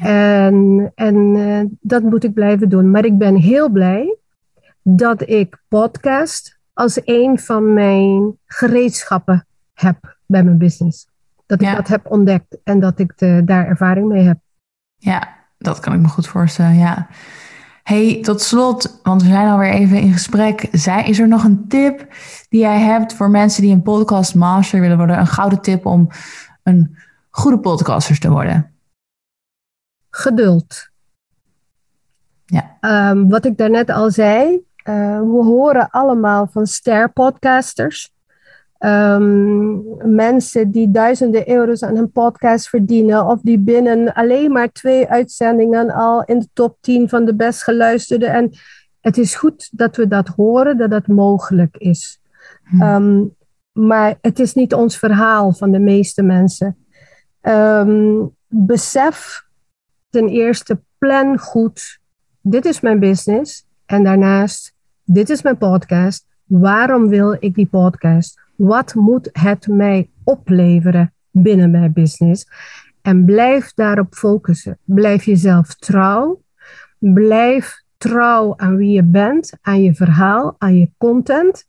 En, 0.00 0.92
en 0.94 1.34
uh, 1.34 1.60
dat 1.80 2.02
moet 2.02 2.24
ik 2.24 2.34
blijven 2.34 2.68
doen. 2.68 2.90
Maar 2.90 3.04
ik 3.04 3.18
ben 3.18 3.36
heel 3.36 3.68
blij 3.68 4.16
dat 4.82 5.28
ik 5.28 5.62
podcast 5.68 6.58
als 6.72 7.00
een 7.04 7.38
van 7.38 7.72
mijn 7.72 8.38
gereedschappen 8.46 9.46
heb 9.74 10.16
bij 10.26 10.42
mijn 10.42 10.58
business. 10.58 11.06
Dat 11.46 11.62
ik 11.62 11.74
dat 11.76 11.88
heb 11.88 12.10
ontdekt 12.10 12.56
en 12.64 12.80
dat 12.80 12.98
ik 12.98 13.18
de, 13.18 13.42
daar 13.44 13.66
ervaring 13.66 14.08
mee 14.08 14.26
heb. 14.26 14.38
Ja, 14.96 15.28
dat 15.58 15.80
kan 15.80 15.92
ik 15.92 16.00
me 16.00 16.08
goed 16.08 16.26
voorstellen, 16.26 16.76
ja. 16.76 17.06
Hey, 17.82 18.18
tot 18.22 18.40
slot, 18.40 19.00
want 19.02 19.22
we 19.22 19.28
zijn 19.28 19.48
alweer 19.48 19.72
even 19.72 20.00
in 20.00 20.12
gesprek. 20.12 20.68
Zij, 20.72 21.04
is 21.04 21.18
er 21.18 21.28
nog 21.28 21.44
een 21.44 21.68
tip 21.68 22.06
die 22.48 22.60
jij 22.60 22.80
hebt 22.80 23.14
voor 23.14 23.30
mensen 23.30 23.62
die 23.62 23.72
een 23.72 23.82
podcast 23.82 24.34
master 24.34 24.80
willen 24.80 24.96
worden? 24.96 25.18
Een 25.18 25.26
gouden 25.26 25.60
tip 25.60 25.86
om 25.86 26.08
een 26.62 26.96
goede 27.30 27.58
podcaster 27.58 28.18
te 28.18 28.30
worden? 28.30 28.77
Geduld. 30.18 30.90
Ja. 32.44 32.78
Um, 33.10 33.28
wat 33.28 33.44
ik 33.44 33.56
daarnet 33.56 33.90
al 33.90 34.10
zei, 34.10 34.50
uh, 34.84 35.20
we 35.20 35.42
horen 35.44 35.90
allemaal 35.90 36.46
van 36.46 36.66
ster-podcasters. 36.66 38.10
Um, 38.78 39.84
mensen 40.14 40.70
die 40.70 40.90
duizenden 40.90 41.50
euro's 41.50 41.82
aan 41.82 41.96
een 41.96 42.10
podcast 42.10 42.68
verdienen, 42.68 43.26
of 43.26 43.40
die 43.40 43.58
binnen 43.58 44.14
alleen 44.14 44.52
maar 44.52 44.72
twee 44.72 45.08
uitzendingen 45.08 45.90
al 45.90 46.24
in 46.24 46.38
de 46.38 46.48
top 46.52 46.76
10 46.80 47.08
van 47.08 47.24
de 47.24 47.34
best 47.34 47.62
geluisterde. 47.62 48.26
En 48.26 48.50
het 49.00 49.18
is 49.18 49.34
goed 49.34 49.68
dat 49.72 49.96
we 49.96 50.08
dat 50.08 50.28
horen, 50.28 50.76
dat 50.76 50.90
dat 50.90 51.06
mogelijk 51.06 51.76
is. 51.76 52.20
Hm. 52.64 52.82
Um, 52.82 53.34
maar 53.72 54.18
het 54.20 54.38
is 54.38 54.54
niet 54.54 54.74
ons 54.74 54.98
verhaal 54.98 55.52
van 55.52 55.70
de 55.70 55.78
meeste 55.78 56.22
mensen. 56.22 56.76
Um, 57.42 58.34
besef 58.46 59.46
ten 60.10 60.28
eerste, 60.28 60.80
plan 60.98 61.38
goed. 61.38 62.00
Dit 62.40 62.64
is 62.64 62.80
mijn 62.80 62.98
business. 62.98 63.66
En 63.86 64.04
daarnaast, 64.04 64.74
dit 65.04 65.30
is 65.30 65.42
mijn 65.42 65.58
podcast. 65.58 66.26
Waarom 66.44 67.08
wil 67.08 67.36
ik 67.40 67.54
die 67.54 67.66
podcast? 67.66 68.40
Wat 68.56 68.94
moet 68.94 69.28
het 69.32 69.66
mij 69.66 70.08
opleveren 70.24 71.12
binnen 71.30 71.70
mijn 71.70 71.92
business? 71.92 72.46
En 73.02 73.24
blijf 73.24 73.72
daarop 73.74 74.14
focussen. 74.14 74.78
Blijf 74.84 75.24
jezelf 75.24 75.74
trouw. 75.74 76.42
Blijf 76.98 77.82
trouw 77.96 78.54
aan 78.56 78.76
wie 78.76 78.90
je 78.90 79.02
bent, 79.02 79.52
aan 79.60 79.82
je 79.82 79.94
verhaal, 79.94 80.54
aan 80.58 80.78
je 80.78 80.90
content, 80.98 81.66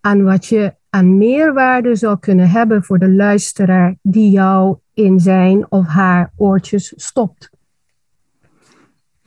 aan 0.00 0.22
wat 0.22 0.46
je 0.46 0.74
aan 0.90 1.18
meerwaarde 1.18 1.94
zou 1.94 2.18
kunnen 2.18 2.50
hebben 2.50 2.84
voor 2.84 2.98
de 2.98 3.10
luisteraar 3.10 3.96
die 4.02 4.30
jou 4.30 4.76
in 4.94 5.20
zijn 5.20 5.70
of 5.70 5.86
haar 5.86 6.32
oortjes 6.36 6.92
stopt. 6.96 7.53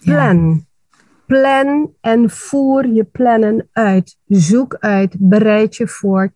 Plan. 0.03 0.65
Plan 1.25 1.93
en 2.01 2.29
voer 2.29 2.87
je 2.87 3.03
plannen 3.03 3.69
uit. 3.71 4.17
Zoek 4.27 4.75
uit, 4.79 5.15
bereid 5.19 5.75
je 5.75 5.87
voor. 5.87 6.33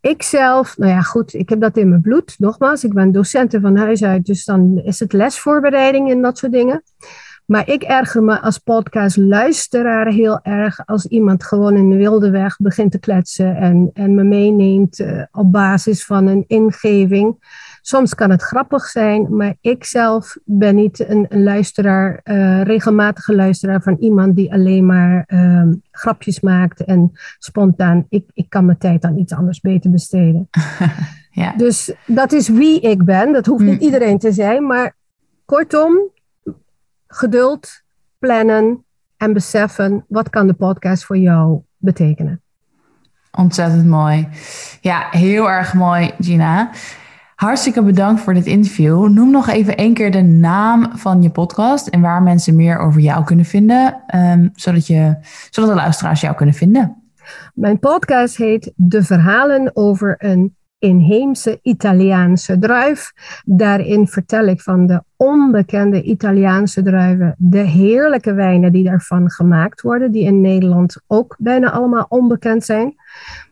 Ik 0.00 0.22
zelf, 0.22 0.78
nou 0.78 0.90
ja, 0.90 1.00
goed, 1.00 1.34
ik 1.34 1.48
heb 1.48 1.60
dat 1.60 1.76
in 1.76 1.88
mijn 1.88 2.00
bloed. 2.00 2.34
Nogmaals, 2.38 2.84
ik 2.84 2.94
ben 2.94 3.12
docenten 3.12 3.60
van 3.60 3.76
huis 3.76 4.04
uit, 4.04 4.26
dus 4.26 4.44
dan 4.44 4.80
is 4.84 5.00
het 5.00 5.12
lesvoorbereiding 5.12 6.10
en 6.10 6.22
dat 6.22 6.38
soort 6.38 6.52
dingen. 6.52 6.82
Maar 7.50 7.68
ik 7.68 7.82
erger 7.82 8.22
me 8.22 8.40
als 8.40 8.58
podcastluisteraar 8.58 10.06
heel 10.06 10.40
erg 10.42 10.86
als 10.86 11.06
iemand 11.06 11.44
gewoon 11.44 11.76
in 11.76 11.90
de 11.90 11.96
wilde 11.96 12.30
weg 12.30 12.56
begint 12.56 12.92
te 12.92 12.98
kletsen 12.98 13.56
en, 13.56 13.90
en 13.92 14.14
me 14.14 14.22
meeneemt 14.22 14.98
uh, 14.98 15.22
op 15.32 15.52
basis 15.52 16.04
van 16.04 16.26
een 16.26 16.44
ingeving. 16.46 17.36
Soms 17.90 18.14
kan 18.14 18.30
het 18.30 18.42
grappig 18.42 18.84
zijn, 18.84 19.36
maar 19.36 19.54
ik 19.60 19.84
zelf 19.84 20.36
ben 20.44 20.74
niet 20.74 21.08
een, 21.08 21.26
een 21.28 21.42
luisteraar, 21.42 22.20
uh, 22.24 22.62
regelmatige 22.62 23.34
luisteraar 23.34 23.82
van 23.82 23.96
iemand 24.00 24.36
die 24.36 24.52
alleen 24.52 24.86
maar 24.86 25.24
uh, 25.26 25.62
grapjes 25.90 26.40
maakt 26.40 26.84
en 26.84 27.12
spontaan. 27.38 28.06
Ik, 28.08 28.24
ik 28.34 28.48
kan 28.48 28.64
mijn 28.64 28.78
tijd 28.78 29.04
aan 29.04 29.18
iets 29.18 29.32
anders 29.32 29.60
beter 29.60 29.90
besteden. 29.90 30.48
ja. 31.30 31.52
Dus 31.56 31.92
dat 32.06 32.32
is 32.32 32.48
wie 32.48 32.80
ik 32.80 33.04
ben. 33.04 33.32
Dat 33.32 33.46
hoeft 33.46 33.64
niet 33.64 33.80
mm. 33.80 33.86
iedereen 33.86 34.18
te 34.18 34.32
zijn, 34.32 34.66
maar 34.66 34.94
kortom, 35.44 35.98
geduld, 37.06 37.82
plannen 38.18 38.84
en 39.16 39.32
beseffen 39.32 40.04
wat 40.08 40.30
kan 40.30 40.46
de 40.46 40.54
podcast 40.54 41.04
voor 41.04 41.18
jou 41.18 41.60
betekenen. 41.76 42.42
Ontzettend 43.30 43.86
mooi. 43.86 44.28
Ja, 44.80 45.08
heel 45.10 45.50
erg 45.50 45.74
mooi, 45.74 46.10
Gina. 46.18 46.70
Hartstikke 47.40 47.82
bedankt 47.82 48.20
voor 48.20 48.34
dit 48.34 48.46
interview. 48.46 49.08
Noem 49.08 49.30
nog 49.30 49.48
even 49.48 49.76
één 49.76 49.94
keer 49.94 50.10
de 50.10 50.22
naam 50.22 50.90
van 50.92 51.22
je 51.22 51.30
podcast 51.30 51.86
en 51.86 52.00
waar 52.00 52.22
mensen 52.22 52.56
meer 52.56 52.78
over 52.78 53.00
jou 53.00 53.24
kunnen 53.24 53.44
vinden, 53.44 54.02
um, 54.14 54.50
zodat, 54.54 54.86
je, 54.86 55.16
zodat 55.50 55.70
de 55.70 55.76
luisteraars 55.76 56.20
jou 56.20 56.34
kunnen 56.34 56.54
vinden. 56.54 57.02
Mijn 57.54 57.78
podcast 57.78 58.36
heet 58.36 58.72
De 58.76 59.02
Verhalen 59.02 59.70
over 59.76 60.14
een 60.18 60.56
inheemse 60.78 61.58
Italiaanse 61.62 62.58
druif. 62.58 63.12
Daarin 63.44 64.06
vertel 64.06 64.46
ik 64.46 64.60
van 64.60 64.86
de 64.86 65.02
onbekende 65.16 66.02
Italiaanse 66.02 66.82
druiven, 66.82 67.34
de 67.38 67.58
heerlijke 67.58 68.32
wijnen 68.32 68.72
die 68.72 68.84
daarvan 68.84 69.30
gemaakt 69.30 69.80
worden, 69.80 70.12
die 70.12 70.24
in 70.24 70.40
Nederland 70.40 71.00
ook 71.06 71.36
bijna 71.38 71.70
allemaal 71.70 72.06
onbekend 72.08 72.64
zijn 72.64 72.94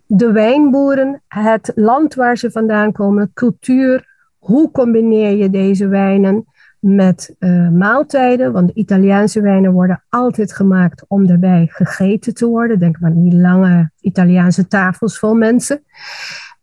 de 0.09 0.33
wijnboeren, 0.33 1.23
het 1.29 1.73
land 1.75 2.15
waar 2.15 2.39
ze 2.39 2.51
vandaan 2.51 2.93
komen, 2.93 3.31
cultuur. 3.35 4.17
Hoe 4.39 4.71
combineer 4.71 5.37
je 5.37 5.51
deze 5.51 5.89
wijnen? 5.89 6.47
met 6.81 7.35
uh, 7.39 7.69
maaltijden. 7.69 8.53
Want 8.53 8.67
de 8.67 8.75
Italiaanse 8.75 9.41
wijnen 9.41 9.73
worden 9.73 10.03
altijd 10.09 10.53
gemaakt 10.53 11.05
om 11.09 11.27
daarbij 11.27 11.67
gegeten 11.71 12.35
te 12.35 12.47
worden. 12.47 12.79
Denk 12.79 13.01
maar 13.01 13.11
aan 13.11 13.23
die 13.23 13.41
lange 13.41 13.91
Italiaanse 14.01 14.67
tafels 14.67 15.19
vol 15.19 15.35
mensen. 15.35 15.83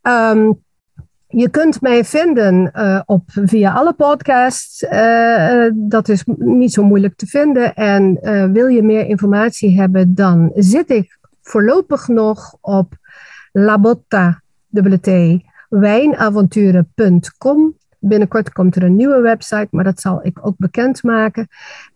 Um, 0.01 0.63
je 1.27 1.49
kunt 1.49 1.81
mij 1.81 2.05
vinden 2.05 2.71
uh, 2.75 3.01
op, 3.05 3.23
via 3.25 3.73
alle 3.73 3.93
podcasts. 3.93 4.81
Uh, 4.81 5.69
dat 5.73 6.09
is 6.09 6.23
niet 6.37 6.73
zo 6.73 6.83
moeilijk 6.83 7.15
te 7.15 7.25
vinden. 7.25 7.75
En 7.75 8.19
wil 8.51 8.67
je 8.67 8.83
meer 8.83 9.05
informatie 9.05 9.79
hebben, 9.79 10.15
dan 10.15 10.51
zit 10.55 10.89
ik 10.89 11.17
voorlopig 11.41 12.07
nog 12.07 12.57
op 12.61 12.97
labotta, 13.55 14.41
wijnavonturen.com. 15.69 17.77
Binnenkort 17.99 18.51
komt 18.51 18.75
er 18.75 18.83
een 18.83 18.95
nieuwe 18.95 19.21
website, 19.21 19.67
maar 19.71 19.83
dat 19.83 19.99
zal 19.99 20.25
ik 20.25 20.47
ook 20.47 20.55
bekendmaken. 20.57 21.47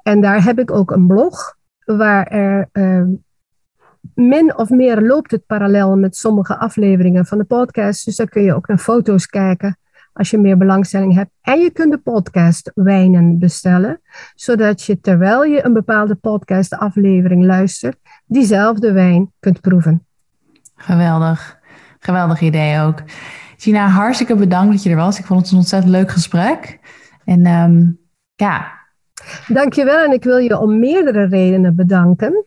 En 0.04 0.22
daar 0.22 0.44
heb 0.44 0.60
ik 0.60 0.72
ook 0.72 0.92
een 0.92 1.08
blog 1.08 1.58
waar 1.86 2.28
er 2.28 2.70
min 4.14 4.58
of 4.58 4.70
meer 4.70 5.02
loopt 5.02 5.32
het 5.32 5.46
parallel 5.46 5.98
met 5.98 6.16
sommige 6.16 6.58
afleveringen 6.58 7.26
van 7.26 7.38
de 7.38 7.44
podcast. 7.44 8.06
Dus 8.06 8.16
daar 8.16 8.30
kun 8.30 8.44
je 8.44 8.54
ook 8.54 8.68
naar 8.68 8.78
foto's 8.78 9.26
kijken 9.26 9.78
als 10.14 10.30
je 10.30 10.38
meer 10.38 10.58
belangstelling 10.58 11.14
hebt. 11.14 11.32
En 11.42 11.60
je 11.60 11.72
kunt 11.72 11.92
de 11.92 11.98
podcast 11.98 12.72
wijnen 12.76 13.40
bestellen, 13.40 14.02
zodat 14.36 14.84
je 14.84 15.00
terwijl 15.00 15.44
je 15.44 15.66
een 15.66 15.74
bepaalde 15.74 16.16
podcast 16.16 16.76
aflevering 16.76 17.46
luistert, 17.46 17.98
diezelfde 18.26 18.92
wijn 18.92 19.32
kunt 19.40 19.62
proeven. 19.62 20.04
Geweldig. 20.80 21.58
Geweldig 22.00 22.42
idee 22.42 22.80
ook. 22.80 23.04
Gina, 23.58 23.88
hartstikke 23.88 24.36
bedankt 24.36 24.72
dat 24.72 24.84
je 24.84 24.90
er 24.90 24.96
was. 24.96 25.20
Ik 25.20 25.26
vond 25.26 25.42
het 25.42 25.52
een 25.52 25.58
ontzettend 25.58 25.92
leuk 25.92 26.12
gesprek. 26.12 26.80
En 27.26 27.46
um, 27.46 28.00
ja. 28.36 28.78
Dankjewel 29.48 30.06
en 30.06 30.12
ik 30.12 30.24
wil 30.24 30.38
je 30.38 30.60
om 30.60 30.80
meerdere 30.80 31.26
redenen 31.26 31.76
bedanken 31.76 32.46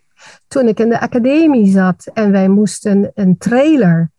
toen 0.49 0.69
ik 0.69 0.81
in 0.81 0.89
de 0.89 1.01
academie 1.01 1.71
zat 1.71 2.11
en 2.15 2.31
wij 2.31 2.49
moesten 2.49 3.11
een 3.15 3.39
trailer 3.39 4.11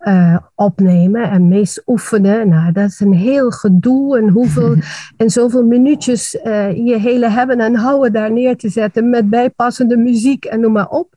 uh, 0.00 0.36
opnemen 0.54 1.30
en 1.30 1.48
meest 1.48 1.82
oefenen. 1.86 2.48
Nou, 2.48 2.72
dat 2.72 2.88
is 2.88 3.00
een 3.00 3.12
heel 3.12 3.50
gedoe 3.50 4.18
en 4.18 4.28
hoeveel 4.28 4.76
en 5.16 5.30
zoveel 5.30 5.64
minuutjes 5.64 6.34
uh, 6.34 6.76
je 6.86 6.98
hele 6.98 7.28
hebben 7.28 7.60
en 7.60 7.74
houden 7.74 8.12
daar 8.12 8.32
neer 8.32 8.56
te 8.56 8.68
zetten 8.68 9.10
met 9.10 9.30
bijpassende 9.30 9.96
muziek 9.96 10.44
en 10.44 10.60
noem 10.60 10.72
maar 10.72 10.88
op. 10.88 11.11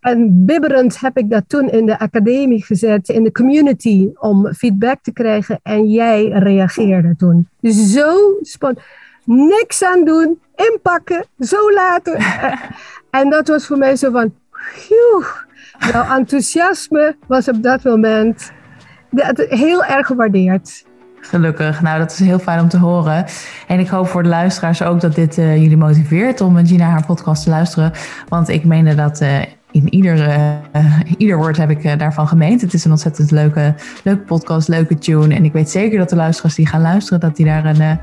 En 0.00 0.44
bibberend 0.44 1.00
heb 1.00 1.16
ik 1.16 1.30
dat 1.30 1.42
toen 1.46 1.68
in 1.68 1.86
de 1.86 1.98
academie 1.98 2.64
gezet, 2.64 3.08
in 3.08 3.22
de 3.22 3.32
community, 3.32 4.10
om 4.14 4.54
feedback 4.54 4.98
te 5.02 5.12
krijgen. 5.12 5.60
En 5.62 5.86
jij 5.86 6.28
reageerde 6.28 7.14
toen. 7.16 7.48
Dus 7.60 7.92
zo 7.92 8.38
spannend. 8.40 8.84
Niks 9.24 9.82
aan 9.82 10.04
doen, 10.04 10.40
inpakken, 10.54 11.24
zo 11.38 11.72
laten. 11.72 12.18
En 13.10 13.30
dat 13.30 13.48
was 13.48 13.66
voor 13.66 13.78
mij 13.78 13.96
zo 13.96 14.10
van, 14.10 14.34
jouw 15.92 16.16
enthousiasme 16.16 17.16
was 17.26 17.48
op 17.48 17.62
dat 17.62 17.84
moment 17.84 18.52
heel 19.36 19.84
erg 19.84 20.06
gewaardeerd. 20.06 20.85
Gelukkig. 21.28 21.82
Nou, 21.82 21.98
dat 21.98 22.12
is 22.12 22.18
heel 22.18 22.38
fijn 22.38 22.60
om 22.60 22.68
te 22.68 22.78
horen. 22.78 23.24
En 23.66 23.78
ik 23.78 23.88
hoop 23.88 24.06
voor 24.08 24.22
de 24.22 24.28
luisteraars 24.28 24.82
ook 24.82 25.00
dat 25.00 25.14
dit 25.14 25.38
uh, 25.38 25.56
jullie 25.56 25.76
motiveert 25.76 26.40
om 26.40 26.66
Gina 26.66 26.88
haar 26.88 27.06
podcast 27.06 27.44
te 27.44 27.50
luisteren. 27.50 27.92
Want 28.28 28.48
ik 28.48 28.64
meende 28.64 28.94
dat 28.94 29.20
uh, 29.20 29.40
in 29.70 29.94
ieder, 29.94 30.18
uh, 30.18 30.84
ieder 31.18 31.36
woord 31.36 31.56
heb 31.56 31.70
ik 31.70 31.98
daarvan 31.98 32.28
gemeend. 32.28 32.60
Het 32.60 32.74
is 32.74 32.84
een 32.84 32.90
ontzettend 32.90 33.30
leuke, 33.30 33.74
leuke 34.04 34.22
podcast, 34.22 34.68
leuke 34.68 34.98
tune. 34.98 35.34
En 35.34 35.44
ik 35.44 35.52
weet 35.52 35.70
zeker 35.70 35.98
dat 35.98 36.08
de 36.08 36.16
luisteraars 36.16 36.54
die 36.54 36.66
gaan 36.66 36.80
luisteren, 36.80 37.20
dat 37.20 37.36
die 37.36 37.46
daar 37.46 37.64
een 37.64 37.98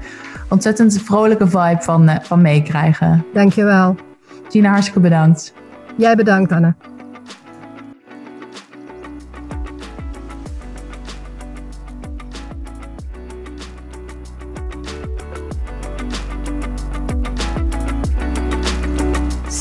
ontzettend 0.49 1.01
vrolijke 1.01 1.47
vibe 1.47 1.77
van, 1.79 2.09
van 2.21 2.41
meekrijgen. 2.41 3.25
Dankjewel. 3.33 3.95
Tina, 4.49 4.69
hartstikke 4.69 4.99
bedankt. 4.99 5.53
Jij 5.97 6.15
bedankt, 6.15 6.51
Anne. 6.51 6.75